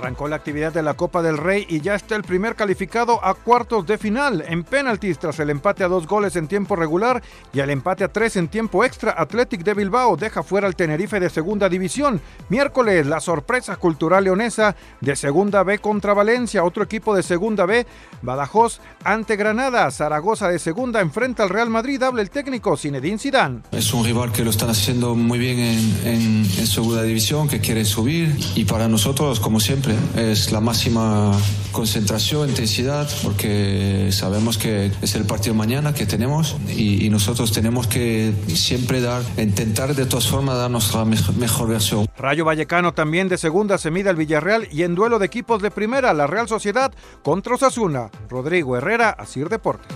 Arrancó 0.08 0.30
la 0.30 0.38
actividad 0.38 0.72
de 0.72 0.84
la 0.84 0.93
Copa 0.93 1.22
del 1.22 1.38
Rey 1.38 1.66
y 1.68 1.82
ya 1.82 1.93
está 1.93 2.16
el 2.16 2.24
primer 2.24 2.55
calificado 2.55 3.20
a 3.26 3.34
cuartos 3.34 3.86
de 3.86 3.97
final 3.97 4.41
en 4.47 4.64
penaltis 4.64 5.20
tras 5.20 5.38
el 5.39 5.49
empate 5.49 5.84
a 5.84 5.89
dos 5.89 6.08
goles 6.08 6.38
en 6.38 6.47
tiempo 6.47 6.78
regular 6.78 7.22
y 7.51 7.60
al 7.60 7.70
empate 7.70 8.05
a 8.05 8.08
tres 8.08 8.38
en 8.38 8.47
tiempo 8.47 8.86
extra. 8.86 9.12
Athletic 9.12 9.66
de 9.66 9.74
Bilbao 9.74 10.16
deja 10.16 10.43
fuera 10.43 10.66
al 10.66 10.78
Tenerife 10.78 11.20
de 11.20 11.30
segunda 11.30 11.68
división. 11.68 12.22
Miércoles 12.47 13.05
la 13.05 13.20
sorpresa 13.20 13.76
cultural 13.76 14.24
leonesa 14.24 14.78
de 15.01 15.14
segunda 15.18 15.64
B 15.64 15.80
contra 15.80 16.14
Valencia, 16.14 16.64
otro 16.64 16.84
equipo 16.84 17.14
de 17.14 17.22
segunda 17.22 17.66
B, 17.66 17.86
Badajoz 18.22 18.80
ante 19.03 19.36
Granada, 19.36 19.91
Zaragoza 19.91 20.47
de 20.47 20.60
segunda 20.60 21.01
enfrenta 21.01 21.43
al 21.43 21.49
Real 21.49 21.70
Madrid, 21.70 22.01
habla 22.01 22.22
el 22.22 22.30
técnico 22.30 22.78
Zinedine 22.78 23.20
Zidane. 23.20 23.60
Es 23.74 23.93
un 23.93 24.05
rival 24.05 24.32
que 24.32 24.45
lo 24.45 24.51
están 24.51 24.70
haciendo 24.70 25.16
muy 25.16 25.38
bien 25.38 25.60
en, 25.60 26.08
en, 26.08 26.22
en 26.45 26.68
segunda 26.68 27.03
división, 27.03 27.49
que 27.49 27.60
quiere 27.60 27.84
subir 27.84 28.34
y 28.55 28.64
para 28.64 28.88
nosotros, 28.88 29.41
como 29.41 29.60
siempre, 29.60 29.97
es 30.16 30.52
la 30.52 30.62
máxima 30.62 31.32
concentración, 31.72 32.50
intensidad, 32.50 33.08
porque 33.24 34.10
sabemos 34.12 34.58
que 34.58 34.91
es 35.02 35.16
el 35.16 35.26
partido 35.26 35.54
mañana 35.54 35.93
que 35.93 36.06
tenemos 36.06 36.56
y, 36.68 37.06
y 37.06 37.10
nosotros 37.10 37.52
tenemos 37.52 37.88
que 37.88 38.34
siempre 38.48 39.02
dar, 39.02 39.22
intentar 39.38 39.93
de 39.95 40.06
todas 40.06 40.28
formas 40.28 40.58
dar 40.58 40.72
nuestra 40.72 41.06
mejor, 41.06 41.36
mejor 41.36 41.70
versión. 41.70 42.08
Rayo 42.18 42.45
Vallecano 42.45 42.93
también 42.93 43.28
de 43.30 43.38
segunda 43.38 43.78
se 43.78 43.91
mide 43.91 44.10
al 44.10 44.16
Villarreal 44.16 44.68
y 44.72 44.84
en 44.84 44.95
duelo 44.95 45.20
de 45.20 45.26
equipos 45.26 45.62
de 45.62 45.72
primera, 45.72 46.14
la 46.14 46.28
Real 46.28 46.48
Sociedad 46.48 46.91
contra 47.24 47.56
Osasuna. 47.56 48.10
Rodrigo 48.30 48.76
Herrera, 48.76 49.10
Asir 49.12 49.50
Deportes. 49.50 49.95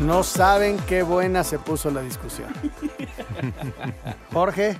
No 0.00 0.22
saben 0.22 0.76
qué 0.86 1.02
buena 1.02 1.42
se 1.42 1.58
puso 1.58 1.90
la 1.90 2.02
discusión. 2.02 2.48
Jorge, 4.32 4.78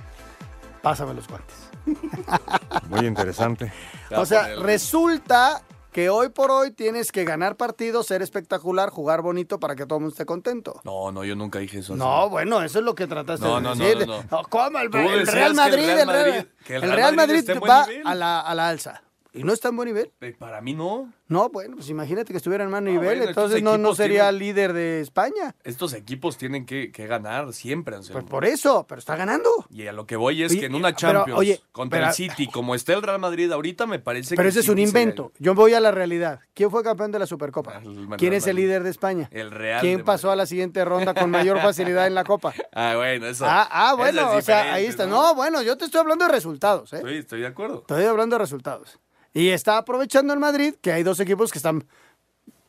pásame 0.89 1.13
los 1.13 1.27
guantes. 1.27 1.55
Muy 2.89 3.05
interesante. 3.05 3.71
O 4.15 4.25
sea, 4.25 4.55
resulta 4.55 5.61
que 5.91 6.09
hoy 6.09 6.29
por 6.29 6.51
hoy 6.51 6.71
tienes 6.71 7.11
que 7.11 7.25
ganar 7.25 7.57
partidos, 7.57 8.05
ser 8.07 8.21
espectacular, 8.21 8.89
jugar 8.89 9.21
bonito 9.21 9.59
para 9.59 9.75
que 9.75 9.85
todo 9.85 9.97
el 9.97 10.01
mundo 10.03 10.13
esté 10.13 10.25
contento. 10.25 10.79
No, 10.83 11.11
no, 11.11 11.23
yo 11.25 11.35
nunca 11.35 11.59
dije 11.59 11.79
eso. 11.79 11.95
No, 11.95 12.29
bueno, 12.29 12.61
eso 12.61 12.79
es 12.79 12.85
lo 12.85 12.93
que 12.95 13.07
trataste 13.07 13.45
No, 13.45 13.55
de 13.55 13.61
no, 13.61 13.75
no, 13.75 13.83
decir. 13.83 14.07
no, 14.07 14.23
no. 14.29 14.43
¿Cómo? 14.43 14.79
El, 14.79 14.91
Real 14.91 15.05
Madrid, 15.05 15.19
el 15.19 15.27
Real 15.27 15.55
el 15.89 15.95
Real, 15.97 16.05
Madrid- 16.05 16.47
el 16.67 16.91
Real 16.91 17.15
Madrid 17.15 17.49
va 17.69 17.87
a 18.05 18.15
la, 18.15 18.39
a 18.41 18.55
la 18.55 18.69
alza. 18.69 19.01
¿Y 19.37 19.43
no 19.43 19.53
está 19.53 19.69
en 19.69 19.75
buen 19.75 19.87
nivel? 19.87 20.11
Eh, 20.21 20.35
Para 20.37 20.61
mí 20.61 20.73
no. 20.73 21.11
No, 21.29 21.49
bueno, 21.49 21.75
pues 21.75 21.89
imagínate 21.89 22.31
que 22.31 22.37
estuviera 22.37 22.63
en 22.63 22.69
mal 22.69 22.85
nivel, 22.85 22.99
bueno, 23.03 23.23
estos 23.23 23.29
entonces 23.51 23.61
no, 23.63 23.77
no 23.77 23.93
sería 23.93 24.29
tienen- 24.29 24.39
líder 24.39 24.73
de 24.73 25.01
España. 25.01 25.53
Estos 25.65 25.91
equipos 25.93 26.37
tienen 26.37 26.65
que, 26.65 26.89
que 26.91 27.05
ganar 27.05 27.51
siempre, 27.51 27.95
Anselmo. 27.97 28.21
Pues 28.21 28.31
por 28.31 28.45
eso, 28.45 28.85
pero 28.87 28.99
está 28.99 29.15
ganando. 29.17 29.49
Y 29.69 29.87
a 29.87 29.91
lo 29.91 30.05
que 30.07 30.15
voy 30.15 30.43
es 30.43 30.55
que 30.55 30.65
en 30.67 30.75
una 30.75 30.89
pero, 30.95 30.97
Champions 30.97 31.37
oye, 31.39 31.61
contra 31.73 31.99
pero- 31.99 32.09
el 32.09 32.13
City, 32.15 32.47
como 32.47 32.75
está 32.75 32.93
el 32.93 33.01
Real 33.03 33.19
Madrid 33.19 33.51
ahorita, 33.51 33.85
me 33.85 33.99
parece 33.99 34.35
Pero 34.35 34.43
que 34.45 34.49
ese 34.51 34.59
es 34.61 34.69
un 34.69 34.79
invento. 34.79 35.33
Yo 35.39 35.53
voy 35.53 35.73
a 35.73 35.81
la 35.81 35.91
realidad. 35.91 36.39
¿Quién 36.53 36.71
fue 36.71 36.81
campeón 36.81 37.11
de 37.11 37.19
la 37.19 37.27
Supercopa? 37.27 37.81
¿Quién 38.17 38.31
es 38.33 38.47
el 38.47 38.55
líder 38.55 38.83
de 38.83 38.89
España? 38.89 39.27
El 39.31 39.51
Real 39.51 39.81
¿Quién 39.81 40.03
pasó 40.05 40.31
a 40.31 40.35
la 40.37 40.45
siguiente 40.45 40.83
ronda 40.85 41.13
con 41.13 41.29
mayor 41.29 41.59
facilidad 41.61 42.07
en 42.07 42.15
la 42.15 42.23
Copa? 42.23 42.53
Ah, 42.79 42.93
bueno, 42.95 43.25
eso. 43.27 43.43
Ah, 43.45 43.67
ah, 43.71 43.87
eso 43.89 43.97
bueno, 43.97 44.31
es 44.33 44.37
o 44.37 44.41
sea, 44.41 44.73
ahí 44.73 44.85
está. 44.85 45.05
No, 45.07 45.33
bueno, 45.35 45.61
yo 45.61 45.77
te 45.77 45.85
estoy 45.85 45.99
hablando 45.99 46.25
de 46.25 46.31
resultados, 46.31 46.93
¿eh? 46.93 47.01
Sí, 47.03 47.13
estoy 47.15 47.41
de 47.41 47.47
acuerdo. 47.47 47.79
Estoy 47.79 48.03
hablando 48.05 48.35
de 48.35 48.39
resultados. 48.39 48.99
Y 49.37 49.49
está 49.49 49.77
aprovechando 49.77 50.33
el 50.33 50.39
Madrid, 50.39 50.75
que 50.81 50.91
hay 50.91 51.03
dos 51.03 51.19
equipos 51.19 51.51
que 51.51 51.59
están, 51.59 51.85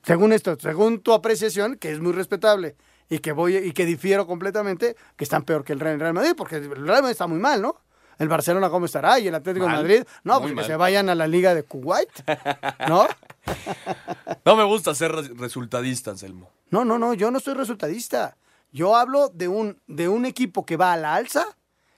según 0.02 0.32
esto, 0.32 0.56
según 0.60 1.00
tu 1.00 1.12
apreciación, 1.14 1.76
que 1.76 1.90
es 1.92 2.00
muy 2.00 2.12
respetable 2.12 2.76
y 3.08 3.20
que 3.20 3.32
voy 3.32 3.56
y 3.56 3.72
que 3.72 3.86
difiero 3.86 4.26
completamente, 4.26 4.94
que 5.16 5.24
están 5.24 5.44
peor 5.44 5.64
que 5.64 5.72
el 5.72 5.80
Real 5.80 6.12
Madrid, 6.12 6.32
porque 6.36 6.56
el 6.56 6.70
Real 6.70 7.00
Madrid 7.02 7.12
está 7.12 7.26
muy 7.26 7.38
mal, 7.38 7.62
¿no? 7.62 7.80
El 8.18 8.28
Barcelona 8.28 8.68
cómo 8.68 8.84
estará 8.86 9.18
y 9.20 9.28
el 9.28 9.34
Atlético 9.34 9.64
de 9.66 9.72
Madrid, 9.72 10.02
no, 10.24 10.40
pues 10.40 10.50
que 10.50 10.56
mal. 10.56 10.64
se 10.66 10.76
vayan 10.76 11.08
a 11.08 11.14
la 11.14 11.26
Liga 11.26 11.54
de 11.54 11.62
Kuwait, 11.62 12.10
¿no? 12.88 13.06
No 14.44 14.56
me 14.56 14.64
gusta 14.64 14.94
ser 14.94 15.12
re- 15.12 15.28
resultadista, 15.36 16.10
Anselmo. 16.10 16.50
No, 16.70 16.84
no, 16.84 16.98
no, 16.98 17.14
yo 17.14 17.30
no 17.30 17.40
soy 17.40 17.54
resultadista. 17.54 18.36
Yo 18.72 18.94
hablo 18.96 19.28
de 19.30 19.48
un, 19.48 19.80
de 19.86 20.08
un 20.08 20.26
equipo 20.26 20.66
que 20.66 20.76
va 20.76 20.92
a 20.92 20.96
la 20.96 21.14
alza 21.14 21.46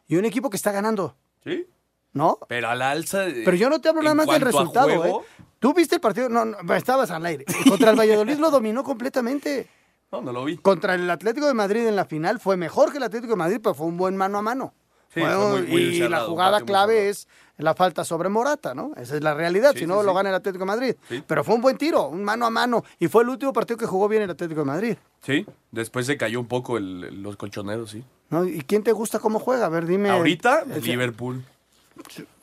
y 0.06 0.16
un 0.16 0.24
equipo 0.24 0.48
que 0.50 0.56
está 0.56 0.70
ganando. 0.72 1.16
¿Sí? 1.42 1.66
¿No? 2.12 2.38
Pero 2.48 2.68
a 2.68 2.74
la 2.74 2.90
alza. 2.90 3.28
eh, 3.28 3.42
Pero 3.44 3.56
yo 3.56 3.70
no 3.70 3.80
te 3.80 3.88
hablo 3.88 4.02
nada 4.02 4.14
más 4.14 4.26
del 4.26 4.40
resultado, 4.40 4.88
juego, 4.88 5.20
¿eh? 5.22 5.44
Tú 5.60 5.74
viste 5.74 5.96
el 5.96 6.00
partido, 6.00 6.28
no, 6.28 6.44
no, 6.44 6.74
estabas 6.74 7.10
al 7.10 7.24
aire. 7.26 7.44
Contra 7.68 7.90
el 7.90 7.98
Valladolid 7.98 8.38
lo 8.38 8.50
dominó 8.50 8.82
completamente. 8.82 9.68
No, 10.10 10.20
no 10.22 10.32
lo 10.32 10.44
vi. 10.44 10.56
Contra 10.56 10.94
el 10.94 11.08
Atlético 11.08 11.46
de 11.46 11.54
Madrid 11.54 11.86
en 11.86 11.94
la 11.94 12.04
final 12.06 12.40
fue 12.40 12.56
mejor 12.56 12.90
que 12.90 12.96
el 12.98 13.04
Atlético 13.04 13.34
de 13.34 13.36
Madrid, 13.38 13.60
pero 13.62 13.74
fue 13.74 13.86
un 13.86 13.96
buen 13.96 14.16
mano 14.16 14.38
a 14.38 14.42
mano. 14.42 14.74
Sí, 15.12 15.20
fue 15.20 15.36
muy- 15.36 15.62
muy 15.66 15.82
y 15.82 15.98
cerrado, 15.98 16.24
la 16.24 16.28
jugada 16.30 16.60
clave 16.62 17.08
es 17.08 17.26
la 17.58 17.74
falta 17.74 18.04
sobre 18.04 18.28
Morata, 18.28 18.74
¿no? 18.74 18.92
Esa 18.96 19.16
es 19.16 19.22
la 19.22 19.34
realidad, 19.34 19.72
Sí, 19.72 19.80
si 19.80 19.86
no 19.86 20.00
sí. 20.00 20.06
lo 20.06 20.14
gana 20.14 20.28
el 20.30 20.34
Atlético 20.36 20.62
de 20.64 20.66
Madrid. 20.68 20.94
Sí. 21.08 21.22
Pero 21.26 21.44
fue 21.44 21.54
un 21.56 21.60
buen 21.60 21.76
tiro, 21.76 22.08
un 22.08 22.22
mano 22.24 22.46
a 22.46 22.50
mano. 22.50 22.84
Y 22.98 23.08
fue 23.08 23.22
el 23.24 23.28
último 23.28 23.52
partido 23.52 23.76
que 23.76 23.86
jugó 23.86 24.08
bien 24.08 24.22
el 24.22 24.30
Atlético 24.30 24.60
de 24.60 24.66
Madrid. 24.66 24.96
Sí, 25.22 25.44
después 25.72 26.06
se 26.06 26.16
cayó 26.16 26.40
un 26.40 26.46
poco 26.46 26.76
el- 26.78 27.22
los 27.22 27.36
colchoneros, 27.36 27.90
sí. 27.90 28.02
¿no? 28.30 28.44
¿Y 28.44 28.62
quién 28.62 28.82
te 28.84 28.92
gusta 28.92 29.18
cómo 29.18 29.40
juega? 29.40 29.66
A 29.66 29.68
ver, 29.68 29.84
dime. 29.86 30.10
Ahorita, 30.10 30.62
el- 30.72 30.80
Liverpool. 30.82 31.44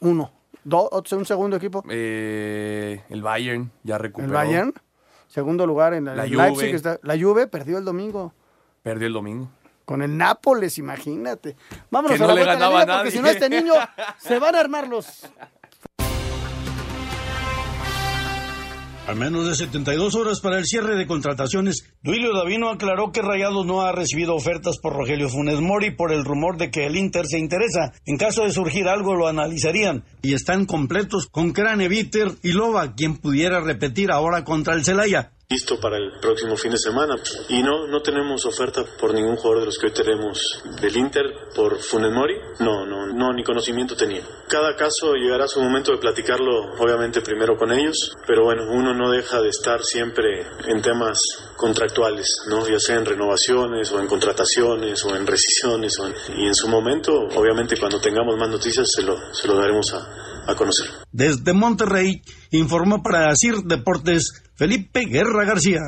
Uno. 0.01 0.31
Dos, 0.63 0.89
otro- 0.91 1.17
un 1.17 1.25
segundo 1.25 1.55
equipo. 1.57 1.83
Eh, 1.89 3.01
el 3.09 3.21
Bayern 3.21 3.71
ya 3.83 3.95
El 3.95 4.01
recuperó. 4.01 4.33
Bayern. 4.33 4.73
Segundo 5.27 5.65
lugar 5.67 5.93
en 5.93 6.05
la, 6.05 6.15
La 6.15 6.23
el 6.25 6.33
Juve. 6.35 6.43
Leipzig. 6.47 6.75
Está, 6.75 6.99
la 7.03 7.17
Juve 7.17 7.47
perdió 7.47 7.77
el 7.77 7.85
domingo. 7.85 8.33
Perdió 8.83 9.07
el 9.07 9.13
domingo. 9.13 9.49
Con 9.85 10.01
el 10.01 10.17
Nápoles, 10.17 10.77
imagínate. 10.77 11.55
Vámonos 11.89 12.17
Que 12.17 12.23
a 12.23 12.27
no 12.27 12.33
la 12.33 12.39
le 12.41 12.45
ganaba 12.45 12.81
a 12.81 12.85
porque 12.97 13.11
si 13.11 13.19
nadie. 13.19 13.21
no 13.39 13.45
este 13.45 13.49
niño 13.49 13.73
se 14.17 14.37
van 14.39 14.55
a 14.55 14.59
armar 14.59 14.87
los... 14.87 15.25
A 19.07 19.15
menos 19.15 19.47
de 19.47 19.55
72 19.55 20.15
horas 20.15 20.41
para 20.41 20.57
el 20.57 20.65
cierre 20.65 20.97
de 20.97 21.07
contrataciones, 21.07 21.85
Duilio 22.03 22.35
Davino 22.35 22.69
aclaró 22.69 23.13
que 23.13 23.21
Rayados 23.21 23.65
no 23.65 23.79
ha 23.79 23.93
recibido 23.93 24.35
ofertas 24.35 24.79
por 24.79 24.91
Rogelio 24.91 25.29
Funes 25.29 25.61
Mori 25.61 25.91
por 25.91 26.11
el 26.11 26.25
rumor 26.25 26.57
de 26.57 26.71
que 26.71 26.85
el 26.85 26.97
Inter 26.97 27.25
se 27.25 27.39
interesa. 27.39 27.93
En 28.05 28.17
caso 28.17 28.43
de 28.43 28.51
surgir 28.51 28.89
algo 28.89 29.15
lo 29.15 29.29
analizarían 29.29 30.03
y 30.21 30.33
están 30.33 30.65
completos 30.65 31.27
con 31.27 31.53
Crane 31.53 31.87
Viter 31.87 32.33
y 32.43 32.51
Loba, 32.51 32.95
quien 32.95 33.15
pudiera 33.15 33.61
repetir 33.61 34.11
ahora 34.11 34.43
contra 34.43 34.73
el 34.73 34.83
Celaya. 34.83 35.31
Listo 35.49 35.79
para 35.79 35.95
el 35.97 36.11
próximo 36.19 36.57
fin 36.57 36.71
de 36.71 36.77
semana. 36.77 37.15
Y 37.47 37.63
no, 37.63 37.87
no 37.87 38.01
tenemos 38.01 38.45
oferta 38.45 38.83
por 38.99 39.13
ningún 39.13 39.37
jugador 39.37 39.61
de 39.61 39.65
los 39.67 39.77
que 39.77 39.87
hoy 39.87 39.93
tenemos 39.93 40.61
del 40.81 40.97
Inter 40.97 41.23
por 41.55 41.79
Funes 41.79 42.11
Mori. 42.11 42.35
No, 42.59 42.85
no, 42.85 43.07
no, 43.07 43.31
ni 43.31 43.43
conocimiento 43.45 43.95
tenía. 43.95 44.23
Cada 44.49 44.75
caso 44.75 45.13
llegará 45.13 45.47
su 45.47 45.61
momento 45.61 45.93
de 45.93 45.99
platicarlo, 45.99 46.73
obviamente 46.79 47.21
primero 47.21 47.55
con 47.55 47.71
ellos, 47.71 48.13
pero 48.27 48.43
bueno, 48.43 48.63
uno 48.69 48.93
no 48.93 49.09
deja 49.09 49.39
de 49.41 49.47
estar 49.49 49.81
siempre 49.85 50.45
en 50.67 50.81
temas 50.81 51.17
contractuales, 51.55 52.27
¿no? 52.49 52.67
Ya 52.67 52.79
sea 52.79 52.97
en 52.97 53.05
renovaciones 53.05 53.89
o 53.93 54.01
en 54.01 54.07
contrataciones 54.07 55.01
o 55.05 55.15
en 55.15 55.25
rescisiones 55.25 55.97
o 55.99 56.07
en- 56.07 56.13
y 56.39 56.47
en 56.47 56.55
su 56.55 56.67
momento, 56.67 57.13
obviamente 57.35 57.77
cuando 57.79 58.01
tengamos 58.01 58.35
más 58.37 58.49
noticias 58.49 58.85
se 58.93 59.01
lo, 59.01 59.17
se 59.33 59.47
lo 59.47 59.55
daremos 59.55 59.93
a, 59.93 60.43
a 60.51 60.55
conocer. 60.55 60.87
Desde 61.11 61.53
Monterrey 61.53 62.21
informó 62.51 63.01
para 63.01 63.33
CIR 63.35 63.63
Deportes 63.63 64.43
Felipe 64.57 65.05
Guerra 65.05 65.45
García. 65.45 65.81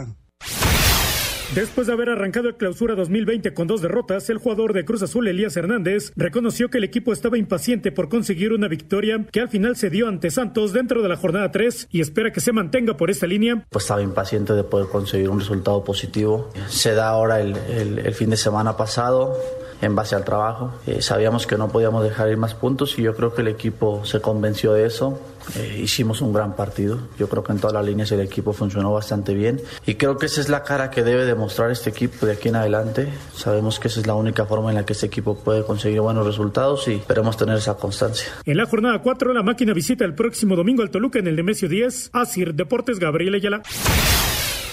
Después 1.56 1.88
de 1.88 1.94
haber 1.94 2.10
arrancado 2.10 2.48
el 2.48 2.58
clausura 2.58 2.94
2020 2.94 3.56
con 3.56 3.66
dos 3.66 3.82
derrotas, 3.82 4.30
el 4.30 4.38
jugador 4.38 4.74
de 4.74 4.86
Cruz 4.86 5.02
Azul, 5.02 5.28
Elías 5.28 5.58
Hernández, 5.58 6.12
reconoció 6.16 6.70
que 6.70 6.78
el 6.78 6.84
equipo 6.84 7.12
estaba 7.12 7.40
impaciente 7.40 7.92
por 7.92 8.08
conseguir 8.08 8.54
una 8.54 8.68
victoria 8.68 9.26
que 9.32 9.40
al 9.40 9.50
final 9.50 9.76
se 9.76 9.90
dio 9.90 10.08
ante 10.08 10.30
Santos 10.30 10.74
dentro 10.74 11.02
de 11.02 11.10
la 11.10 11.18
jornada 11.18 11.50
3 11.50 11.88
y 11.90 12.02
espera 12.02 12.32
que 12.32 12.40
se 12.42 12.52
mantenga 12.52 12.96
por 12.98 13.10
esta 13.10 13.26
línea. 13.26 13.66
pues 13.72 13.86
estaba 13.86 14.04
impaciente 14.04 14.54
de 14.54 14.64
poder 14.64 14.88
conseguir 14.90 15.30
un 15.32 15.40
resultado 15.40 15.84
positivo. 15.84 16.52
Se 16.68 16.94
da 16.94 17.10
ahora 17.10 17.42
el, 17.42 17.58
el- 17.58 17.98
el 18.00 18.14
fin 18.14 18.30
de 18.30 18.38
semana 18.38 18.78
pasado 18.78 19.36
en 19.82 19.96
base 19.96 20.14
al 20.14 20.26
trabajo. 20.26 20.76
Eh, 20.86 21.02
sabíamos 21.02 21.48
que 21.48 21.58
no 21.58 21.70
podíamos 21.70 22.04
dejar 22.04 22.30
ir 22.30 22.38
más 22.38 22.54
puntos 22.54 23.00
y 23.00 23.02
yo 23.02 23.16
creo 23.16 23.34
que 23.34 23.42
el 23.42 23.48
equipo 23.48 24.06
se 24.06 24.22
convenció 24.22 24.74
de 24.74 24.86
eso. 24.86 25.20
Eh, 25.56 25.80
hicimos 25.84 26.22
un 26.22 26.34
gran 26.34 26.56
partido. 26.56 27.00
Yo 27.18 27.28
creo 27.30 27.44
que 27.44 27.52
en 27.52 27.60
todas 27.60 27.74
las 27.74 27.86
líneas 27.86 28.12
el 28.12 28.22
equipo 28.22 28.54
funcionó 28.54 28.94
bastante 28.94 29.34
bien 29.34 29.62
y 29.86 29.96
creo 29.96 30.18
que 30.18 30.28
esa 30.28 30.42
es 30.42 30.50
la 30.50 30.64
cara 30.64 30.92
que 30.92 31.04
debe 31.04 31.26
demostrar 31.26 31.72
este 31.72 31.90
equipo 31.90 32.26
de 32.26 32.34
aquí 32.34 32.50
en 32.50 32.56
adelante. 32.56 33.10
Sabemos 33.36 33.80
que 33.80 33.88
esa 33.88 34.00
es 34.00 34.08
la 34.08 34.16
única 34.16 34.46
forma 34.46 34.70
en 34.70 34.76
la 34.76 34.86
que 34.86 34.94
este 34.94 35.08
equipo 35.08 35.38
puede 35.38 35.64
conseguir 35.64 36.02
buenos 36.02 36.26
resultados 36.26 36.88
y 36.88 36.94
esperemos 36.94 37.38
tener 37.38 37.58
esa 37.58 37.76
constancia. 37.76 38.32
En 38.46 38.58
la 38.58 38.66
jornada 38.66 39.02
4, 39.02 39.34
la 39.34 39.44
máquina 39.44 39.74
visita 39.74 40.06
el 40.06 40.16
próximo 40.16 40.56
domingo 40.56 40.84
al 40.84 40.92
Toluca 40.92 41.20
en 41.20 41.28
el 41.28 41.36
Nemesio 41.36 41.70
10. 41.70 42.12
Asir 42.14 42.54
Deportes 42.54 43.00
Gabriel 43.00 43.36
Ayala. 43.36 43.62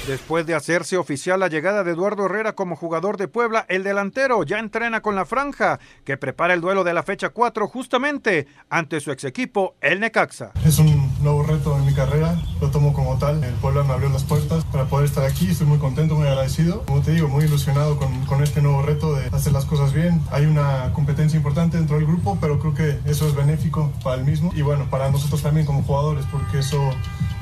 Después 0.07 0.47
de 0.47 0.55
hacerse 0.55 0.97
oficial 0.97 1.41
la 1.41 1.49
llegada 1.49 1.83
de 1.83 1.91
Eduardo 1.91 2.27
Herrera 2.27 2.55
como 2.55 2.77
jugador 2.77 3.17
de 3.17 3.27
Puebla, 3.27 3.67
el 3.69 3.83
delantero 3.83 4.45
ya 4.45 4.61
entrena 4.61 5.01
con 5.01 5.17
la 5.17 5.25
franja, 5.25 5.81
que 6.05 6.17
prepara 6.17 6.55
el 6.55 6.61
duelo 6.61 6.85
de 6.85 6.95
la 6.95 7.03
fecha 7.03 7.31
4 7.31 7.67
justamente 7.67 8.47
ante 8.71 9.01
su 9.01 9.11
ex 9.11 9.25
equipo, 9.25 9.75
el 9.81 9.99
Necaxa. 9.99 10.53
Es 10.65 10.79
un 10.79 11.13
nuevo 11.25 11.43
reto 11.43 11.77
en 11.77 11.87
mi 11.87 11.93
carrera, 11.93 12.41
lo 12.61 12.71
tomo 12.71 12.93
como 12.93 13.19
tal. 13.19 13.43
El 13.43 13.55
Puebla 13.55 13.83
me 13.83 13.95
abrió 13.95 14.09
las 14.09 14.23
puertas 14.23 14.65
para 14.67 14.85
poder 14.85 15.07
estar 15.07 15.25
aquí, 15.25 15.51
estoy 15.51 15.67
muy 15.67 15.79
contento, 15.79 16.15
muy 16.15 16.29
agradecido. 16.29 16.83
Como 16.83 17.03
te 17.03 17.11
digo, 17.11 17.27
muy 17.27 17.45
ilusionado 17.45 17.99
con, 17.99 18.27
con 18.27 18.45
este 18.45 18.63
nuevo 18.63 18.83
reto 18.83 19.13
de 19.13 19.27
hacer 19.33 19.53
las 19.53 19.65
cosas 19.65 19.93
bien. 19.93 20.23
Hay 20.31 20.47
una 20.47 20.93
competencia 20.93 21.37
importante 21.37 21.79
dentro 21.79 21.97
del 21.97 22.07
grupo, 22.07 22.39
pero 22.41 22.61
creo 22.61 22.75
que 22.75 23.01
eso 23.11 23.27
es 23.27 23.35
benéfico 23.35 23.93
para 24.05 24.19
el 24.21 24.25
mismo 24.25 24.53
y 24.55 24.63
bueno, 24.63 24.89
para 24.89 25.11
nosotros 25.11 25.43
también 25.43 25.67
como 25.67 25.83
jugadores, 25.83 26.25
porque 26.31 26.61
eso 26.61 26.93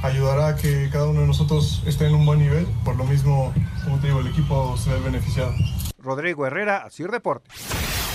ayudará 0.05 0.49
a 0.49 0.57
que 0.57 0.91
cada 0.93 1.09
uno 1.09 1.23
de 1.23 1.27
nosotros 1.27 1.83
esté 1.87 2.07
en 2.07 2.15
un 2.15 2.27
buen 2.27 2.39
nivel. 2.39 2.67
Por 2.85 2.97
lo 2.97 3.05
mismo, 3.05 3.53
como 3.85 3.99
te 3.99 4.09
digo, 4.09 4.21
el 4.21 4.29
equipo 4.29 4.77
se 4.77 4.91
ve 4.91 5.01
beneficiado. 5.01 5.53
Rodrigo 5.99 6.47
Herrera, 6.47 6.85
Asir 6.85 7.11
Deportes. 7.11 8.14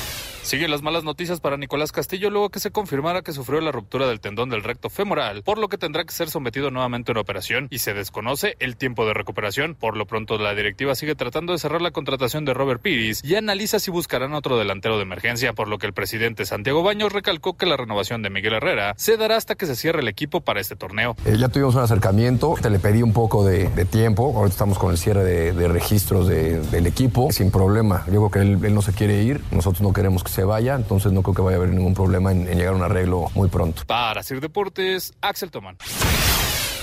Siguen 0.49 0.71
las 0.71 0.81
malas 0.81 1.03
noticias 1.03 1.39
para 1.41 1.57
Nicolás 1.57 1.91
Castillo 1.91 2.31
luego 2.31 2.49
que 2.49 2.59
se 2.59 2.71
confirmara 2.71 3.21
que 3.21 3.33
sufrió 3.33 3.61
la 3.61 3.71
ruptura 3.71 4.07
del 4.07 4.19
tendón 4.19 4.49
del 4.49 4.63
recto 4.63 4.89
femoral, 4.89 5.43
por 5.43 5.59
lo 5.59 5.67
que 5.67 5.77
tendrá 5.77 6.03
que 6.05 6.11
ser 6.11 6.31
sometido 6.31 6.71
nuevamente 6.71 7.11
a 7.11 7.13
una 7.13 7.21
operación 7.21 7.67
y 7.69 7.77
se 7.77 7.93
desconoce 7.93 8.55
el 8.59 8.75
tiempo 8.75 9.05
de 9.05 9.13
recuperación. 9.13 9.75
Por 9.75 9.95
lo 9.95 10.07
pronto, 10.07 10.39
la 10.39 10.55
directiva 10.55 10.95
sigue 10.95 11.13
tratando 11.13 11.53
de 11.53 11.59
cerrar 11.59 11.83
la 11.83 11.91
contratación 11.91 12.45
de 12.45 12.55
Robert 12.55 12.81
Piris 12.81 13.23
y 13.23 13.35
analiza 13.35 13.77
si 13.77 13.91
buscarán 13.91 14.33
otro 14.33 14.57
delantero 14.57 14.95
de 14.97 15.03
emergencia, 15.03 15.53
por 15.53 15.67
lo 15.67 15.77
que 15.77 15.85
el 15.85 15.93
presidente 15.93 16.47
Santiago 16.47 16.81
Baños 16.81 17.13
recalcó 17.13 17.55
que 17.55 17.67
la 17.67 17.77
renovación 17.77 18.23
de 18.23 18.31
Miguel 18.31 18.53
Herrera 18.53 18.95
se 18.97 19.17
dará 19.17 19.35
hasta 19.35 19.53
que 19.53 19.67
se 19.67 19.75
cierre 19.75 19.99
el 20.01 20.07
equipo 20.07 20.41
para 20.41 20.59
este 20.61 20.75
torneo. 20.75 21.15
Eh, 21.27 21.35
ya 21.37 21.49
tuvimos 21.49 21.75
un 21.75 21.81
acercamiento, 21.81 22.55
te 22.59 22.71
le 22.71 22.79
pedí 22.79 23.03
un 23.03 23.13
poco 23.13 23.45
de, 23.45 23.67
tiempo, 23.85 24.33
ahorita 24.35 24.53
estamos 24.53 24.79
con 24.79 24.89
el 24.89 24.97
cierre 24.97 25.23
de, 25.53 25.67
registros 25.67 26.27
de- 26.27 26.59
del 26.59 26.87
equipo, 26.87 27.31
sin 27.31 27.51
problema. 27.51 28.03
Yo 28.11 28.31
que 28.31 28.39
él, 28.39 28.57
él 28.63 28.73
no 28.73 28.81
se 28.81 28.93
quiere 28.93 29.21
ir, 29.21 29.41
nosotros 29.51 29.81
no 29.83 29.93
queremos 29.93 30.23
que 30.23 30.31
se 30.31 30.38
vaya, 30.43 30.75
entonces 30.75 31.11
no 31.11 31.21
creo 31.23 31.35
que 31.35 31.41
vaya 31.41 31.57
a 31.57 31.59
haber 31.59 31.73
ningún 31.73 31.93
problema 31.93 32.31
en, 32.31 32.47
en 32.47 32.57
llegar 32.57 32.73
a 32.73 32.77
un 32.77 32.83
arreglo 32.83 33.27
muy 33.35 33.49
pronto. 33.49 33.83
Para 33.85 34.23
Sir 34.23 34.41
Deportes, 34.41 35.13
Axel 35.21 35.51
Tomán. 35.51 35.77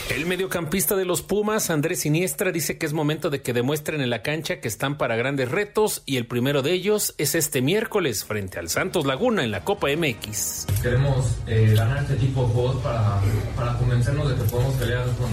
El 0.09 0.25
mediocampista 0.25 0.95
de 0.95 1.05
los 1.05 1.23
Pumas, 1.23 1.69
Andrés 1.69 2.03
Siniestra, 2.03 2.53
dice 2.53 2.79
que 2.79 2.87
es 2.87 2.93
momento 2.93 3.29
de 3.29 3.43
que 3.43 3.53
demuestren 3.53 4.01
en 4.01 4.09
la 4.09 4.23
cancha 4.23 4.61
que 4.61 4.69
están 4.69 4.99
para 4.99 5.17
grandes 5.17 5.51
retos 5.51 6.05
y 6.07 6.17
el 6.17 6.27
primero 6.27 6.63
de 6.63 6.73
ellos 6.73 7.17
es 7.19 7.35
este 7.35 7.61
miércoles 7.61 8.25
frente 8.25 8.61
al 8.61 8.69
Santos 8.69 9.05
Laguna 9.05 9.43
en 9.43 9.51
la 9.51 9.65
Copa 9.65 9.89
MX. 9.89 10.67
Queremos 10.81 11.37
eh, 11.49 11.75
ganar 11.77 12.05
este 12.05 12.15
tipo 12.15 12.47
de 12.47 12.55
juegos 12.55 12.77
para, 12.85 13.21
para 13.57 13.77
convencernos 13.79 14.29
de 14.29 14.37
que 14.37 14.49
podemos 14.49 14.75
pelear 14.77 15.05
con, 15.07 15.29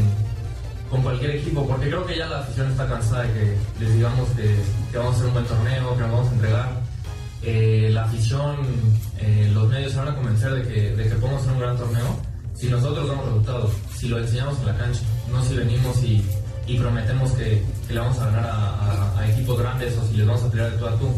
con 0.89 1.03
cualquier 1.03 1.35
equipo, 1.35 1.67
porque 1.67 1.87
creo 1.89 2.05
que 2.07 2.17
ya 2.17 2.25
la 2.25 2.39
afición 2.39 2.71
está 2.71 2.87
cansada 2.89 3.23
de 3.23 3.33
que 3.33 3.57
les 3.79 3.93
digamos 3.93 4.27
que, 4.29 4.57
que 4.91 4.97
vamos 4.97 5.13
a 5.13 5.17
hacer 5.17 5.27
un 5.27 5.33
buen 5.33 5.45
torneo, 5.45 5.95
que 5.95 6.01
nos 6.01 6.11
vamos 6.11 6.29
a 6.29 6.33
entregar. 6.33 6.92
Eh, 7.45 7.89
la 7.91 8.05
afición, 8.05 8.57
eh, 9.19 9.49
los 9.53 9.67
medios 9.67 9.91
se 9.91 9.97
van 9.97 10.07
a 10.09 10.15
convencer 10.15 10.51
de 10.53 10.63
que, 10.73 10.95
de 10.95 11.03
que 11.09 11.15
podemos 11.15 11.41
hacer 11.41 11.53
un 11.53 11.59
gran 11.59 11.77
torneo 11.77 12.19
si 12.55 12.67
nosotros 12.69 13.07
damos 13.07 13.25
resultados, 13.25 13.71
si 13.97 14.07
lo 14.07 14.17
enseñamos 14.19 14.57
en 14.59 14.65
la 14.67 14.77
cancha, 14.77 15.01
no 15.31 15.43
si 15.43 15.55
venimos 15.55 16.01
y, 16.03 16.23
y 16.67 16.77
prometemos 16.79 17.31
que, 17.33 17.61
que 17.87 17.93
le 17.93 17.99
vamos 17.99 18.17
a 18.19 18.25
ganar 18.27 18.45
a, 18.45 18.69
a- 19.15 19.19
a 19.19 19.29
equipos 19.29 19.59
grandes 19.59 19.97
o 19.97 20.07
si 20.07 20.13
les 20.17 20.25
vamos 20.25 20.43
a 20.43 20.49
pelear 20.51 20.71
de 20.71 20.77
tú 20.77 20.85
a 20.85 20.97
tú. 20.97 21.09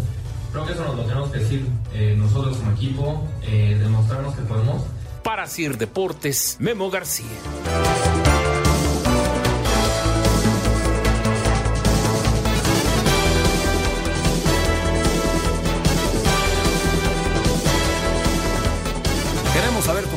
Creo 0.52 0.66
que 0.66 0.74
eso 0.74 0.84
nos 0.86 0.96
lo 0.96 1.04
tenemos 1.04 1.30
que 1.32 1.40
decir 1.40 1.68
eh, 1.94 2.16
nosotros 2.18 2.58
como 2.58 2.72
equipo, 2.72 3.28
eh, 3.44 3.78
demostrarnos 3.80 4.34
que 4.36 4.42
podemos. 4.44 4.82
Para 5.24 5.46
Sir 5.48 5.78
Deportes, 5.78 6.56
Memo 6.60 6.90
García. 6.90 7.26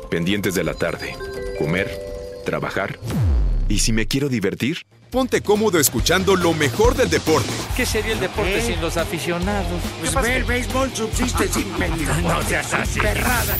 Pendientes 0.09 0.55
de 0.55 0.63
la 0.63 0.75
tarde. 0.75 1.17
Comer, 1.59 1.91
trabajar. 2.45 3.01
¿Y 3.69 3.81
si 3.81 3.93
me 3.93 4.07
quiero 4.07 4.29
divertir? 4.29 4.87
Ponte 5.15 5.43
cómodo 5.43 5.79
escuchando 5.79 6.35
lo 6.35 6.55
mejor 6.55 6.97
del 6.97 7.09
deporte. 7.09 7.49
¿Qué 7.77 7.87
sería 7.87 8.15
el 8.15 8.19
deporte 8.19 8.61
sin 8.61 8.81
los 8.81 8.97
aficionados? 8.97 9.81
Pues 10.01 10.13
ve, 10.13 10.39
el 10.39 10.43
béisbol 10.43 10.93
subsiste 10.93 11.47
sin 11.47 11.73
No 12.25 12.43
seas 12.43 12.75
así. 12.75 12.99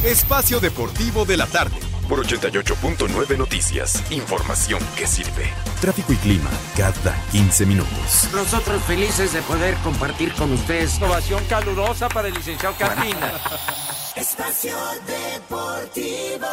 Espacio 0.03 0.59
Deportivo 0.59 1.25
de 1.25 1.37
la 1.37 1.47
tarde. 1.47 1.77
Por 2.09 2.27
88.9 2.27 3.39
Noticias. 3.39 4.03
Información 4.11 4.81
que 4.97 5.07
sirve. 5.07 5.49
Tráfico 5.81 6.13
y 6.13 6.17
clima 6.17 6.51
cada 6.77 7.17
15 7.31 7.67
minutos. 7.67 8.29
Nosotros 8.33 8.83
felices 8.83 9.33
de 9.33 9.41
poder 9.43 9.77
compartir 9.77 10.33
con 10.35 10.51
ustedes. 10.51 11.01
Ovación 11.01 11.45
calurosa 11.45 12.09
para 12.09 12.27
el 12.27 12.35
licenciado 12.35 12.75
Carmina. 12.77 13.33
Espacio 14.17 14.77
Deportivo. 15.07 16.49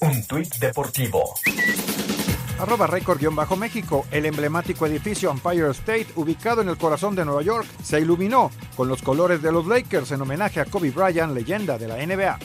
Un 0.00 0.24
tuit 0.24 0.54
deportivo. 0.56 1.34
Arroba 2.62 2.86
récord-méxico, 2.86 4.06
el 4.12 4.24
emblemático 4.24 4.86
edificio 4.86 5.32
Empire 5.32 5.72
State, 5.72 6.06
ubicado 6.14 6.62
en 6.62 6.68
el 6.68 6.76
corazón 6.76 7.16
de 7.16 7.24
Nueva 7.24 7.42
York, 7.42 7.66
se 7.82 7.98
iluminó 7.98 8.52
con 8.76 8.86
los 8.86 9.02
colores 9.02 9.42
de 9.42 9.50
los 9.50 9.66
Lakers 9.66 10.12
en 10.12 10.20
homenaje 10.20 10.60
a 10.60 10.64
Kobe 10.66 10.92
Bryant, 10.92 11.34
leyenda 11.34 11.76
de 11.76 11.88
la 11.88 11.96
NBA. 11.96 12.38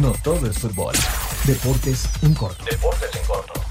No 0.00 0.12
todo 0.22 0.46
es 0.46 0.58
fútbol. 0.58 0.94
Deportes 1.44 2.08
en 2.22 2.34
corto. 2.34 2.64
Deportes 2.64 3.16
en 3.16 3.26
corto. 3.26 3.69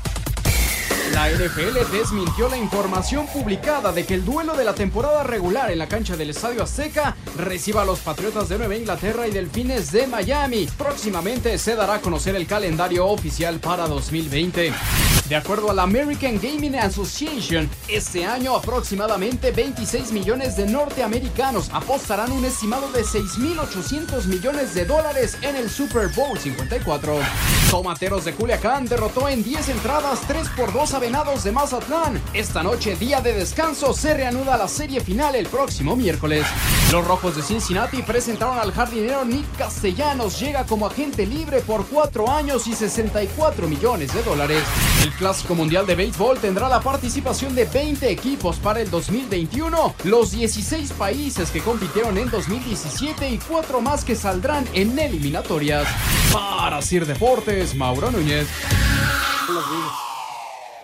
La 1.14 1.28
NFL 1.30 1.92
desmintió 1.92 2.50
la 2.50 2.58
información 2.58 3.26
publicada 3.28 3.92
de 3.92 4.06
que 4.06 4.14
el 4.14 4.24
duelo 4.24 4.56
de 4.56 4.64
la 4.64 4.76
temporada 4.76 5.24
regular 5.24 5.72
en 5.72 5.80
la 5.80 5.88
cancha 5.88 6.16
del 6.16 6.30
Estadio 6.30 6.62
Azteca 6.62 7.16
reciba 7.36 7.82
a 7.82 7.86
los 7.86 8.00
Patriotas 8.00 8.48
de 8.50 8.58
Nueva 8.58 8.76
Inglaterra 8.76 9.28
y 9.28 9.32
Delfines 9.32 9.92
de 9.92 10.08
Miami. 10.08 10.68
Próximamente 10.78 11.58
se 11.58 11.76
dará 11.76 11.96
a 11.96 12.02
conocer 12.02 12.36
el 12.36 12.46
calendario 12.46 13.08
oficial 13.08 13.60
para 13.60 13.88
2020. 13.88 14.72
De 15.30 15.36
acuerdo 15.36 15.70
a 15.70 15.76
la 15.76 15.84
American 15.84 16.40
Gaming 16.42 16.76
Association, 16.76 17.70
este 17.88 18.26
año 18.26 18.56
aproximadamente 18.56 19.52
26 19.52 20.12
millones 20.12 20.56
de 20.58 20.66
norteamericanos 20.66 21.70
apostarán 21.72 22.32
un 22.32 22.46
estimado 22.46 22.92
de 22.92 23.04
6.800 23.04 24.26
millones 24.26 24.74
de 24.74 24.86
dólares 24.86 25.38
en 25.44 25.56
el 25.56 25.70
Super 25.70 26.08
Bowl 26.16 26.38
54. 26.38 27.20
Tomateros 27.70 28.26
de 28.26 28.34
Culiacán 28.34 28.86
derrotó 28.86 29.30
en 29.30 29.44
10 29.44 29.70
entradas 29.70 30.22
3 30.28 30.50
por 30.58 30.74
2 30.74 30.94
a 30.96 30.99
Venados 31.00 31.44
de 31.44 31.52
Mazatlán. 31.52 32.22
Esta 32.34 32.62
noche, 32.62 32.96
día 32.96 33.22
de 33.22 33.34
descanso, 33.34 33.94
se 33.94 34.14
reanuda 34.14 34.58
la 34.58 34.68
serie 34.68 35.00
final 35.00 35.34
el 35.36 35.48
próximo 35.48 35.96
miércoles. 35.96 36.46
Los 36.92 37.08
Rojos 37.08 37.36
de 37.38 37.42
Cincinnati 37.42 38.02
presentaron 38.02 38.60
al 38.60 38.74
jardinero 38.74 39.24
Nick 39.24 39.46
Castellanos. 39.58 40.40
Llega 40.40 40.66
como 40.66 40.88
agente 40.88 41.26
libre 41.26 41.62
por 41.62 41.86
4 41.86 42.30
años 42.30 42.68
y 42.68 42.74
64 42.74 43.68
millones 43.68 44.14
de 44.14 44.24
dólares. 44.24 44.64
El 45.04 45.12
Clásico 45.14 45.56
Mundial 45.56 45.86
de 45.86 45.96
Béisbol 45.96 46.40
tendrá 46.40 46.68
la 46.68 46.82
participación 46.82 47.56
de 47.56 47.66
20 47.66 48.10
equipos 48.10 48.58
para 48.58 48.82
el 48.82 48.90
2021. 48.90 49.96
Los 50.04 50.32
16 50.32 50.92
países 50.94 51.50
que 51.52 51.62
compitieron 51.62 52.18
en 52.18 52.30
2017 52.30 53.30
y 53.30 53.38
4 53.38 53.82
más 53.82 54.04
que 54.04 54.16
saldrán 54.16 54.68
en 54.74 55.00
eliminatorias. 55.00 55.88
Para 56.34 56.82
Sir 56.82 57.06
Deportes, 57.06 57.76
Mauro 57.76 58.12
Núñez. 58.12 58.48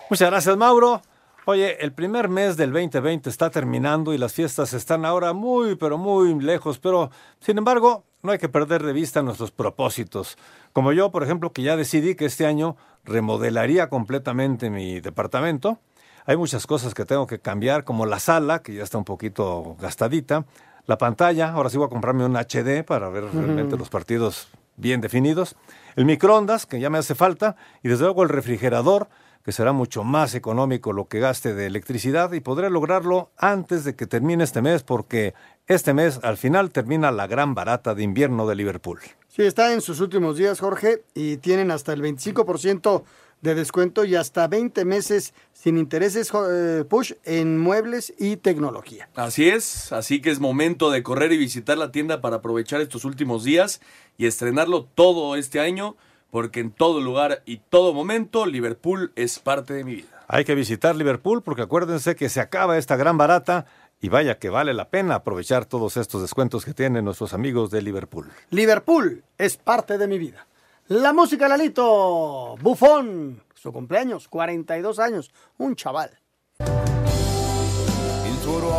Muchas 0.08 0.30
gracias, 0.30 0.56
Mauro. 0.56 1.02
Oye, 1.46 1.82
el 1.84 1.92
primer 1.92 2.28
mes 2.28 2.56
del 2.56 2.72
2020 2.72 3.28
está 3.28 3.50
terminando 3.50 4.14
y 4.14 4.18
las 4.18 4.32
fiestas 4.32 4.72
están 4.72 5.04
ahora 5.04 5.32
muy, 5.32 5.74
pero 5.74 5.98
muy 5.98 6.32
lejos, 6.40 6.78
pero 6.78 7.10
sin 7.40 7.58
embargo, 7.58 8.04
no 8.22 8.30
hay 8.30 8.38
que 8.38 8.48
perder 8.48 8.84
de 8.84 8.92
vista 8.92 9.22
nuestros 9.22 9.50
propósitos. 9.50 10.38
Como 10.72 10.92
yo, 10.92 11.10
por 11.10 11.24
ejemplo, 11.24 11.52
que 11.52 11.62
ya 11.62 11.76
decidí 11.76 12.14
que 12.14 12.26
este 12.26 12.46
año 12.46 12.76
remodelaría 13.02 13.88
completamente 13.88 14.70
mi 14.70 15.00
departamento. 15.00 15.80
Hay 16.24 16.36
muchas 16.36 16.68
cosas 16.68 16.94
que 16.94 17.04
tengo 17.04 17.26
que 17.26 17.40
cambiar, 17.40 17.82
como 17.82 18.06
la 18.06 18.20
sala, 18.20 18.60
que 18.60 18.74
ya 18.74 18.84
está 18.84 18.98
un 18.98 19.04
poquito 19.04 19.76
gastadita. 19.80 20.44
La 20.86 20.98
pantalla, 20.98 21.50
ahora 21.50 21.68
sí 21.68 21.78
voy 21.78 21.86
a 21.86 21.90
comprarme 21.90 22.24
un 22.24 22.36
HD 22.36 22.84
para 22.84 23.08
ver 23.08 23.24
realmente 23.24 23.76
los 23.76 23.88
partidos 23.88 24.48
bien 24.76 25.00
definidos. 25.00 25.56
El 25.96 26.04
microondas, 26.04 26.64
que 26.64 26.78
ya 26.78 26.90
me 26.90 26.98
hace 26.98 27.16
falta. 27.16 27.56
Y 27.82 27.88
desde 27.88 28.04
luego 28.04 28.22
el 28.22 28.28
refrigerador, 28.28 29.08
que 29.46 29.52
será 29.52 29.72
mucho 29.72 30.02
más 30.02 30.34
económico 30.34 30.92
lo 30.92 31.06
que 31.06 31.20
gaste 31.20 31.54
de 31.54 31.66
electricidad. 31.66 32.32
Y 32.32 32.40
podré 32.40 32.68
lograrlo 32.68 33.30
antes 33.36 33.84
de 33.84 33.94
que 33.94 34.08
termine 34.08 34.42
este 34.42 34.60
mes, 34.60 34.82
porque 34.82 35.34
este 35.68 35.94
mes 35.94 36.18
al 36.24 36.36
final 36.36 36.72
termina 36.72 37.12
la 37.12 37.28
gran 37.28 37.54
barata 37.54 37.94
de 37.94 38.02
invierno 38.02 38.48
de 38.48 38.56
Liverpool. 38.56 38.98
Sí, 39.28 39.42
está 39.42 39.72
en 39.72 39.82
sus 39.82 40.00
últimos 40.00 40.36
días, 40.36 40.58
Jorge, 40.58 41.04
y 41.14 41.36
tienen 41.36 41.70
hasta 41.70 41.92
el 41.92 42.02
25% 42.02 43.04
de 43.40 43.54
descuento 43.54 44.04
y 44.04 44.16
hasta 44.16 44.48
20 44.48 44.84
meses 44.84 45.32
sin 45.52 45.78
intereses 45.78 46.32
eh, 46.34 46.82
push 46.88 47.12
en 47.22 47.56
muebles 47.56 48.14
y 48.18 48.38
tecnología. 48.38 49.08
Así 49.14 49.48
es, 49.48 49.92
así 49.92 50.20
que 50.20 50.30
es 50.30 50.40
momento 50.40 50.90
de 50.90 51.04
correr 51.04 51.30
y 51.30 51.38
visitar 51.38 51.78
la 51.78 51.92
tienda 51.92 52.20
para 52.20 52.38
aprovechar 52.38 52.80
estos 52.80 53.04
últimos 53.04 53.44
días 53.44 53.80
y 54.18 54.26
estrenarlo 54.26 54.86
todo 54.86 55.36
este 55.36 55.60
año, 55.60 55.94
porque 56.30 56.60
en 56.60 56.70
todo 56.70 57.00
lugar 57.00 57.42
y 57.46 57.58
todo 57.58 57.92
momento 57.94 58.46
Liverpool 58.46 59.12
es 59.16 59.38
parte 59.38 59.74
de 59.74 59.84
mi 59.84 59.96
vida. 59.96 60.24
Hay 60.28 60.44
que 60.44 60.54
visitar 60.54 60.96
Liverpool 60.96 61.42
porque 61.42 61.62
acuérdense 61.62 62.16
que 62.16 62.28
se 62.28 62.40
acaba 62.40 62.78
esta 62.78 62.96
gran 62.96 63.16
barata 63.16 63.66
y 64.00 64.08
vaya 64.08 64.38
que 64.38 64.50
vale 64.50 64.74
la 64.74 64.88
pena 64.88 65.16
aprovechar 65.16 65.64
todos 65.66 65.96
estos 65.96 66.22
descuentos 66.22 66.64
que 66.64 66.74
tienen 66.74 67.04
nuestros 67.04 67.32
amigos 67.32 67.70
de 67.70 67.82
Liverpool. 67.82 68.30
Liverpool 68.50 69.24
es 69.38 69.56
parte 69.56 69.98
de 69.98 70.08
mi 70.08 70.18
vida. 70.18 70.46
La 70.88 71.12
música, 71.12 71.48
Lalito. 71.48 72.56
Bufón. 72.60 73.42
Su 73.54 73.72
cumpleaños, 73.72 74.28
42 74.28 74.98
años. 75.00 75.32
Un 75.58 75.74
chaval. 75.74 76.10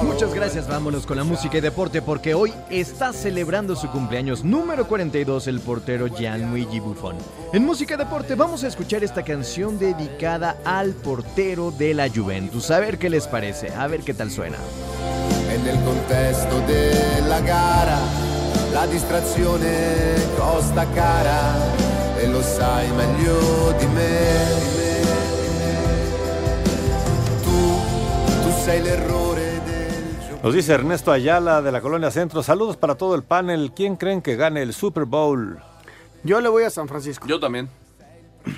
Muchas 0.03 0.33
gracias, 0.33 0.67
vámonos 0.67 1.05
con 1.05 1.17
la 1.17 1.23
música 1.23 1.57
y 1.57 1.61
deporte 1.61 2.01
porque 2.01 2.33
hoy 2.33 2.53
está 2.69 3.13
celebrando 3.13 3.75
su 3.75 3.89
cumpleaños 3.89 4.43
número 4.43 4.87
42 4.87 5.47
el 5.47 5.59
portero 5.59 6.07
Gianluigi 6.07 6.79
Buffon. 6.79 7.15
En 7.53 7.65
música 7.65 7.95
y 7.95 7.97
deporte 7.97 8.35
vamos 8.35 8.63
a 8.63 8.67
escuchar 8.67 9.03
esta 9.03 9.23
canción 9.23 9.79
dedicada 9.79 10.57
al 10.65 10.93
portero 10.93 11.71
de 11.71 11.93
la 11.93 12.09
Juventus. 12.09 12.71
A 12.71 12.79
ver 12.79 12.97
qué 12.97 13.09
les 13.09 13.27
parece, 13.27 13.73
a 13.73 13.87
ver 13.87 14.01
qué 14.01 14.13
tal 14.13 14.31
suena. 14.31 14.57
E 15.49 15.57
nel 15.57 15.79
contesto 15.83 16.59
della 16.67 17.39
gara 17.41 17.99
la 18.71 18.85
distrazione 18.87 20.15
costa 20.37 20.85
cara 20.93 21.55
e 22.17 22.27
lo 22.27 22.41
sai 22.41 22.91
meglio 22.91 23.57
sei 28.67 28.81
l'errore 28.81 29.36
Nos 30.43 30.53
dice 30.53 30.73
Ernesto 30.73 31.11
Ayala 31.11 31.61
de 31.61 31.71
la 31.71 31.81
Colonia 31.81 32.11
Centro. 32.11 32.43
Saludos 32.43 32.77
para 32.77 32.95
todo 32.95 33.15
el 33.15 33.23
panel. 33.23 33.71
¿Quién 33.75 33.95
creen 33.95 34.21
que 34.21 34.35
gane 34.35 34.61
el 34.61 34.73
Super 34.73 35.05
Bowl? 35.05 35.59
Yo 36.23 36.39
le 36.39 36.47
voy 36.47 36.63
a 36.63 36.69
San 36.69 36.87
Francisco. 36.87 37.27
Yo 37.27 37.39
también. 37.39 37.69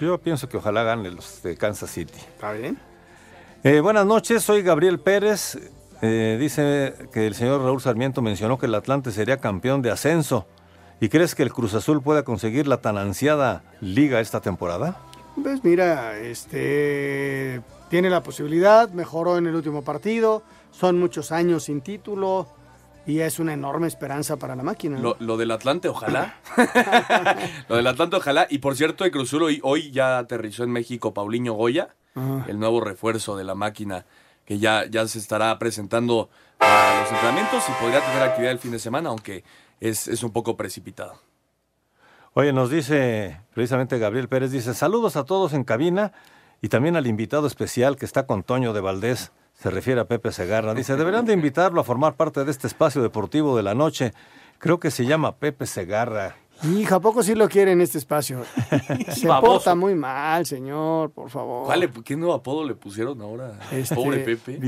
Yo 0.02 0.18
pienso 0.18 0.50
que 0.50 0.58
ojalá 0.58 0.84
gane 0.84 1.10
los 1.10 1.42
de 1.42 1.56
Kansas 1.56 1.90
City. 1.90 2.14
¿Está 2.18 2.52
bien? 2.52 2.78
Eh, 3.64 3.80
buenas 3.80 4.06
noches, 4.06 4.44
soy 4.44 4.62
Gabriel 4.62 5.00
Pérez. 5.00 5.58
Eh, 6.02 6.38
dice 6.40 6.94
que 7.14 7.28
el 7.28 7.34
señor 7.34 7.62
Raúl 7.62 7.82
Sarmiento 7.82 8.22
mencionó 8.22 8.58
que 8.60 8.68
el 8.68 8.76
Atlante 8.76 9.12
sería 9.12 9.38
campeón 9.38 9.82
de 9.82 9.92
ascenso. 9.92 10.48
¿Y 11.00 11.10
crees 11.10 11.34
que 11.34 11.44
el 11.44 11.54
Cruz 11.54 11.74
Azul 11.74 12.02
pueda 12.02 12.24
conseguir 12.24 12.68
la 12.68 12.78
tan 12.78 12.98
ansiada 12.98 13.64
liga 13.80 14.20
esta 14.20 14.42
temporada? 14.42 14.98
Pues 15.42 15.64
mira, 15.64 16.18
este 16.18 17.62
tiene 17.90 18.10
la 18.10 18.22
posibilidad, 18.22 18.90
mejoró 18.90 19.38
en 19.38 19.48
el 19.48 19.56
último 19.56 19.82
partido, 19.82 20.44
son 20.80 21.00
muchos 21.00 21.32
años 21.32 21.64
sin 21.66 21.82
título 21.82 22.48
y 23.06 23.20
es 23.20 23.40
una 23.40 23.54
enorme 23.54 23.88
esperanza 23.88 24.38
para 24.38 24.56
la 24.56 24.64
máquina. 24.64 24.98
¿no? 24.98 25.02
Lo, 25.02 25.18
lo 25.20 25.38
del 25.38 25.52
Atlante, 25.52 25.90
ojalá. 25.90 26.36
lo 27.68 27.76
del 27.76 27.88
Atlante, 27.88 28.16
ojalá. 28.18 28.48
Y 28.50 28.60
por 28.60 28.76
cierto, 28.76 29.04
el 29.04 29.12
Cruz 29.12 29.30
Azul 29.30 29.44
hoy, 29.44 29.60
hoy 29.64 29.92
ya 29.92 30.20
aterrizó 30.20 30.64
en 30.64 30.72
México 30.72 31.14
Paulinho 31.14 31.54
Goya, 31.54 31.96
Ajá. 32.16 32.46
el 32.48 32.60
nuevo 32.60 32.82
refuerzo 32.82 33.36
de 33.36 33.44
la 33.44 33.56
máquina, 33.56 34.06
que 34.46 34.60
ya, 34.60 34.86
ya 34.86 35.08
se 35.08 35.20
estará 35.20 35.58
presentando 35.60 36.30
a 36.60 37.02
los 37.02 37.12
entrenamientos 37.12 37.64
y 37.68 37.72
podría 37.82 38.02
tener 38.02 38.24
actividad 38.24 38.52
el 38.52 38.60
fin 38.60 38.72
de 38.72 38.80
semana, 38.80 39.10
aunque 39.10 39.44
es, 39.80 40.08
es 40.08 40.24
un 40.24 40.32
poco 40.32 40.56
precipitado. 40.56 41.20
Oye, 42.34 42.54
nos 42.54 42.70
dice 42.70 43.42
precisamente 43.54 43.98
Gabriel 43.98 44.30
Pérez, 44.30 44.52
dice 44.52 44.74
saludos 44.74 45.16
a 45.16 45.26
todos 45.26 45.54
en 45.54 45.64
cabina 45.64 46.14
y 46.62 46.70
también 46.70 46.96
al 46.96 47.08
invitado 47.08 47.48
especial 47.48 47.96
que 47.96 48.06
está 48.06 48.28
con 48.28 48.44
Toño 48.44 48.72
de 48.74 48.82
Valdés, 48.82 49.32
se 49.62 49.70
refiere 49.70 50.00
a 50.02 50.06
Pepe 50.06 50.32
Segarra. 50.32 50.74
Dice, 50.74 50.96
deberán 50.96 51.26
de 51.26 51.34
invitarlo 51.34 51.82
a 51.82 51.84
formar 51.84 52.16
parte 52.16 52.44
de 52.46 52.52
este 52.52 52.68
espacio 52.68 53.02
deportivo 53.02 53.58
de 53.58 53.64
la 53.64 53.76
noche. 53.76 54.14
Creo 54.58 54.80
que 54.80 54.90
se 54.92 55.06
llama 55.06 55.36
Pepe 55.36 55.66
Segarra. 55.66 56.36
Hija, 56.64 56.96
¿a 56.96 57.00
poco 57.00 57.24
sí 57.24 57.36
lo 57.36 57.48
quiere 57.48 57.72
en 57.72 57.80
este 57.80 57.98
espacio? 57.98 58.44
Se 59.16 59.28
Baboso. 59.30 59.54
porta 59.54 59.76
muy 59.76 59.96
mal, 59.96 60.46
señor, 60.46 61.10
por 61.12 61.30
favor. 61.30 61.66
¿Cuál 61.66 61.80
le- 61.80 61.90
¿Qué 62.04 62.18
nuevo 62.18 62.34
apodo 62.34 62.66
le 62.68 62.76
pusieron 62.76 63.22
ahora? 63.22 63.54
Este, 63.72 63.96
Pobre 63.96 64.20
Pepe. 64.20 64.60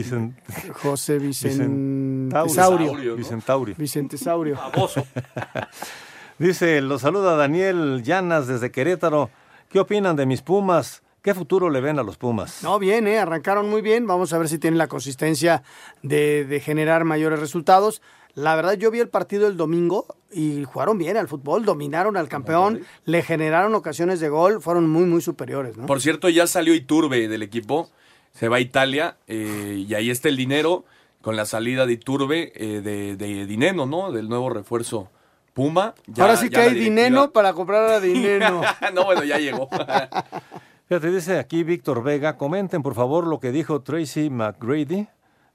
José 0.82 1.20
Vicentaurio. 1.20 3.16
Vicentaurio. 3.18 3.76
Vicentesaurio. 3.78 4.58
Dice, 6.40 6.82
lo 6.82 6.98
saluda 6.98 7.36
Daniel 7.36 8.02
Llanas 8.04 8.48
desde 8.48 8.72
Querétaro. 8.72 9.30
¿Qué 9.70 9.80
opinan 9.80 10.16
de 10.16 10.26
mis 10.26 10.42
Pumas? 10.42 11.04
¿Qué 11.22 11.36
futuro 11.36 11.70
le 11.70 11.82
ven 11.82 12.00
a 12.00 12.04
los 12.04 12.18
Pumas? 12.18 12.64
No, 12.64 12.80
bien, 12.80 13.08
¿eh? 13.08 13.20
arrancaron 13.20 13.70
muy 13.70 13.82
bien. 13.82 14.08
Vamos 14.08 14.34
a 14.34 14.40
ver 14.40 14.50
si 14.50 14.58
tienen 14.58 14.80
la 14.80 14.88
consistencia 14.88 15.62
de, 16.02 16.46
de 16.46 16.60
generar 16.60 17.04
mayores 17.06 17.40
resultados. 17.40 18.02
La 18.34 18.56
verdad, 18.56 18.74
yo 18.74 18.90
vi 18.90 19.00
el 19.00 19.10
partido 19.10 19.46
el 19.48 19.56
domingo 19.58 20.06
y 20.32 20.64
jugaron 20.64 20.98
bien 20.98 21.18
al 21.18 21.28
fútbol, 21.28 21.64
dominaron 21.66 22.18
al 22.18 22.28
campeón, 22.30 22.82
le 23.06 23.22
generaron 23.22 23.76
ocasiones 23.76 24.20
de 24.20 24.30
gol, 24.30 24.62
fueron 24.62 24.90
muy, 24.90 25.04
muy 25.04 25.22
superiores. 25.22 25.78
¿no? 25.78 25.86
Por 25.86 26.02
cierto, 26.02 26.28
ya 26.30 26.48
salió 26.48 26.74
Iturbe 26.74 27.28
del 27.28 27.44
equipo, 27.44 27.90
se 28.34 28.48
va 28.48 28.58
a 28.58 28.60
Italia 28.62 29.18
eh, 29.28 29.84
y 29.88 29.94
ahí 29.94 30.10
está 30.10 30.30
el 30.30 30.38
dinero 30.38 30.86
con 31.22 31.36
la 31.36 31.46
salida 31.46 31.86
de 31.86 31.94
Iturbe 31.94 32.52
eh, 32.56 32.82
de, 32.82 33.16
de 33.18 33.46
Dineno, 33.46 33.86
¿no? 33.86 34.12
Del 34.14 34.28
nuevo 34.30 34.50
refuerzo 34.50 35.10
Puma. 35.54 35.94
Ya- 36.08 36.24
Ahora 36.24 36.38
sí 36.38 36.50
que 36.50 36.56
hay 36.58 36.70
directiva- 36.74 36.84
dinero 37.06 37.32
para 37.34 37.52
comprar 37.54 37.90
a 37.90 38.00
dinero. 38.00 38.62
no, 38.94 39.04
bueno, 39.06 39.24
ya 39.26 39.38
llegó. 39.38 39.68
Fíjate, 40.92 41.10
dice 41.10 41.40
aquí 41.40 41.64
Víctor 41.64 42.04
Vega, 42.04 42.36
comenten 42.36 42.84
por 42.84 42.96
favor 42.96 43.26
lo 43.26 43.40
que 43.40 43.54
dijo 43.54 43.82
Tracy 43.82 44.30
McGrady, 44.30 45.08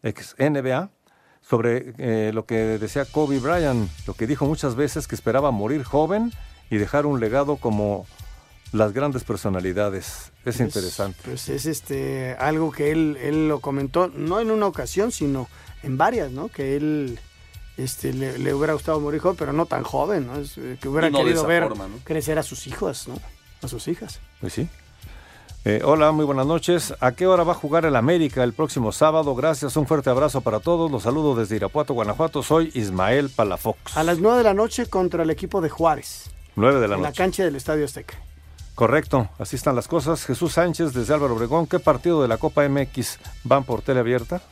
ex 0.02 0.34
NBA, 0.38 0.88
sobre 1.42 1.92
eh, 1.98 2.30
lo 2.32 2.46
que 2.46 2.56
decía 2.78 3.04
Kobe 3.04 3.38
Bryant, 3.38 3.90
lo 4.06 4.14
que 4.14 4.26
dijo 4.26 4.46
muchas 4.46 4.76
veces 4.76 5.06
que 5.06 5.14
esperaba 5.14 5.50
morir 5.50 5.84
joven 5.84 6.32
y 6.70 6.78
dejar 6.78 7.04
un 7.04 7.20
legado 7.20 7.56
como 7.56 8.06
las 8.72 8.94
grandes 8.94 9.24
personalidades. 9.24 10.32
Es 10.46 10.58
interesante. 10.58 11.18
Pues 11.26 11.50
es 11.50 11.66
este 11.66 12.34
algo 12.38 12.72
que 12.72 12.90
él, 12.90 13.18
él 13.20 13.46
lo 13.46 13.60
comentó, 13.60 14.08
no 14.08 14.40
en 14.40 14.50
una 14.50 14.66
ocasión, 14.66 15.12
sino 15.12 15.50
en 15.82 15.98
varias, 15.98 16.30
¿no? 16.32 16.48
Que 16.48 16.76
él 16.76 17.20
este, 17.76 18.14
le, 18.14 18.38
le 18.38 18.54
hubiera 18.54 18.72
gustado 18.72 19.00
morir 19.00 19.20
joven, 19.20 19.36
pero 19.36 19.52
no 19.52 19.66
tan 19.66 19.82
joven, 19.82 20.28
¿no? 20.28 20.36
Es, 20.36 20.56
eh, 20.56 20.78
que 20.80 20.88
hubiera 20.88 21.10
no 21.10 21.18
querido 21.18 21.44
ver 21.44 21.64
forma, 21.64 21.88
¿no? 21.88 21.98
crecer 22.04 22.38
a 22.38 22.42
sus 22.42 22.66
hijos, 22.66 23.06
¿no? 23.06 23.20
A 23.60 23.68
sus 23.68 23.86
hijas. 23.86 24.20
Pues 24.40 24.54
sí. 24.54 24.66
Eh, 25.68 25.80
hola, 25.84 26.12
muy 26.12 26.24
buenas 26.24 26.46
noches. 26.46 26.94
¿A 27.00 27.10
qué 27.10 27.26
hora 27.26 27.42
va 27.42 27.50
a 27.50 27.56
jugar 27.56 27.84
el 27.86 27.96
América 27.96 28.44
el 28.44 28.52
próximo 28.52 28.92
sábado? 28.92 29.34
Gracias, 29.34 29.76
un 29.76 29.84
fuerte 29.84 30.08
abrazo 30.10 30.40
para 30.40 30.60
todos. 30.60 30.88
Los 30.92 31.02
saludo 31.02 31.34
desde 31.34 31.56
Irapuato, 31.56 31.92
Guanajuato. 31.92 32.44
Soy 32.44 32.70
Ismael 32.74 33.30
Palafox. 33.30 33.96
A 33.96 34.04
las 34.04 34.20
9 34.20 34.38
de 34.38 34.44
la 34.44 34.54
noche 34.54 34.86
contra 34.86 35.24
el 35.24 35.30
equipo 35.30 35.60
de 35.60 35.68
Juárez, 35.68 36.30
9 36.54 36.78
de 36.78 36.86
la 36.86 36.94
en 36.94 37.02
la 37.02 37.08
noche. 37.08 37.18
cancha 37.18 37.42
del 37.44 37.56
Estadio 37.56 37.84
Azteca. 37.84 38.14
Correcto, 38.76 39.28
así 39.40 39.56
están 39.56 39.74
las 39.74 39.88
cosas. 39.88 40.24
Jesús 40.24 40.52
Sánchez 40.52 40.92
desde 40.92 41.12
Álvaro 41.14 41.34
Obregón. 41.34 41.66
¿Qué 41.66 41.80
partido 41.80 42.22
de 42.22 42.28
la 42.28 42.38
Copa 42.38 42.68
MX 42.68 43.18
van 43.42 43.64
por 43.64 43.82
tele 43.82 43.98
abierta? 43.98 44.42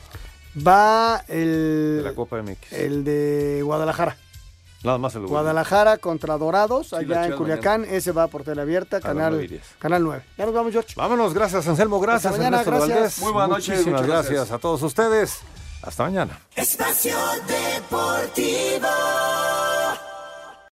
Va 0.67 1.23
el, 1.29 1.99
De 1.99 2.03
la 2.03 2.15
Copa 2.15 2.43
MX. 2.43 2.73
el 2.73 3.05
de 3.05 3.61
Guadalajara. 3.63 4.17
Nada 4.85 4.99
más 4.99 5.15
el 5.15 5.27
Guadalajara 5.27 5.97
contra 5.97 6.37
Dorados, 6.37 6.93
allá 6.93 7.27
en 7.27 7.33
Culiacán. 7.37 7.85
Ese 7.85 8.13
va 8.13 8.29
por 8.29 8.45
tele 8.45 8.61
abierta, 8.63 9.01
canal, 9.01 9.49
canal 9.79 10.03
9. 10.05 10.25
Ya 10.37 10.45
nos 10.45 10.55
vamos, 10.55 10.73
George. 10.73 10.93
Vámonos, 10.95 11.33
gracias 11.33 11.67
Anselmo, 11.67 11.99
gracias 12.01 12.33
mañana, 12.37 12.61
Ernesto 12.61 12.71
gracias. 12.71 12.97
Valdés. 12.99 13.21
Muy 13.21 13.33
buenas 13.33 13.49
noches, 13.49 13.69
Muchísimas 13.71 14.01
muchas 14.03 14.07
gracias. 14.15 14.35
gracias. 14.35 14.55
a 14.55 14.59
todos 14.59 14.83
ustedes. 14.83 15.39
Hasta 15.83 16.05
mañana. 16.05 16.39
Espacio 16.55 17.17
Deportivo. 17.47 18.89